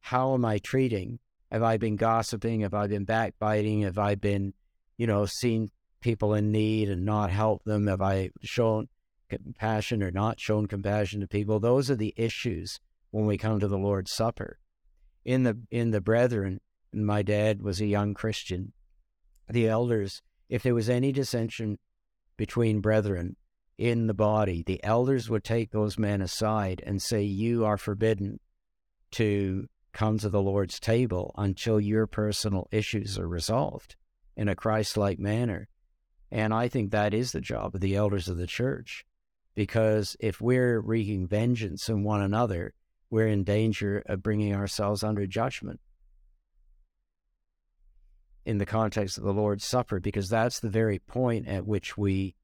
how 0.00 0.34
am 0.34 0.44
I 0.44 0.58
treating? 0.58 1.18
Have 1.52 1.62
I 1.62 1.76
been 1.76 1.96
gossiping? 1.96 2.60
Have 2.60 2.74
I 2.74 2.86
been 2.86 3.04
backbiting? 3.04 3.82
Have 3.82 3.98
I 3.98 4.14
been, 4.14 4.54
you 4.96 5.06
know, 5.06 5.26
seen 5.26 5.70
people 6.00 6.34
in 6.34 6.52
need 6.52 6.88
and 6.88 7.04
not 7.04 7.30
help 7.30 7.64
them? 7.64 7.86
Have 7.86 8.02
I 8.02 8.30
shown 8.42 8.88
compassion 9.28 10.02
or 10.02 10.10
not 10.10 10.40
shown 10.40 10.66
compassion 10.66 11.20
to 11.20 11.28
people? 11.28 11.60
Those 11.60 11.90
are 11.90 11.96
the 11.96 12.14
issues 12.16 12.80
when 13.10 13.26
we 13.26 13.38
come 13.38 13.60
to 13.60 13.68
the 13.68 13.78
Lord's 13.78 14.12
Supper. 14.12 14.58
In 15.24 15.42
the 15.44 15.58
in 15.70 15.90
the 15.90 16.00
brethren, 16.00 16.60
my 16.92 17.22
dad 17.22 17.62
was 17.62 17.80
a 17.80 17.86
young 17.86 18.14
Christian, 18.14 18.72
the 19.48 19.68
elders, 19.68 20.22
if 20.48 20.62
there 20.62 20.74
was 20.74 20.88
any 20.88 21.12
dissension 21.12 21.78
between 22.40 22.80
brethren 22.80 23.36
in 23.76 24.06
the 24.06 24.14
body, 24.14 24.62
the 24.62 24.82
elders 24.82 25.28
would 25.28 25.44
take 25.44 25.72
those 25.72 25.98
men 25.98 26.22
aside 26.22 26.82
and 26.86 27.02
say, 27.02 27.20
You 27.20 27.66
are 27.66 27.76
forbidden 27.76 28.40
to 29.10 29.68
come 29.92 30.16
to 30.16 30.30
the 30.30 30.40
Lord's 30.40 30.80
table 30.80 31.34
until 31.36 31.78
your 31.78 32.06
personal 32.06 32.66
issues 32.72 33.18
are 33.18 33.28
resolved 33.28 33.94
in 34.38 34.48
a 34.48 34.56
Christ 34.56 34.96
like 34.96 35.18
manner. 35.18 35.68
And 36.30 36.54
I 36.54 36.68
think 36.68 36.92
that 36.92 37.12
is 37.12 37.32
the 37.32 37.42
job 37.42 37.74
of 37.74 37.82
the 37.82 37.94
elders 37.94 38.26
of 38.26 38.38
the 38.38 38.46
church. 38.46 39.04
Because 39.54 40.16
if 40.18 40.40
we're 40.40 40.80
wreaking 40.80 41.26
vengeance 41.26 41.90
on 41.90 42.04
one 42.04 42.22
another, 42.22 42.72
we're 43.10 43.28
in 43.28 43.44
danger 43.44 44.02
of 44.06 44.22
bringing 44.22 44.54
ourselves 44.54 45.04
under 45.04 45.26
judgment 45.26 45.78
in 48.44 48.58
the 48.58 48.66
context 48.66 49.18
of 49.18 49.24
the 49.24 49.32
Lord's 49.32 49.64
Supper, 49.64 50.00
because 50.00 50.28
that's 50.28 50.60
the 50.60 50.68
very 50.68 50.98
point 50.98 51.46
at 51.46 51.66
which 51.66 51.96
we 51.96 52.34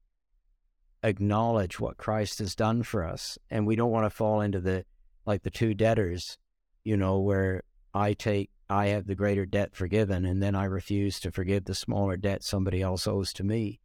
acknowledge 1.03 1.79
what 1.79 1.97
Christ 1.97 2.39
has 2.39 2.55
done 2.55 2.83
for 2.83 3.03
us. 3.03 3.37
And 3.49 3.65
we 3.65 3.75
don't 3.75 3.91
want 3.91 4.05
to 4.05 4.09
fall 4.09 4.41
into 4.41 4.59
the, 4.59 4.85
like 5.25 5.43
the 5.43 5.49
two 5.49 5.73
debtors, 5.73 6.37
you 6.83 6.97
know, 6.97 7.19
where 7.19 7.63
I 7.93 8.13
take, 8.13 8.49
I 8.69 8.87
have 8.87 9.07
the 9.07 9.15
greater 9.15 9.45
debt 9.45 9.75
forgiven, 9.75 10.25
and 10.25 10.41
then 10.41 10.53
I 10.55 10.65
refuse 10.65 11.19
to 11.21 11.31
forgive 11.31 11.65
the 11.65 11.75
smaller 11.75 12.17
debt 12.17 12.43
somebody 12.43 12.81
else 12.81 13.07
owes 13.07 13.31
to 13.33 13.43
me, 13.43 13.79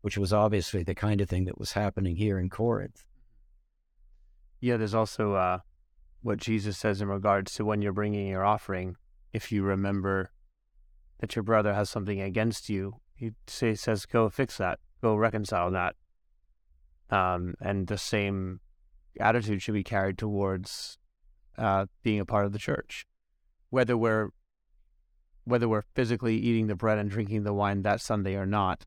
which 0.00 0.16
was 0.16 0.32
obviously 0.32 0.82
the 0.82 0.94
kind 0.94 1.20
of 1.20 1.28
thing 1.28 1.44
that 1.46 1.58
was 1.58 1.72
happening 1.72 2.16
here 2.16 2.38
in 2.38 2.48
Corinth. 2.48 3.04
Yeah, 4.60 4.76
there's 4.76 4.94
also 4.94 5.34
uh, 5.34 5.58
what 6.22 6.38
Jesus 6.38 6.78
says 6.78 7.00
in 7.00 7.08
regards 7.08 7.54
to 7.54 7.64
when 7.64 7.82
you're 7.82 7.92
bringing 7.92 8.28
your 8.28 8.44
offering, 8.44 8.96
if 9.32 9.52
you 9.52 9.62
remember 9.62 10.30
that 11.18 11.34
your 11.36 11.42
brother 11.42 11.74
has 11.74 11.90
something 11.90 12.20
against 12.20 12.68
you, 12.68 12.96
he 13.14 13.32
say, 13.46 13.74
says, 13.74 14.06
go 14.06 14.28
fix 14.28 14.58
that, 14.58 14.78
go 15.02 15.16
reconcile 15.16 15.70
that. 15.72 15.96
Um, 17.10 17.54
and 17.60 17.86
the 17.86 17.98
same 17.98 18.60
attitude 19.18 19.62
should 19.62 19.74
be 19.74 19.84
carried 19.84 20.18
towards 20.18 20.98
uh, 21.56 21.86
being 22.02 22.20
a 22.20 22.26
part 22.26 22.46
of 22.46 22.52
the 22.52 22.58
church, 22.58 23.06
whether 23.70 23.96
we're 23.96 24.28
whether 25.44 25.68
we're 25.68 25.84
physically 25.94 26.36
eating 26.36 26.66
the 26.66 26.74
bread 26.74 26.98
and 26.98 27.10
drinking 27.10 27.42
the 27.42 27.54
wine 27.54 27.80
that 27.80 28.02
Sunday 28.02 28.34
or 28.34 28.44
not, 28.44 28.84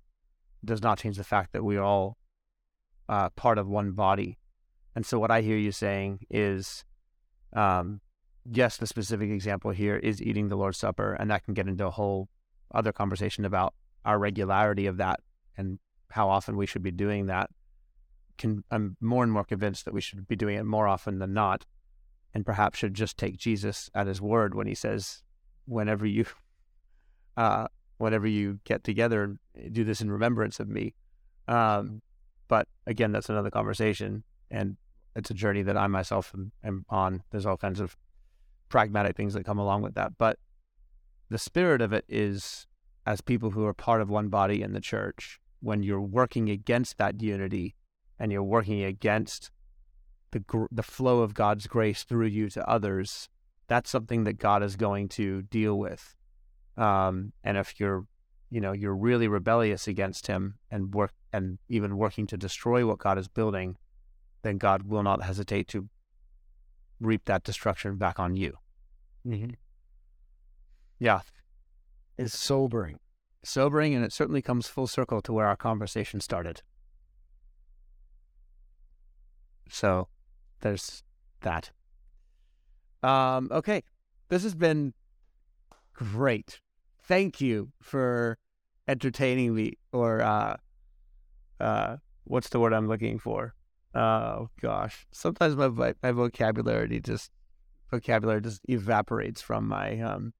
does 0.63 0.81
not 0.81 0.99
change 0.99 1.17
the 1.17 1.23
fact 1.23 1.53
that 1.53 1.63
we 1.63 1.75
are 1.75 1.83
all 1.83 2.17
uh, 3.09 3.29
part 3.31 3.57
of 3.57 3.67
one 3.67 3.93
body. 3.93 4.37
And 4.95 5.05
so, 5.05 5.17
what 5.17 5.31
I 5.31 5.41
hear 5.41 5.57
you 5.57 5.71
saying 5.71 6.27
is, 6.29 6.83
um, 7.53 8.01
yes, 8.49 8.77
the 8.77 8.87
specific 8.87 9.29
example 9.29 9.71
here 9.71 9.97
is 9.97 10.21
eating 10.21 10.49
the 10.49 10.55
Lord's 10.55 10.77
Supper, 10.77 11.13
and 11.13 11.29
that 11.29 11.43
can 11.43 11.53
get 11.53 11.67
into 11.67 11.85
a 11.85 11.91
whole 11.91 12.29
other 12.73 12.91
conversation 12.91 13.45
about 13.45 13.73
our 14.05 14.17
regularity 14.17 14.85
of 14.87 14.97
that 14.97 15.19
and 15.57 15.79
how 16.11 16.29
often 16.29 16.57
we 16.57 16.65
should 16.65 16.83
be 16.83 16.91
doing 16.91 17.27
that. 17.27 17.49
Can, 18.37 18.63
I'm 18.71 18.97
more 18.99 19.23
and 19.23 19.31
more 19.31 19.43
convinced 19.43 19.85
that 19.85 19.93
we 19.93 20.01
should 20.01 20.27
be 20.27 20.35
doing 20.35 20.57
it 20.57 20.63
more 20.63 20.87
often 20.87 21.19
than 21.19 21.33
not, 21.33 21.65
and 22.33 22.45
perhaps 22.45 22.79
should 22.79 22.93
just 22.93 23.17
take 23.17 23.37
Jesus 23.37 23.89
at 23.93 24.07
his 24.07 24.21
word 24.21 24.55
when 24.55 24.67
he 24.67 24.75
says, 24.75 25.21
"Whenever 25.65 26.05
you, 26.05 26.25
uh, 27.37 27.67
whenever 27.97 28.27
you 28.27 28.59
get 28.63 28.83
together, 28.83 29.35
do 29.71 29.83
this 29.83 30.01
in 30.01 30.11
remembrance 30.11 30.59
of 30.59 30.69
me." 30.69 30.95
Um, 31.47 32.01
but 32.47 32.67
again, 32.87 33.11
that's 33.11 33.29
another 33.29 33.51
conversation, 33.51 34.23
and 34.49 34.77
it's 35.15 35.29
a 35.29 35.35
journey 35.35 35.61
that 35.63 35.77
I 35.77 35.87
myself 35.87 36.31
am, 36.33 36.51
am 36.63 36.85
on. 36.89 37.23
There's 37.31 37.45
all 37.45 37.57
kinds 37.57 37.79
of 37.79 37.95
pragmatic 38.71 39.15
things 39.15 39.33
that 39.35 39.45
come 39.45 39.59
along 39.59 39.83
with 39.83 39.93
that. 39.95 40.13
But 40.17 40.39
the 41.29 41.37
spirit 41.37 41.81
of 41.81 41.93
it 41.93 42.05
is 42.07 42.65
as 43.05 43.21
people 43.21 43.51
who 43.51 43.65
are 43.65 43.73
part 43.73 44.01
of 44.01 44.09
one 44.09 44.29
body 44.29 44.61
in 44.61 44.73
the 44.73 44.81
church, 44.81 45.39
when 45.59 45.83
you're 45.83 46.01
working 46.01 46.49
against 46.49 46.97
that 46.97 47.21
unity 47.21 47.75
and 48.17 48.31
you're 48.31 48.43
working 48.43 48.83
against 48.83 49.51
the 50.31 50.67
the 50.71 50.83
flow 50.83 51.19
of 51.19 51.33
God's 51.33 51.67
grace 51.67 52.03
through 52.03 52.27
you 52.27 52.49
to 52.49 52.67
others, 52.67 53.29
that's 53.67 53.89
something 53.89 54.23
that 54.23 54.39
God 54.39 54.63
is 54.63 54.75
going 54.75 55.09
to 55.09 55.43
deal 55.43 55.77
with. 55.77 56.15
Um, 56.77 57.33
and 57.43 57.57
if 57.57 57.79
you're, 57.79 58.05
you 58.49 58.61
know, 58.61 58.71
you're 58.71 58.95
really 58.95 59.27
rebellious 59.27 59.87
against 59.87 60.27
Him 60.27 60.55
and 60.69 60.93
work 60.93 61.11
and 61.33 61.57
even 61.67 61.97
working 61.97 62.27
to 62.27 62.37
destroy 62.37 62.85
what 62.85 62.99
God 62.99 63.17
is 63.17 63.27
building, 63.27 63.77
then 64.41 64.57
God 64.57 64.83
will 64.83 65.03
not 65.03 65.23
hesitate 65.23 65.67
to 65.69 65.89
reap 66.99 67.25
that 67.25 67.43
destruction 67.43 67.97
back 67.97 68.19
on 68.19 68.35
you. 68.35 68.57
Mm-hmm. 69.25 69.51
Yeah. 70.99 71.21
It's 72.17 72.37
sobering. 72.37 72.99
Sobering, 73.43 73.95
and 73.95 74.05
it 74.05 74.13
certainly 74.13 74.41
comes 74.41 74.67
full 74.67 74.87
circle 74.87 75.21
to 75.21 75.33
where 75.33 75.47
our 75.47 75.55
conversation 75.55 76.19
started. 76.19 76.61
So 79.69 80.07
there's 80.59 81.03
that. 81.41 81.71
Um, 83.01 83.49
okay. 83.51 83.83
This 84.29 84.43
has 84.43 84.53
been 84.53 84.93
great. 85.93 86.59
Thank 87.03 87.41
you 87.41 87.71
for 87.81 88.37
entertaining 88.87 89.53
me 89.53 89.73
or 89.91 90.21
uh 90.21 90.57
uh 91.59 91.95
what's 92.23 92.49
the 92.49 92.59
word 92.59 92.73
I'm 92.73 92.87
looking 92.87 93.19
for? 93.19 93.53
Oh 93.93 94.49
gosh. 94.61 95.05
Sometimes 95.11 95.55
my 95.55 95.93
my 96.01 96.11
vocabulary 96.11 96.99
just 96.99 97.31
vocabulary 97.91 98.41
just 98.41 98.61
evaporates 98.67 99.41
from 99.41 99.67
my 99.67 99.99
um 99.99 100.33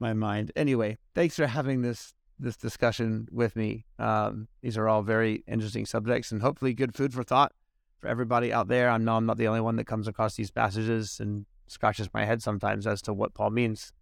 my 0.00 0.12
mind. 0.14 0.50
Anyway, 0.56 0.98
thanks 1.14 1.36
for 1.36 1.46
having 1.46 1.82
this 1.82 2.14
this 2.38 2.56
discussion 2.56 3.28
with 3.30 3.54
me. 3.54 3.84
Um, 3.98 4.48
these 4.62 4.78
are 4.78 4.88
all 4.88 5.02
very 5.02 5.44
interesting 5.46 5.84
subjects 5.84 6.32
and 6.32 6.40
hopefully 6.40 6.72
good 6.72 6.94
food 6.94 7.12
for 7.12 7.22
thought 7.22 7.52
for 7.98 8.08
everybody 8.08 8.52
out 8.52 8.68
there. 8.68 8.88
I 8.88 8.96
know 8.96 9.16
I'm 9.16 9.26
not 9.26 9.36
the 9.36 9.46
only 9.46 9.60
one 9.60 9.76
that 9.76 9.86
comes 9.86 10.08
across 10.08 10.34
these 10.36 10.50
passages 10.50 11.20
and 11.20 11.44
scratches 11.68 12.08
my 12.14 12.24
head 12.24 12.42
sometimes 12.42 12.86
as 12.86 13.02
to 13.02 13.12
what 13.12 13.34
Paul 13.34 13.50
means. 13.50 13.92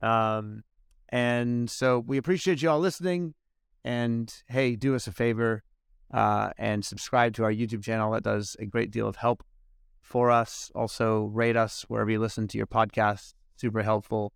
Um, 0.00 0.62
and 1.08 1.68
so 1.68 1.98
we 1.98 2.16
appreciate 2.16 2.62
you 2.62 2.70
all 2.70 2.78
listening. 2.78 3.34
And 3.84 4.32
hey, 4.48 4.76
do 4.76 4.94
us 4.94 5.06
a 5.06 5.12
favor 5.12 5.64
uh, 6.12 6.50
and 6.56 6.84
subscribe 6.84 7.34
to 7.34 7.44
our 7.44 7.52
YouTube 7.52 7.82
channel. 7.82 8.12
That 8.12 8.22
does 8.22 8.56
a 8.60 8.66
great 8.66 8.90
deal 8.90 9.08
of 9.08 9.16
help 9.16 9.42
for 10.04 10.30
us. 10.30 10.70
Also, 10.74 11.24
rate 11.24 11.56
us 11.56 11.84
wherever 11.88 12.10
you 12.10 12.20
listen 12.20 12.46
to 12.48 12.58
your 12.58 12.66
podcast. 12.66 13.34
Super 13.56 13.82
helpful. 13.82 14.32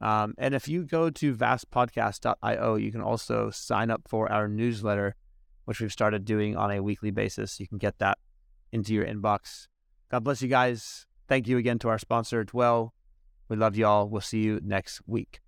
Um, 0.00 0.34
and 0.38 0.54
if 0.54 0.68
you 0.68 0.84
go 0.84 1.10
to 1.10 1.34
vastpodcast.io, 1.34 2.76
you 2.76 2.90
can 2.90 3.02
also 3.02 3.50
sign 3.50 3.90
up 3.90 4.02
for 4.08 4.32
our 4.32 4.48
newsletter, 4.48 5.16
which 5.66 5.80
we've 5.80 5.92
started 5.92 6.24
doing 6.24 6.56
on 6.56 6.70
a 6.70 6.80
weekly 6.80 7.10
basis. 7.10 7.60
You 7.60 7.68
can 7.68 7.78
get 7.78 7.98
that 7.98 8.16
into 8.72 8.94
your 8.94 9.04
inbox. 9.04 9.66
God 10.10 10.24
bless 10.24 10.40
you 10.40 10.48
guys. 10.48 11.06
Thank 11.28 11.48
you 11.48 11.58
again 11.58 11.78
to 11.80 11.88
our 11.88 11.98
sponsor, 11.98 12.44
Dwell. 12.44 12.94
We 13.48 13.56
love 13.56 13.76
you 13.76 13.86
all. 13.86 14.08
We'll 14.08 14.20
see 14.20 14.40
you 14.40 14.60
next 14.62 15.02
week. 15.06 15.40